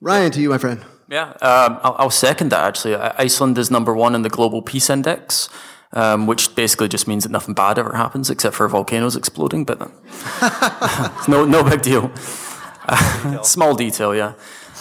Ryan, 0.00 0.32
to 0.32 0.40
you, 0.40 0.50
my 0.50 0.58
friend. 0.58 0.84
Yeah, 1.08 1.30
um, 1.40 1.78
I'll, 1.82 1.96
I'll, 1.98 2.10
second 2.10 2.50
that 2.50 2.64
actually. 2.64 2.96
Iceland 2.96 3.56
is 3.58 3.70
number 3.70 3.94
one 3.94 4.16
in 4.16 4.22
the 4.22 4.28
Global 4.28 4.60
Peace 4.60 4.90
Index, 4.90 5.48
um, 5.92 6.26
which 6.26 6.56
basically 6.56 6.88
just 6.88 7.06
means 7.06 7.22
that 7.22 7.30
nothing 7.30 7.54
bad 7.54 7.78
ever 7.78 7.94
happens 7.94 8.28
except 8.28 8.56
for 8.56 8.66
volcanoes 8.66 9.14
exploding, 9.14 9.64
but 9.64 9.78
no, 11.28 11.44
no 11.44 11.62
big 11.62 11.82
deal. 11.82 12.10
Small 13.44 13.76
detail, 13.76 14.16
yeah. 14.16 14.34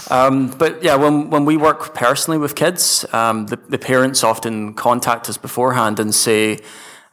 Um, 0.10 0.50
but 0.58 0.84
yeah, 0.84 0.96
when, 0.96 1.30
when 1.30 1.46
we 1.46 1.58
work 1.58 1.94
personally 1.94 2.40
with 2.40 2.56
kids, 2.56 3.06
um, 3.14 3.48
the, 3.48 3.60
the 3.70 3.78
parents 3.78 4.24
often 4.24 4.74
contact 4.74 5.30
us 5.30 5.38
beforehand 5.38 6.00
and 6.00 6.14
say, 6.14 6.60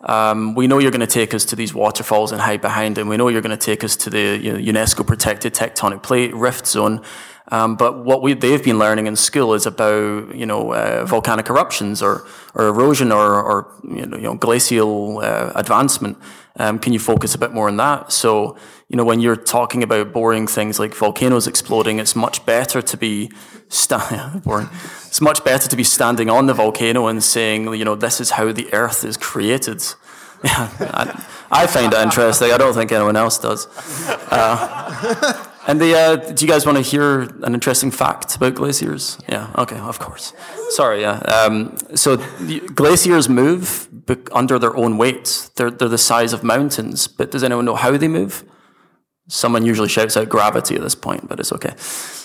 um, 0.04 0.54
we 0.54 0.66
know 0.66 0.78
you're 0.78 0.90
going 0.90 1.00
to 1.00 1.06
take 1.06 1.32
us 1.32 1.44
to 1.46 1.56
these 1.56 1.72
waterfalls 1.72 2.32
and 2.32 2.40
hide 2.40 2.60
behind 2.60 2.96
them. 2.96 3.08
We 3.08 3.16
know 3.16 3.28
you're 3.28 3.42
going 3.42 3.56
to 3.56 3.64
take 3.64 3.84
us 3.84 3.96
to 3.96 4.10
the 4.10 4.38
you 4.42 4.52
know, 4.52 4.58
UNESCO 4.58 5.06
protected 5.06 5.54
tectonic 5.54 6.02
plate 6.02 6.34
rift 6.34 6.66
zone. 6.66 7.02
Um, 7.48 7.76
but 7.76 8.04
what 8.04 8.22
we, 8.22 8.34
they've 8.34 8.62
been 8.62 8.78
learning 8.78 9.06
in 9.06 9.16
school 9.16 9.52
is 9.54 9.66
about 9.66 10.34
you 10.34 10.46
know 10.46 10.72
uh, 10.72 11.04
volcanic 11.04 11.48
eruptions 11.48 12.02
or, 12.02 12.26
or 12.54 12.68
erosion 12.68 13.12
or, 13.12 13.42
or 13.42 13.72
you 13.84 14.06
know, 14.06 14.16
you 14.16 14.22
know 14.22 14.34
glacial 14.34 15.18
uh, 15.18 15.52
advancement. 15.54 16.18
Um, 16.56 16.78
can 16.78 16.92
you 16.92 16.98
focus 16.98 17.34
a 17.34 17.38
bit 17.38 17.52
more 17.52 17.68
on 17.68 17.76
that? 17.78 18.12
So 18.12 18.56
you 18.88 18.96
know 18.96 19.04
when 19.04 19.20
you're 19.20 19.36
talking 19.36 19.82
about 19.82 20.12
boring 20.12 20.46
things 20.46 20.78
like 20.78 20.94
volcanoes 20.94 21.46
exploding, 21.46 21.98
it's 21.98 22.16
much 22.16 22.46
better 22.46 22.80
to 22.80 22.96
be 22.96 23.30
sta- 23.72 24.40
boring. 24.44 24.68
It's 25.06 25.20
much 25.20 25.44
better 25.44 25.68
to 25.68 25.76
be 25.76 25.85
standing 25.85 26.30
on 26.30 26.46
the 26.46 26.54
volcano 26.54 27.06
and 27.06 27.22
saying 27.22 27.72
you 27.74 27.85
know 27.85 27.94
this 27.94 28.20
is 28.20 28.30
how 28.30 28.52
the 28.52 28.72
Earth 28.72 29.04
is 29.04 29.16
created. 29.16 29.82
Yeah, 30.44 30.68
I, 30.80 31.24
I 31.52 31.66
find 31.68 31.92
it 31.92 32.00
interesting. 32.00 32.50
I 32.50 32.58
don't 32.58 32.74
think 32.74 32.90
anyone 32.90 33.14
else 33.14 33.38
does. 33.38 33.68
Uh, 34.28 35.48
and 35.68 35.80
the, 35.80 35.94
uh, 35.94 36.16
do 36.16 36.44
you 36.44 36.50
guys 36.50 36.66
want 36.66 36.78
to 36.78 36.82
hear 36.82 37.20
an 37.44 37.54
interesting 37.54 37.92
fact 37.92 38.35
about 38.35 38.56
glaciers? 38.56 39.18
Yeah, 39.28 39.52
okay, 39.56 39.78
of 39.78 40.00
course. 40.00 40.32
Sorry, 40.70 41.02
yeah. 41.02 41.18
Um, 41.18 41.76
so 41.94 42.16
glaciers 42.74 43.28
move 43.28 43.88
under 44.32 44.58
their 44.58 44.76
own 44.76 44.98
weight. 44.98 45.50
They're, 45.54 45.70
they're 45.70 45.88
the 45.88 45.96
size 45.96 46.32
of 46.32 46.42
mountains, 46.42 47.06
but 47.06 47.30
does 47.30 47.44
anyone 47.44 47.64
know 47.64 47.76
how 47.76 47.96
they 47.96 48.08
move? 48.08 48.44
Someone 49.32 49.64
usually 49.64 49.88
shouts 49.88 50.14
out 50.18 50.28
gravity 50.28 50.74
at 50.74 50.82
this 50.82 50.94
point, 50.94 51.26
but 51.26 51.40
it's 51.40 51.52
okay. 51.52 51.74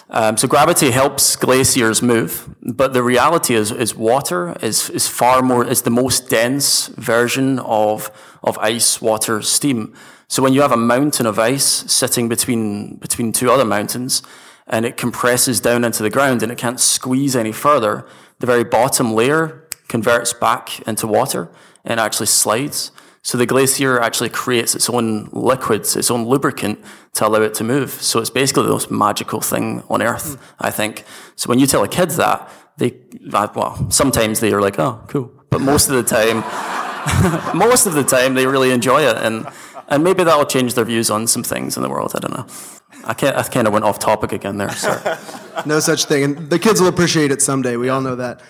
Um, 0.10 0.36
so 0.36 0.46
gravity 0.46 0.92
helps 0.92 1.38
glaciers 1.38 2.02
move, 2.02 2.54
but 2.62 2.92
the 2.92 3.02
reality 3.02 3.56
is, 3.56 3.72
is 3.72 3.96
water 3.96 4.58
is, 4.62 4.90
is 4.90 5.08
far 5.08 5.42
more, 5.42 5.66
is 5.66 5.84
the 5.84 5.90
most 5.90 6.30
dense 6.30 6.88
version 6.88 7.60
of, 7.60 8.12
of 8.44 8.58
ice, 8.58 9.02
water, 9.02 9.42
steam. 9.42 9.94
So 10.28 10.44
when 10.44 10.52
you 10.52 10.62
have 10.62 10.74
a 10.74 10.78
mountain 10.78 11.26
of 11.26 11.40
ice 11.40 11.64
sitting 11.64 12.28
between, 12.28 12.98
between 12.98 13.32
two 13.32 13.50
other 13.50 13.64
mountains 13.64 14.22
and 14.68 14.86
it 14.86 14.98
compresses 14.98 15.62
down 15.62 15.86
into 15.86 16.04
the 16.04 16.10
ground 16.10 16.44
and 16.44 16.52
it 16.52 16.58
can't 16.58 16.80
squeeze 16.80 17.38
any 17.38 17.54
further, 17.54 18.06
the 18.40 18.46
very 18.48 18.66
bottom 18.66 19.14
layer 19.14 19.64
converts 19.88 20.34
back 20.34 20.82
into 20.82 21.08
water 21.08 21.48
and 21.86 22.02
actually 22.02 22.28
slides. 22.28 22.92
So 23.28 23.38
the 23.38 23.46
glacier 23.46 24.00
actually 24.00 24.30
creates 24.30 24.74
its 24.74 24.90
own 24.90 25.28
liquids, 25.34 25.98
its 25.98 26.10
own 26.10 26.24
lubricant 26.24 26.80
to 27.16 27.28
allow 27.28 27.42
it 27.42 27.54
to 27.56 27.66
move. 27.66 27.92
So 27.92 28.22
it's 28.22 28.30
basically 28.30 28.64
the 28.64 28.70
most 28.70 28.90
magical 28.90 29.42
thing 29.42 29.84
on 29.90 30.02
earth, 30.02 30.38
mm. 30.38 30.56
I 30.62 30.72
think. 30.72 31.04
So 31.36 31.50
when 31.50 31.60
you 31.60 31.68
tell 31.68 31.84
a 31.84 31.90
kid 31.90 32.12
that, 32.12 32.50
they, 32.78 32.94
uh, 33.34 33.50
well, 33.54 33.92
sometimes 33.92 34.40
they 34.40 34.54
are 34.54 34.62
like, 34.62 34.80
oh, 34.80 35.04
cool. 35.10 35.30
But 35.50 35.60
most 35.60 35.90
of 35.90 35.96
the 35.96 36.04
time, 36.04 36.38
most 37.58 37.86
of 37.86 37.96
the 37.96 38.04
time 38.06 38.34
they 38.34 38.48
really 38.48 38.72
enjoy 38.72 39.02
it. 39.02 39.18
And 39.18 39.46
and 39.90 40.06
maybe 40.06 40.24
that'll 40.24 40.46
change 40.46 40.76
their 40.76 40.86
views 40.86 41.10
on 41.10 41.28
some 41.28 41.44
things 41.44 41.76
in 41.76 41.84
the 41.84 41.90
world. 41.90 42.14
I 42.16 42.20
don't 42.20 42.34
know. 42.34 42.48
I, 43.04 43.40
I 43.40 43.44
kind 43.44 43.68
of 43.68 43.74
went 43.74 43.84
off 43.84 44.00
topic 44.00 44.32
again 44.32 44.58
there. 44.58 44.72
No 45.66 45.80
such 45.80 46.06
thing, 46.06 46.24
and 46.24 46.50
the 46.52 46.60
kids 46.60 46.80
will 46.80 46.88
appreciate 46.88 47.32
it 47.32 47.42
someday. 47.42 47.78
We 47.78 47.90
all 47.90 48.00
know 48.00 48.16
that. 48.16 48.42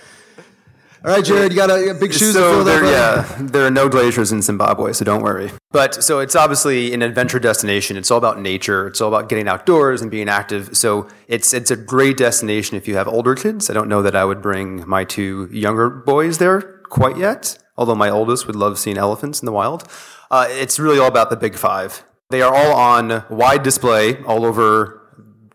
All 1.06 1.12
right, 1.12 1.24
Jared, 1.24 1.52
you 1.52 1.58
got 1.58 1.70
a, 1.70 1.94
big 1.94 2.12
shoes 2.12 2.34
so 2.34 2.42
to 2.42 2.56
fill 2.56 2.64
there. 2.64 2.84
Yeah, 2.84 3.38
there 3.40 3.66
are 3.66 3.72
no 3.72 3.88
glaciers 3.88 4.32
in 4.32 4.42
Zimbabwe, 4.42 4.94
so 4.94 5.06
don't 5.06 5.22
worry. 5.22 5.52
But 5.72 6.04
so 6.04 6.20
it's 6.20 6.36
obviously 6.36 6.94
an 6.94 7.04
adventure 7.04 7.40
destination. 7.40 7.98
It's 7.98 8.10
all 8.10 8.18
about 8.18 8.42
nature. 8.42 8.88
It's 8.88 9.00
all 9.00 9.08
about 9.08 9.30
getting 9.30 9.48
outdoors 9.48 10.02
and 10.02 10.10
being 10.10 10.28
active. 10.28 10.76
So 10.76 11.08
it's 11.28 11.54
it's 11.54 11.70
a 11.70 11.76
great 11.76 12.18
destination 12.18 12.78
if 12.78 12.88
you 12.88 12.96
have 12.96 13.08
older 13.08 13.36
kids. 13.36 13.70
I 13.70 13.74
don't 13.74 13.88
know 13.88 14.02
that 14.02 14.16
I 14.16 14.26
would 14.26 14.42
bring 14.42 14.88
my 14.88 15.04
two 15.04 15.48
younger 15.52 15.90
boys 15.90 16.40
there 16.40 16.82
quite 16.90 17.18
yet, 17.18 17.60
although 17.78 17.96
my 17.96 18.10
oldest 18.10 18.48
would 18.48 18.56
love 18.56 18.80
seeing 18.80 18.98
elephants 18.98 19.40
in 19.40 19.46
the 19.46 19.52
wild. 19.52 19.88
Uh, 20.32 20.48
it's 20.50 20.80
really 20.80 21.00
all 21.00 21.08
about 21.08 21.30
the 21.30 21.38
big 21.38 21.56
five. 21.56 22.04
They 22.30 22.42
are 22.42 22.54
all 22.54 22.76
on 22.76 23.24
wide 23.30 23.64
display 23.64 24.22
all 24.24 24.46
over 24.46 25.07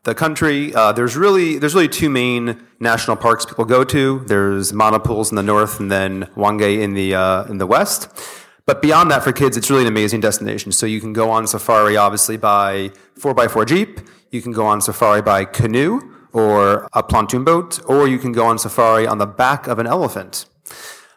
the 0.05 0.15
country. 0.15 0.75
Uh, 0.75 0.93
there's 0.93 1.17
really 1.17 1.59
there's 1.59 1.75
really 1.75 1.89
two 1.89 2.11
main 2.11 2.67
national 2.81 3.17
parks 3.17 3.45
people 3.47 3.65
go 3.65 3.85
to. 3.85 4.21
There's 4.27 4.73
Mana 4.73 4.99
Pools 4.99 5.31
in 5.31 5.37
the 5.37 5.43
north, 5.43 5.81
and 5.81 5.91
then 5.91 6.25
Hwange 6.37 6.81
in 6.81 6.95
the 6.95 7.15
uh, 7.15 7.45
in 7.45 7.59
the 7.59 7.67
west. 7.67 8.09
But 8.65 8.81
beyond 8.81 9.11
that, 9.11 9.25
for 9.25 9.33
kids, 9.33 9.57
it's 9.57 9.71
really 9.71 9.83
an 9.83 9.89
amazing 9.89 10.21
destination. 10.21 10.71
So 10.73 10.87
you 10.87 11.01
can 11.01 11.13
go 11.13 11.31
on 11.31 11.47
safari, 11.47 11.97
obviously 11.97 12.37
by 12.37 12.91
four 13.17 13.39
x 13.41 13.53
four 13.53 13.65
jeep. 13.65 14.01
You 14.31 14.41
can 14.41 14.53
go 14.53 14.67
on 14.67 14.81
safari 14.81 15.23
by 15.23 15.45
canoe 15.45 16.01
or 16.33 16.89
a 16.93 17.03
pontoon 17.03 17.45
boat, 17.45 17.81
or 17.87 18.09
you 18.09 18.19
can 18.19 18.33
go 18.33 18.47
on 18.47 18.59
safari 18.59 19.07
on 19.07 19.19
the 19.19 19.27
back 19.27 19.67
of 19.67 19.79
an 19.79 19.87
elephant. 19.87 20.47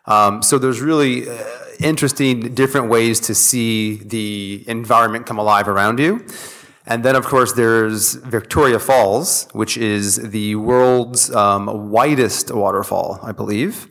Um, 0.06 0.44
so 0.44 0.58
there's 0.60 0.82
really 0.82 1.28
uh, 1.28 1.38
interesting 1.80 2.54
different 2.54 2.90
ways 2.90 3.20
to 3.22 3.34
see 3.34 3.96
the 3.96 4.64
environment 4.68 5.26
come 5.26 5.40
alive 5.40 5.68
around 5.68 6.00
you. 6.00 6.26
And 6.88 7.04
then, 7.04 7.16
of 7.16 7.26
course, 7.26 7.54
there's 7.54 8.14
Victoria 8.14 8.80
Falls, 8.80 9.48
which 9.54 9.76
is 9.76 10.18
the 10.18 10.56
world's 10.56 11.34
um, 11.34 11.90
widest 11.90 12.54
waterfall, 12.54 13.20
I 13.24 13.32
believe. 13.32 13.88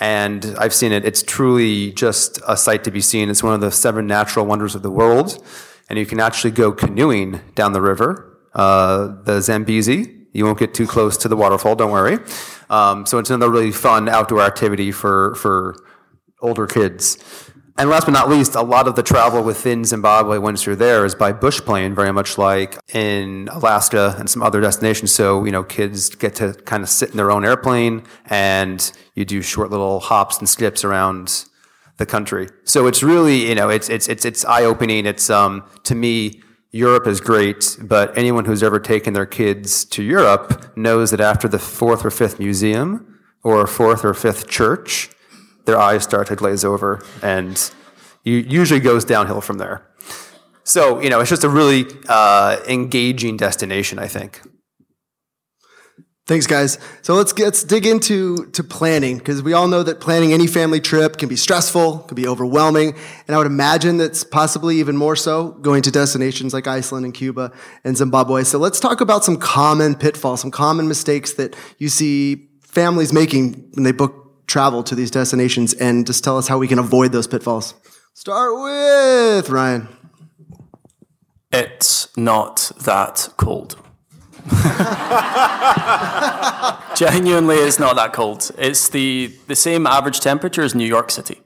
And 0.00 0.54
I've 0.58 0.72
seen 0.72 0.92
it. 0.92 1.04
It's 1.04 1.22
truly 1.22 1.92
just 1.92 2.38
a 2.46 2.56
sight 2.56 2.84
to 2.84 2.92
be 2.92 3.00
seen. 3.00 3.28
It's 3.28 3.42
one 3.42 3.54
of 3.54 3.60
the 3.60 3.72
seven 3.72 4.06
natural 4.06 4.46
wonders 4.46 4.76
of 4.76 4.82
the 4.82 4.90
world. 4.90 5.44
And 5.88 5.98
you 5.98 6.06
can 6.06 6.20
actually 6.20 6.52
go 6.52 6.70
canoeing 6.70 7.40
down 7.56 7.72
the 7.72 7.80
river, 7.80 8.38
uh, 8.54 9.22
the 9.24 9.40
Zambezi. 9.40 10.14
You 10.32 10.44
won't 10.44 10.58
get 10.58 10.74
too 10.74 10.86
close 10.86 11.16
to 11.18 11.28
the 11.28 11.36
waterfall, 11.36 11.74
don't 11.74 11.90
worry. 11.90 12.18
Um, 12.70 13.06
so 13.06 13.18
it's 13.18 13.30
another 13.30 13.50
really 13.50 13.72
fun 13.72 14.08
outdoor 14.08 14.42
activity 14.42 14.92
for, 14.92 15.34
for 15.34 15.74
older 16.40 16.66
kids. 16.66 17.16
And 17.78 17.88
last 17.88 18.06
but 18.06 18.10
not 18.10 18.28
least, 18.28 18.56
a 18.56 18.60
lot 18.62 18.88
of 18.88 18.96
the 18.96 19.04
travel 19.04 19.44
within 19.44 19.84
Zimbabwe 19.84 20.38
once 20.38 20.66
you're 20.66 20.74
there 20.74 21.04
is 21.04 21.14
by 21.14 21.30
bush 21.30 21.60
plane, 21.60 21.94
very 21.94 22.12
much 22.12 22.36
like 22.36 22.76
in 22.92 23.48
Alaska 23.52 24.16
and 24.18 24.28
some 24.28 24.42
other 24.42 24.60
destinations. 24.60 25.12
So, 25.12 25.44
you 25.44 25.52
know, 25.52 25.62
kids 25.62 26.08
get 26.08 26.34
to 26.36 26.54
kind 26.54 26.82
of 26.82 26.88
sit 26.88 27.10
in 27.10 27.16
their 27.16 27.30
own 27.30 27.44
airplane 27.44 28.02
and 28.26 28.90
you 29.14 29.24
do 29.24 29.42
short 29.42 29.70
little 29.70 30.00
hops 30.00 30.38
and 30.38 30.48
skips 30.48 30.82
around 30.82 31.44
the 31.98 32.06
country. 32.06 32.48
So 32.64 32.88
it's 32.88 33.04
really, 33.04 33.48
you 33.48 33.54
know, 33.54 33.68
it's, 33.68 33.88
it's, 33.88 34.08
it's, 34.08 34.24
it's 34.24 34.44
eye 34.44 34.64
opening. 34.64 35.06
It's, 35.06 35.30
um, 35.30 35.62
to 35.84 35.94
me, 35.94 36.42
Europe 36.72 37.06
is 37.06 37.20
great, 37.20 37.78
but 37.80 38.16
anyone 38.18 38.44
who's 38.44 38.64
ever 38.64 38.80
taken 38.80 39.14
their 39.14 39.24
kids 39.24 39.84
to 39.84 40.02
Europe 40.02 40.76
knows 40.76 41.12
that 41.12 41.20
after 41.20 41.46
the 41.46 41.60
fourth 41.60 42.04
or 42.04 42.10
fifth 42.10 42.40
museum 42.40 43.20
or 43.44 43.68
fourth 43.68 44.04
or 44.04 44.14
fifth 44.14 44.48
church, 44.48 45.10
their 45.68 45.78
eyes 45.78 46.02
start 46.02 46.26
to 46.28 46.34
glaze 46.34 46.64
over, 46.64 47.04
and 47.22 47.70
it 48.24 48.46
usually 48.46 48.80
goes 48.80 49.04
downhill 49.04 49.42
from 49.42 49.58
there. 49.58 49.86
So, 50.64 51.00
you 51.00 51.10
know, 51.10 51.20
it's 51.20 51.30
just 51.30 51.44
a 51.44 51.48
really 51.48 51.86
uh, 52.08 52.56
engaging 52.66 53.36
destination, 53.36 53.98
I 53.98 54.08
think. 54.08 54.40
Thanks, 56.26 56.46
guys. 56.46 56.78
So 57.02 57.14
let's 57.14 57.32
get, 57.32 57.44
let's 57.44 57.64
dig 57.64 57.86
into 57.86 58.46
to 58.52 58.62
planning 58.62 59.16
because 59.16 59.42
we 59.42 59.52
all 59.54 59.66
know 59.66 59.82
that 59.82 60.00
planning 60.00 60.32
any 60.32 60.46
family 60.46 60.80
trip 60.80 61.16
can 61.16 61.28
be 61.28 61.36
stressful, 61.36 62.00
can 62.00 62.14
be 62.14 62.26
overwhelming, 62.26 62.94
and 63.26 63.34
I 63.34 63.38
would 63.38 63.46
imagine 63.46 63.96
that's 63.96 64.24
possibly 64.24 64.76
even 64.76 64.96
more 64.96 65.16
so 65.16 65.52
going 65.52 65.82
to 65.82 65.90
destinations 65.90 66.52
like 66.52 66.66
Iceland 66.66 67.06
and 67.06 67.14
Cuba 67.14 67.52
and 67.84 67.96
Zimbabwe. 67.96 68.44
So 68.44 68.58
let's 68.58 68.80
talk 68.80 69.00
about 69.00 69.24
some 69.24 69.36
common 69.36 69.94
pitfalls, 69.94 70.40
some 70.42 70.50
common 70.50 70.86
mistakes 70.86 71.32
that 71.34 71.56
you 71.78 71.88
see 71.88 72.48
families 72.60 73.12
making 73.12 73.70
when 73.74 73.84
they 73.84 73.92
book 73.92 74.27
travel 74.48 74.82
to 74.82 74.96
these 74.96 75.12
destinations, 75.12 75.74
and 75.74 76.06
just 76.06 76.24
tell 76.24 76.36
us 76.36 76.48
how 76.48 76.58
we 76.58 76.66
can 76.66 76.80
avoid 76.80 77.12
those 77.12 77.28
pitfalls. 77.28 77.74
Start 78.14 78.60
with 78.60 79.48
Ryan. 79.48 79.86
It's 81.52 82.16
not 82.16 82.72
that 82.80 83.28
cold. 83.36 83.76
Genuinely, 86.96 87.56
it's 87.56 87.78
not 87.78 87.96
that 87.96 88.12
cold. 88.12 88.50
It's 88.58 88.88
the, 88.88 89.32
the 89.46 89.54
same 89.54 89.86
average 89.86 90.20
temperature 90.20 90.62
as 90.62 90.74
New 90.74 90.86
York 90.86 91.10
City. 91.10 91.40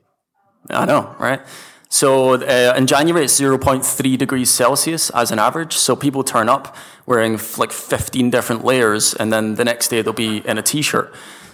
I 0.70 0.86
know, 0.86 1.14
right? 1.18 1.40
So 1.88 2.34
uh, 2.34 2.74
in 2.76 2.86
January, 2.86 3.24
it's 3.24 3.38
0.3 3.38 4.16
degrees 4.16 4.50
Celsius 4.50 5.10
as 5.10 5.30
an 5.30 5.38
average. 5.38 5.76
So 5.76 5.94
people 5.94 6.24
turn 6.24 6.48
up 6.48 6.74
wearing 7.04 7.38
like 7.58 7.70
15 7.70 8.30
different 8.30 8.64
layers, 8.64 9.12
and 9.14 9.32
then 9.32 9.56
the 9.56 9.64
next 9.64 9.88
day 9.88 10.00
they'll 10.00 10.14
be 10.14 10.38
in 10.38 10.56
a 10.56 10.62
t-shirt. 10.62 11.12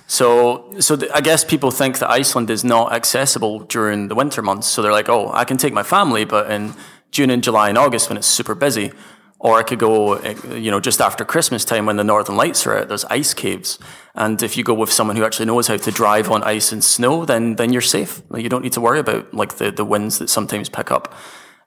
So, 0.08 0.74
so 0.80 0.96
th- 0.96 1.12
I 1.14 1.20
guess 1.20 1.44
people 1.44 1.70
think 1.70 1.98
that 1.98 2.10
Iceland 2.10 2.48
is 2.48 2.64
not 2.64 2.92
accessible 2.92 3.60
during 3.60 4.08
the 4.08 4.14
winter 4.14 4.40
months. 4.40 4.66
So 4.66 4.80
they're 4.80 4.90
like, 4.90 5.10
oh, 5.10 5.30
I 5.32 5.44
can 5.44 5.58
take 5.58 5.74
my 5.74 5.82
family, 5.82 6.24
but 6.24 6.50
in 6.50 6.72
June 7.10 7.28
and 7.30 7.42
July 7.44 7.68
and 7.68 7.76
August 7.76 8.08
when 8.08 8.16
it's 8.16 8.26
super 8.26 8.54
busy, 8.54 8.90
or 9.38 9.58
I 9.58 9.62
could 9.62 9.78
go, 9.78 10.14
eh, 10.14 10.34
you 10.56 10.70
know, 10.70 10.80
just 10.80 11.02
after 11.02 11.26
Christmas 11.26 11.62
time 11.62 11.84
when 11.84 11.96
the 11.96 12.04
northern 12.04 12.36
lights 12.36 12.66
are 12.66 12.78
out, 12.78 12.88
there's 12.88 13.04
ice 13.04 13.34
caves. 13.34 13.78
And 14.14 14.42
if 14.42 14.56
you 14.56 14.64
go 14.64 14.72
with 14.72 14.90
someone 14.90 15.16
who 15.16 15.24
actually 15.24 15.46
knows 15.46 15.68
how 15.68 15.76
to 15.76 15.90
drive 15.90 16.30
on 16.30 16.42
ice 16.42 16.72
and 16.72 16.82
snow, 16.82 17.26
then, 17.26 17.56
then 17.56 17.70
you're 17.70 17.82
safe. 17.82 18.22
You 18.34 18.48
don't 18.48 18.62
need 18.62 18.72
to 18.72 18.80
worry 18.80 19.00
about 19.00 19.34
like 19.34 19.56
the, 19.56 19.70
the 19.70 19.84
winds 19.84 20.18
that 20.18 20.30
sometimes 20.30 20.70
pick 20.70 20.90
up. 20.90 21.14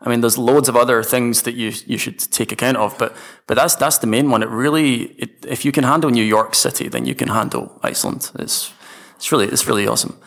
I 0.04 0.10
mean, 0.10 0.22
there's 0.22 0.38
loads 0.38 0.68
of 0.68 0.76
other 0.76 1.04
things 1.04 1.44
that 1.44 1.54
you, 1.54 1.72
you 1.86 1.98
should 1.98 2.18
take 2.18 2.52
account 2.52 2.78
of, 2.78 2.98
but, 2.98 3.16
but 3.46 3.56
that's, 3.56 3.76
that's 3.76 4.00
the 4.00 4.08
main 4.08 4.32
one. 4.32 4.42
It 4.42 4.50
really, 4.50 5.14
it, 5.18 5.46
if 5.48 5.64
you 5.64 5.72
can 5.72 5.84
handle 5.84 6.10
New 6.10 6.24
York 6.24 6.56
City, 6.56 6.90
then 6.90 7.06
you 7.06 7.14
can 7.14 7.28
handle 7.28 7.80
Iceland. 7.84 8.32
It's, 8.40 8.74
it's 9.16 9.32
really, 9.32 9.46
it's 9.46 9.68
really 9.68 9.88
awesome. 9.88 10.18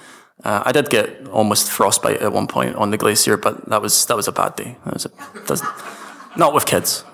Uh, 0.44 0.62
I 0.64 0.72
did 0.72 0.90
get 0.90 1.26
almost 1.28 1.70
frostbite 1.70 2.20
at 2.22 2.32
one 2.32 2.46
point 2.46 2.76
on 2.76 2.90
the 2.90 2.96
glacier, 2.96 3.36
but 3.36 3.68
that 3.68 3.82
was, 3.82 4.06
that 4.06 4.16
was 4.16 4.28
a 4.28 4.32
bad 4.32 4.54
day. 4.56 4.76
That 4.84 4.94
was 4.94 5.62
a, 5.62 6.38
not 6.38 6.54
with 6.54 6.66
kids. 6.66 7.04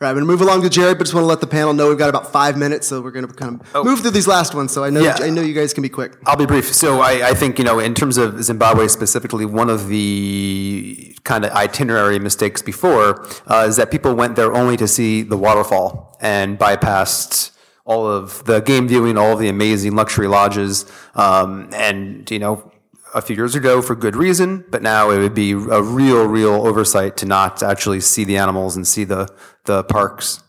Right, 0.00 0.10
I'm 0.10 0.14
going 0.14 0.26
to 0.26 0.30
move 0.30 0.40
along 0.42 0.62
to 0.62 0.70
Jared, 0.70 0.96
but 0.96 1.04
just 1.04 1.14
want 1.14 1.24
to 1.24 1.28
let 1.28 1.40
the 1.40 1.48
panel 1.48 1.74
know 1.74 1.88
we've 1.88 1.98
got 1.98 2.08
about 2.08 2.30
five 2.30 2.56
minutes, 2.56 2.86
so 2.86 3.00
we're 3.00 3.10
going 3.10 3.26
to 3.26 3.34
kind 3.34 3.60
of 3.74 3.84
move 3.84 3.98
through 3.98 4.12
these 4.12 4.28
last 4.28 4.54
ones. 4.54 4.72
So 4.72 4.84
I 4.84 4.90
know 4.90 5.00
Yeah. 5.00 5.16
I 5.18 5.28
know 5.28 5.42
you 5.42 5.54
guys 5.54 5.74
can 5.74 5.82
be 5.82 5.88
quick. 5.88 6.12
I'll 6.24 6.36
be 6.36 6.46
brief. 6.46 6.72
So 6.72 7.00
I, 7.00 7.30
I 7.30 7.34
think, 7.34 7.58
you 7.58 7.64
know, 7.64 7.80
in 7.80 7.94
terms 7.94 8.16
of 8.16 8.40
Zimbabwe 8.44 8.86
specifically, 8.86 9.44
one 9.44 9.68
of 9.68 9.88
the 9.88 11.16
kind 11.24 11.44
of 11.44 11.50
itinerary 11.50 12.20
mistakes 12.20 12.62
before 12.62 13.26
uh, 13.48 13.66
is 13.68 13.74
that 13.74 13.90
people 13.90 14.14
went 14.14 14.36
there 14.36 14.54
only 14.54 14.76
to 14.76 14.86
see 14.86 15.22
the 15.22 15.36
waterfall 15.36 16.16
and 16.20 16.60
bypassed 16.60 17.50
all 17.84 18.06
of 18.06 18.44
the 18.44 18.60
game 18.60 18.86
viewing, 18.86 19.18
all 19.18 19.32
of 19.32 19.40
the 19.40 19.48
amazing 19.48 19.96
luxury 19.96 20.28
lodges. 20.28 20.86
Um, 21.16 21.70
and, 21.72 22.30
you 22.30 22.38
know, 22.38 22.70
a 23.14 23.22
few 23.22 23.36
years 23.36 23.54
ago 23.54 23.82
for 23.82 23.94
good 23.94 24.16
reason, 24.16 24.64
but 24.70 24.82
now 24.82 25.10
it 25.10 25.18
would 25.18 25.34
be 25.34 25.52
a 25.52 25.82
real, 25.82 26.26
real 26.26 26.66
oversight 26.66 27.16
to 27.18 27.26
not 27.26 27.62
actually 27.62 28.00
see 28.00 28.24
the 28.24 28.36
animals 28.36 28.76
and 28.76 28.86
see 28.86 29.04
the, 29.04 29.28
the 29.64 29.84
parks. 29.84 30.42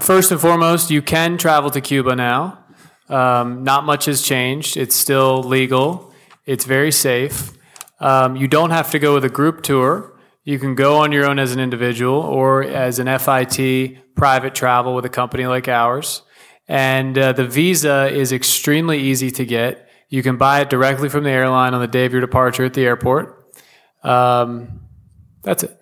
First 0.00 0.32
and 0.32 0.40
foremost, 0.40 0.90
you 0.90 1.02
can 1.02 1.36
travel 1.36 1.70
to 1.70 1.80
Cuba 1.80 2.16
now. 2.16 2.64
Um, 3.08 3.64
not 3.64 3.84
much 3.84 4.06
has 4.06 4.22
changed. 4.22 4.76
It's 4.76 4.94
still 4.94 5.42
legal. 5.42 6.12
It's 6.46 6.64
very 6.64 6.92
safe. 6.92 7.52
Um, 7.98 8.36
you 8.36 8.48
don't 8.48 8.70
have 8.70 8.90
to 8.92 8.98
go 8.98 9.14
with 9.14 9.24
a 9.24 9.28
group 9.28 9.62
tour. 9.62 10.18
You 10.44 10.58
can 10.58 10.74
go 10.74 10.96
on 10.96 11.12
your 11.12 11.26
own 11.26 11.38
as 11.38 11.52
an 11.52 11.60
individual 11.60 12.14
or 12.14 12.62
as 12.62 12.98
an 12.98 13.06
FIT 13.18 14.14
private 14.14 14.54
travel 14.54 14.94
with 14.94 15.04
a 15.04 15.10
company 15.10 15.46
like 15.46 15.68
ours. 15.68 16.22
And 16.66 17.18
uh, 17.18 17.32
the 17.32 17.46
visa 17.46 18.08
is 18.10 18.32
extremely 18.32 18.98
easy 18.98 19.30
to 19.32 19.44
get. 19.44 19.89
You 20.10 20.22
can 20.22 20.36
buy 20.36 20.60
it 20.60 20.68
directly 20.68 21.08
from 21.08 21.24
the 21.24 21.30
airline 21.30 21.72
on 21.72 21.80
the 21.80 21.88
day 21.88 22.04
of 22.04 22.12
your 22.12 22.20
departure 22.20 22.64
at 22.64 22.74
the 22.74 22.84
airport. 22.84 23.54
Um, 24.02 24.80
that's 25.42 25.62
it. 25.62 25.80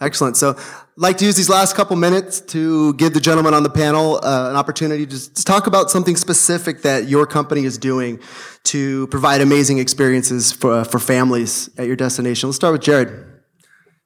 Excellent. 0.00 0.36
So, 0.36 0.56
I'd 0.56 0.64
like 0.96 1.18
to 1.18 1.26
use 1.26 1.36
these 1.36 1.50
last 1.50 1.74
couple 1.74 1.96
minutes 1.96 2.40
to 2.40 2.94
give 2.94 3.12
the 3.12 3.20
gentleman 3.20 3.52
on 3.52 3.62
the 3.62 3.70
panel 3.70 4.16
uh, 4.22 4.48
an 4.50 4.56
opportunity 4.56 5.04
to 5.04 5.10
just 5.10 5.46
talk 5.46 5.66
about 5.66 5.90
something 5.90 6.16
specific 6.16 6.82
that 6.82 7.08
your 7.08 7.26
company 7.26 7.64
is 7.64 7.76
doing 7.76 8.18
to 8.64 9.06
provide 9.08 9.40
amazing 9.40 9.78
experiences 9.78 10.52
for, 10.52 10.72
uh, 10.72 10.84
for 10.84 10.98
families 10.98 11.68
at 11.76 11.86
your 11.86 11.96
destination. 11.96 12.48
Let's 12.48 12.56
start 12.56 12.72
with 12.72 12.82
Jared. 12.82 13.26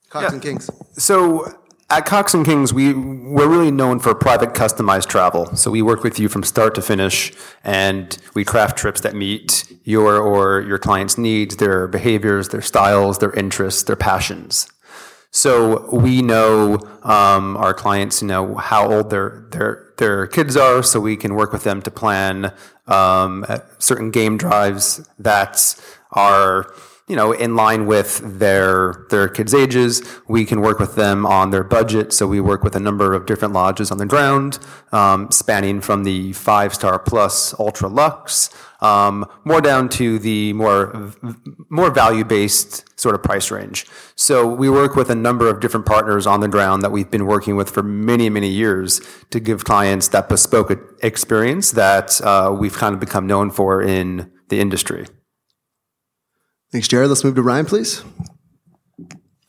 Cox 0.08 0.32
and 0.32 0.40
Kings. 0.40 0.70
So 0.92 1.52
at 1.90 2.06
Cox 2.06 2.34
and 2.34 2.44
Kings, 2.44 2.72
we 2.72 2.94
we're 2.94 3.48
really 3.48 3.70
known 3.70 3.98
for 3.98 4.14
private 4.14 4.50
customized 4.50 5.08
travel. 5.08 5.54
So 5.56 5.70
we 5.70 5.82
work 5.82 6.02
with 6.02 6.18
you 6.18 6.28
from 6.28 6.42
start 6.42 6.74
to 6.76 6.82
finish, 6.82 7.32
and 7.62 8.16
we 8.34 8.44
craft 8.44 8.78
trips 8.78 9.00
that 9.02 9.14
meet 9.14 9.72
your 9.84 10.18
or 10.18 10.60
your 10.62 10.78
client's 10.78 11.18
needs, 11.18 11.56
their 11.56 11.86
behaviors, 11.86 12.48
their 12.48 12.62
styles, 12.62 13.18
their 13.18 13.32
interests, 13.32 13.82
their 13.82 13.96
passions. 13.96 14.66
So 15.30 15.90
we 15.90 16.22
know 16.22 16.78
um, 17.02 17.56
our 17.56 17.74
clients 17.74 18.22
know 18.22 18.54
how 18.54 18.90
old 18.90 19.10
their 19.10 19.46
their 19.50 19.92
their 19.98 20.26
kids 20.26 20.56
are, 20.56 20.82
so 20.82 21.00
we 21.00 21.16
can 21.16 21.34
work 21.34 21.52
with 21.52 21.64
them 21.64 21.82
to 21.82 21.90
plan 21.90 22.52
um, 22.86 23.44
certain 23.78 24.10
game 24.10 24.36
drives 24.36 25.08
that 25.18 25.74
are 26.12 26.72
you 27.08 27.16
know 27.16 27.32
in 27.32 27.56
line 27.56 27.86
with 27.86 28.38
their 28.38 29.06
their 29.10 29.28
kids' 29.28 29.54
ages. 29.54 30.02
We 30.28 30.44
can 30.44 30.60
work 30.60 30.78
with 30.78 30.96
them 30.96 31.26
on 31.26 31.50
their 31.50 31.64
budget, 31.64 32.12
so 32.12 32.26
we 32.26 32.40
work 32.40 32.62
with 32.62 32.74
a 32.74 32.80
number 32.80 33.14
of 33.14 33.26
different 33.26 33.54
lodges 33.54 33.90
on 33.90 33.98
the 33.98 34.06
ground, 34.06 34.58
um, 34.92 35.30
spanning 35.30 35.80
from 35.80 36.04
the 36.04 36.32
five 36.32 36.74
star 36.74 36.98
plus 36.98 37.54
ultra 37.58 37.88
luxe 37.88 38.50
um, 38.84 39.24
more 39.44 39.62
down 39.62 39.88
to 39.88 40.18
the 40.18 40.52
more 40.52 41.12
more 41.70 41.90
value 41.90 42.24
based 42.24 42.84
sort 43.00 43.14
of 43.14 43.22
price 43.22 43.50
range. 43.50 43.86
So 44.14 44.46
we 44.46 44.68
work 44.68 44.94
with 44.94 45.10
a 45.10 45.14
number 45.14 45.48
of 45.48 45.60
different 45.60 45.86
partners 45.86 46.26
on 46.26 46.40
the 46.40 46.48
ground 46.48 46.82
that 46.82 46.92
we've 46.92 47.10
been 47.10 47.26
working 47.26 47.56
with 47.56 47.70
for 47.70 47.82
many 47.82 48.28
many 48.28 48.48
years 48.48 49.00
to 49.30 49.40
give 49.40 49.64
clients 49.64 50.08
that 50.08 50.28
bespoke 50.28 50.70
experience 51.02 51.72
that 51.72 52.20
uh, 52.20 52.54
we've 52.56 52.74
kind 52.74 52.94
of 52.94 53.00
become 53.00 53.26
known 53.26 53.50
for 53.50 53.82
in 53.82 54.30
the 54.48 54.60
industry. 54.60 55.06
Thanks, 56.74 56.88
Jared. 56.88 57.08
Let's 57.08 57.22
move 57.22 57.36
to 57.36 57.42
Ryan, 57.42 57.66
please. 57.66 58.02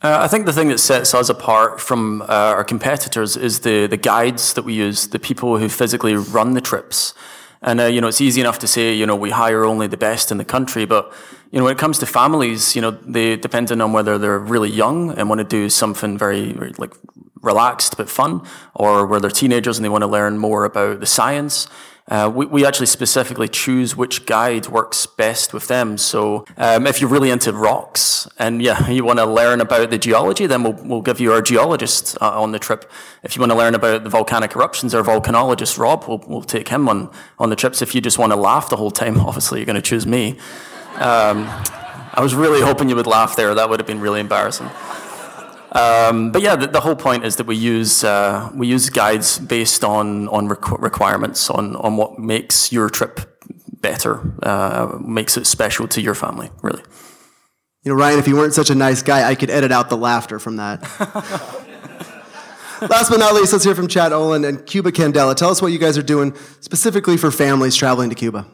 Uh, 0.00 0.18
I 0.20 0.28
think 0.28 0.46
the 0.46 0.52
thing 0.52 0.68
that 0.68 0.78
sets 0.78 1.12
us 1.12 1.28
apart 1.28 1.80
from 1.80 2.22
uh, 2.22 2.26
our 2.26 2.62
competitors 2.62 3.36
is 3.36 3.60
the 3.60 3.88
the 3.88 3.96
guides 3.96 4.54
that 4.54 4.62
we 4.62 4.74
use, 4.74 5.08
the 5.08 5.18
people 5.18 5.58
who 5.58 5.68
physically 5.68 6.14
run 6.14 6.52
the 6.52 6.60
trips. 6.60 7.14
And 7.62 7.80
uh, 7.80 7.86
you 7.86 8.00
know, 8.00 8.06
it's 8.06 8.20
easy 8.20 8.40
enough 8.40 8.60
to 8.60 8.68
say, 8.68 8.94
you 8.94 9.06
know, 9.06 9.16
we 9.16 9.30
hire 9.30 9.64
only 9.64 9.88
the 9.88 9.96
best 9.96 10.30
in 10.30 10.38
the 10.38 10.44
country, 10.44 10.84
but 10.86 11.12
you 11.50 11.58
know, 11.58 11.64
when 11.64 11.72
it 11.74 11.80
comes 11.80 11.98
to 11.98 12.06
families, 12.06 12.76
you 12.76 12.80
know, 12.80 12.92
they 12.92 13.34
depending 13.34 13.80
on 13.80 13.92
whether 13.92 14.18
they're 14.18 14.38
really 14.38 14.70
young 14.70 15.10
and 15.18 15.28
want 15.28 15.40
to 15.40 15.44
do 15.44 15.68
something 15.68 16.16
very, 16.16 16.52
like 16.78 16.94
relaxed 17.42 17.96
but 17.96 18.08
fun, 18.08 18.40
or 18.72 19.04
where 19.04 19.18
they're 19.18 19.30
teenagers 19.30 19.78
and 19.78 19.84
they 19.84 19.88
want 19.88 20.02
to 20.02 20.06
learn 20.18 20.38
more 20.38 20.64
about 20.64 21.00
the 21.00 21.06
science. 21.06 21.66
Uh, 22.08 22.30
we, 22.32 22.46
we 22.46 22.64
actually 22.64 22.86
specifically 22.86 23.48
choose 23.48 23.96
which 23.96 24.26
guide 24.26 24.68
works 24.68 25.06
best 25.06 25.52
with 25.52 25.66
them. 25.66 25.98
So 25.98 26.44
um, 26.56 26.86
if 26.86 27.00
you're 27.00 27.10
really 27.10 27.30
into 27.30 27.52
rocks 27.52 28.28
and 28.38 28.62
yeah, 28.62 28.88
you 28.90 29.04
want 29.04 29.18
to 29.18 29.26
learn 29.26 29.60
about 29.60 29.90
the 29.90 29.98
geology, 29.98 30.46
then 30.46 30.62
we'll, 30.62 30.78
we'll 30.84 31.02
give 31.02 31.18
you 31.18 31.32
our 31.32 31.42
geologist 31.42 32.16
uh, 32.20 32.40
on 32.40 32.52
the 32.52 32.60
trip. 32.60 32.90
If 33.24 33.34
you 33.34 33.40
want 33.40 33.50
to 33.50 33.58
learn 33.58 33.74
about 33.74 34.04
the 34.04 34.10
volcanic 34.10 34.54
eruptions, 34.54 34.94
our 34.94 35.02
volcanologist 35.02 35.78
Rob, 35.78 36.04
we'll, 36.06 36.22
we'll 36.28 36.42
take 36.42 36.68
him 36.68 36.88
on, 36.88 37.10
on 37.40 37.50
the 37.50 37.56
trips. 37.56 37.82
If 37.82 37.94
you 37.94 38.00
just 38.00 38.18
want 38.18 38.30
to 38.32 38.36
laugh 38.36 38.70
the 38.70 38.76
whole 38.76 38.92
time, 38.92 39.18
obviously 39.26 39.58
you're 39.58 39.66
going 39.66 39.74
to 39.74 39.82
choose 39.82 40.06
me. 40.06 40.38
Um, 40.94 41.48
I 42.14 42.20
was 42.22 42.34
really 42.34 42.62
hoping 42.62 42.88
you 42.88 42.96
would 42.96 43.06
laugh 43.06 43.36
there. 43.36 43.54
That 43.54 43.68
would 43.68 43.80
have 43.80 43.86
been 43.86 44.00
really 44.00 44.20
embarrassing. 44.20 44.70
Um, 45.76 46.32
but 46.32 46.40
yeah, 46.40 46.56
the, 46.56 46.68
the, 46.68 46.80
whole 46.80 46.96
point 46.96 47.24
is 47.24 47.36
that 47.36 47.46
we 47.46 47.54
use 47.54 48.02
uh, 48.02 48.50
we 48.54 48.66
use 48.66 48.88
guides 48.88 49.38
based 49.38 49.84
on 49.84 50.26
on 50.28 50.48
requ- 50.48 50.80
requirements 50.80 51.50
on 51.50 51.76
on 51.76 51.98
what 51.98 52.18
makes 52.18 52.72
your 52.72 52.88
trip 52.88 53.20
better, 53.82 54.34
uh, 54.42 54.98
makes 55.00 55.36
it 55.36 55.46
special 55.46 55.86
to 55.88 56.00
your 56.00 56.14
family, 56.14 56.50
really. 56.62 56.82
You 57.82 57.92
know, 57.92 57.94
Ryan, 57.94 58.18
if 58.18 58.26
you 58.26 58.36
weren't 58.36 58.54
such 58.54 58.70
a 58.70 58.74
nice 58.74 59.02
guy, 59.02 59.28
I 59.28 59.34
could 59.34 59.50
edit 59.50 59.70
out 59.70 59.90
the 59.90 59.96
laughter 59.96 60.38
from 60.38 60.56
that. 60.56 60.82
Last 62.80 63.10
but 63.10 63.18
not 63.18 63.34
least, 63.34 63.52
let's 63.52 63.64
hear 63.64 63.74
from 63.74 63.88
Chad 63.88 64.12
Olin 64.12 64.44
and 64.44 64.66
Cuba 64.66 64.92
Candela. 64.92 65.34
Tell 65.34 65.50
us 65.50 65.62
what 65.62 65.72
you 65.72 65.78
guys 65.78 65.96
are 65.96 66.02
doing 66.02 66.34
specifically 66.60 67.16
for 67.16 67.30
families 67.30 67.76
traveling 67.76 68.10
to 68.10 68.16
Cuba. 68.16 68.46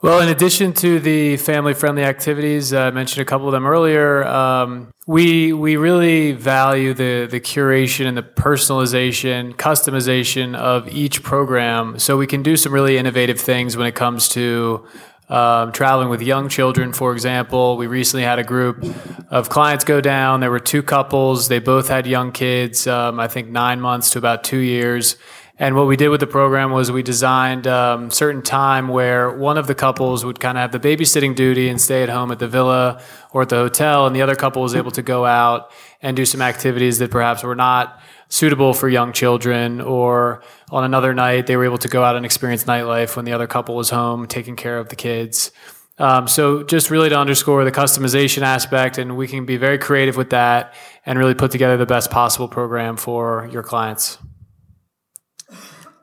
Well, 0.00 0.20
in 0.20 0.28
addition 0.28 0.74
to 0.74 1.00
the 1.00 1.38
family-friendly 1.38 2.04
activities, 2.04 2.72
uh, 2.72 2.82
I 2.82 2.90
mentioned 2.92 3.20
a 3.20 3.24
couple 3.24 3.48
of 3.48 3.52
them 3.52 3.66
earlier. 3.66 4.24
Um, 4.24 4.92
we 5.08 5.52
we 5.52 5.76
really 5.76 6.30
value 6.30 6.94
the 6.94 7.26
the 7.28 7.40
curation 7.40 8.06
and 8.06 8.16
the 8.16 8.22
personalization, 8.22 9.56
customization 9.56 10.54
of 10.54 10.86
each 10.86 11.24
program, 11.24 11.98
so 11.98 12.16
we 12.16 12.28
can 12.28 12.44
do 12.44 12.56
some 12.56 12.72
really 12.72 12.96
innovative 12.96 13.40
things 13.40 13.76
when 13.76 13.88
it 13.88 13.96
comes 13.96 14.28
to 14.28 14.86
um, 15.28 15.72
traveling 15.72 16.08
with 16.08 16.22
young 16.22 16.48
children, 16.48 16.92
for 16.92 17.12
example. 17.12 17.76
We 17.76 17.88
recently 17.88 18.22
had 18.22 18.38
a 18.38 18.44
group 18.44 18.84
of 19.30 19.48
clients 19.48 19.84
go 19.84 20.00
down. 20.00 20.38
There 20.38 20.50
were 20.52 20.60
two 20.60 20.84
couples. 20.84 21.48
They 21.48 21.58
both 21.58 21.88
had 21.88 22.06
young 22.06 22.30
kids, 22.30 22.86
um, 22.86 23.18
I 23.18 23.26
think 23.26 23.48
nine 23.48 23.80
months 23.80 24.10
to 24.10 24.18
about 24.18 24.44
two 24.44 24.58
years. 24.58 25.16
And 25.60 25.74
what 25.74 25.88
we 25.88 25.96
did 25.96 26.08
with 26.10 26.20
the 26.20 26.26
program 26.28 26.70
was 26.70 26.92
we 26.92 27.02
designed 27.02 27.66
um, 27.66 28.12
certain 28.12 28.42
time 28.42 28.86
where 28.86 29.28
one 29.28 29.58
of 29.58 29.66
the 29.66 29.74
couples 29.74 30.24
would 30.24 30.38
kind 30.38 30.56
of 30.56 30.62
have 30.62 30.70
the 30.70 30.78
babysitting 30.78 31.34
duty 31.34 31.68
and 31.68 31.80
stay 31.80 32.04
at 32.04 32.08
home 32.08 32.30
at 32.30 32.38
the 32.38 32.46
villa 32.46 33.02
or 33.32 33.42
at 33.42 33.48
the 33.48 33.56
hotel, 33.56 34.06
and 34.06 34.14
the 34.14 34.22
other 34.22 34.36
couple 34.36 34.62
was 34.62 34.76
able 34.76 34.92
to 34.92 35.02
go 35.02 35.26
out 35.26 35.72
and 36.00 36.16
do 36.16 36.24
some 36.24 36.40
activities 36.40 37.00
that 37.00 37.10
perhaps 37.10 37.42
were 37.42 37.56
not 37.56 38.00
suitable 38.28 38.72
for 38.72 38.88
young 38.88 39.12
children. 39.12 39.80
Or 39.80 40.44
on 40.70 40.84
another 40.84 41.12
night, 41.12 41.48
they 41.48 41.56
were 41.56 41.64
able 41.64 41.78
to 41.78 41.88
go 41.88 42.04
out 42.04 42.14
and 42.14 42.24
experience 42.24 42.62
nightlife 42.62 43.16
when 43.16 43.24
the 43.24 43.32
other 43.32 43.48
couple 43.48 43.74
was 43.74 43.90
home 43.90 44.28
taking 44.28 44.54
care 44.54 44.78
of 44.78 44.90
the 44.90 44.96
kids. 44.96 45.50
Um, 45.98 46.28
so 46.28 46.62
just 46.62 46.88
really 46.88 47.08
to 47.08 47.18
underscore 47.18 47.64
the 47.64 47.72
customization 47.72 48.42
aspect, 48.42 48.96
and 48.98 49.16
we 49.16 49.26
can 49.26 49.44
be 49.44 49.56
very 49.56 49.78
creative 49.78 50.16
with 50.16 50.30
that 50.30 50.74
and 51.04 51.18
really 51.18 51.34
put 51.34 51.50
together 51.50 51.76
the 51.76 51.86
best 51.86 52.12
possible 52.12 52.46
program 52.46 52.96
for 52.96 53.48
your 53.50 53.64
clients. 53.64 54.18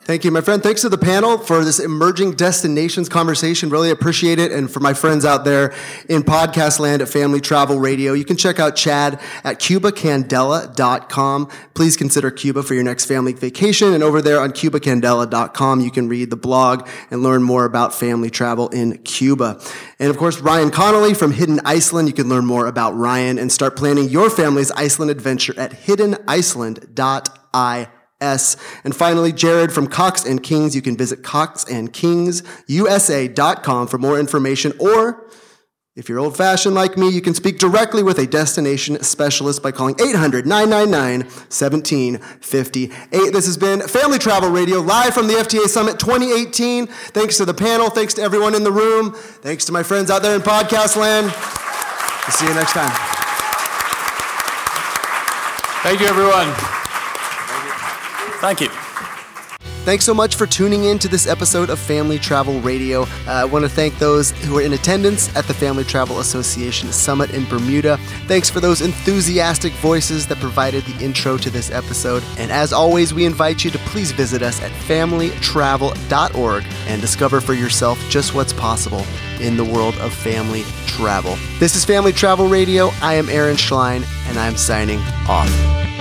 Thank 0.06 0.24
you, 0.24 0.30
my 0.30 0.42
friend. 0.42 0.62
Thanks 0.62 0.82
to 0.82 0.90
the 0.90 1.00
panel 1.00 1.40
for 1.40 1.66
this 1.66 1.80
emerging 1.80 2.34
destinations 2.34 3.10
conversation. 3.10 3.72
Really 3.72 3.90
appreciate 3.90 4.38
it. 4.38 4.52
And 4.52 4.70
for 4.70 4.80
my 4.80 4.94
friends 4.94 5.26
out 5.26 5.46
there 5.46 5.74
in 6.08 6.22
podcast 6.22 6.80
land 6.80 7.02
at 7.02 7.10
Family 7.10 7.42
Travel 7.42 7.80
Radio, 7.80 8.14
you 8.14 8.24
can 8.24 8.38
check 8.38 8.60
out 8.60 8.76
Chad 8.76 9.20
at 9.44 9.60
cubacandela.com. 9.60 11.50
Please 11.74 11.98
consider 11.98 12.30
Cuba 12.30 12.62
for 12.62 12.76
your 12.76 12.84
next 12.84 13.06
family 13.06 13.34
vacation. 13.34 13.96
And 13.96 14.04
over 14.04 14.22
there 14.22 14.40
on 14.40 14.52
cubacandela.com, 14.52 15.82
you 15.82 15.90
can 15.90 16.08
read 16.08 16.30
the 16.30 16.36
blog 16.36 16.88
and 17.10 17.24
learn 17.24 17.42
more 17.42 17.66
about 17.66 17.92
family 17.92 18.30
travel 18.30 18.70
in 18.70 19.00
Cuba. 19.00 19.60
And 19.98 20.12
of 20.12 20.20
course, 20.20 20.40
Ryan 20.40 20.70
Connolly 20.70 21.16
from 21.16 21.32
Hidden 21.32 21.62
Iceland. 21.66 22.10
You 22.10 22.14
can 22.14 22.30
learn 22.30 22.46
more 22.46 22.68
about 22.68 22.96
Ryan 22.96 23.40
and 23.40 23.52
start 23.52 23.76
planning 23.76 24.10
your 24.10 24.30
family's 24.30 24.70
Iceland 24.70 25.10
adventure 25.10 25.60
at 25.60 25.72
hiddeniceland.io. 25.72 27.88
S. 28.26 28.58
And 28.84 28.94
finally, 28.96 29.32
Jared 29.32 29.72
from 29.72 29.88
Cox 29.88 30.26
and 30.26 30.44
Kings. 30.44 30.76
You 30.76 30.82
can 30.82 30.98
visit 30.98 31.22
coxandkingsusa.com 31.22 33.88
for 33.88 33.98
more 33.98 34.20
information. 34.20 34.74
Or 34.80 35.26
if 35.96 36.10
you're 36.10 36.20
old 36.20 36.36
fashioned 36.36 36.76
like 36.76 36.98
me, 36.98 37.10
you 37.10 37.22
can 37.22 37.34
speak 37.34 37.58
directly 37.58 38.04
with 38.04 38.20
a 38.20 38.28
destination 38.28 39.02
specialist 39.02 39.64
by 39.64 39.72
calling 39.72 39.96
800 39.98 40.46
999 40.46 41.24
1758. 41.24 43.32
This 43.32 43.46
has 43.46 43.56
been 43.56 43.80
Family 43.82 44.20
Travel 44.20 44.50
Radio 44.50 44.82
live 44.82 45.14
from 45.14 45.28
the 45.28 45.36
FTA 45.36 45.68
Summit 45.68 45.98
2018. 45.98 46.88
Thanks 46.88 47.38
to 47.38 47.46
the 47.46 47.54
panel. 47.54 47.90
Thanks 47.90 48.14
to 48.16 48.22
everyone 48.22 48.56
in 48.56 48.66
the 48.66 48.74
room. 48.74 49.14
Thanks 49.14 49.64
to 49.66 49.72
my 49.72 49.84
friends 49.84 50.12
out 50.12 50.22
there 50.22 50.36
in 50.36 50.42
podcast 50.42 50.98
land. 50.98 51.32
See 52.30 52.46
you 52.46 52.54
next 52.56 52.74
time. 52.74 52.92
Thank 55.84 56.02
you, 56.02 56.08
everyone. 56.08 56.84
Thank 58.46 58.62
you. 58.62 58.70
Thanks 59.86 60.06
so 60.06 60.14
much 60.14 60.36
for 60.36 60.46
tuning 60.46 60.84
in 60.84 61.00
to 61.00 61.08
this 61.08 61.26
episode 61.26 61.72
of 61.72 61.80
Family 61.80 62.20
Travel 62.20 62.62
Radio. 62.62 63.02
Uh, 63.02 63.08
I 63.28 63.46
want 63.46 63.66
to 63.66 63.70
thank 63.70 63.98
those 63.98 64.30
who 64.44 64.56
are 64.60 64.62
in 64.62 64.74
attendance 64.74 65.36
at 65.36 65.46
the 65.46 65.54
Family 65.56 65.84
Travel 65.84 66.20
Association 66.20 66.92
Summit 66.92 67.32
in 67.32 67.46
Bermuda. 67.46 67.98
Thanks 68.28 68.48
for 68.48 68.60
those 68.60 68.82
enthusiastic 68.82 69.74
voices 69.74 70.28
that 70.28 70.38
provided 70.38 70.84
the 70.84 71.04
intro 71.04 71.38
to 71.38 71.50
this 71.50 71.72
episode. 71.72 72.24
And 72.38 72.52
as 72.52 72.72
always, 72.72 73.16
we 73.16 73.26
invite 73.26 73.66
you 73.66 73.72
to 73.72 73.80
please 73.80 74.12
visit 74.12 74.44
us 74.44 74.62
at 74.62 74.70
familytravel.org 74.72 76.66
and 76.88 77.02
discover 77.02 77.42
for 77.42 77.54
yourself 77.56 78.00
just 78.10 78.36
what's 78.36 78.54
possible 78.54 79.04
in 79.40 79.58
the 79.58 79.66
world 79.66 79.96
of 79.96 80.14
family 80.14 80.62
travel. 80.86 81.36
This 81.58 81.76
is 81.76 81.84
Family 81.84 82.14
Travel 82.14 82.48
Radio. 82.48 82.92
I 83.02 83.16
am 83.16 83.28
Aaron 83.28 83.56
Schlein, 83.56 84.06
and 84.28 84.38
I'm 84.38 84.56
signing 84.56 85.00
off. 85.28 85.95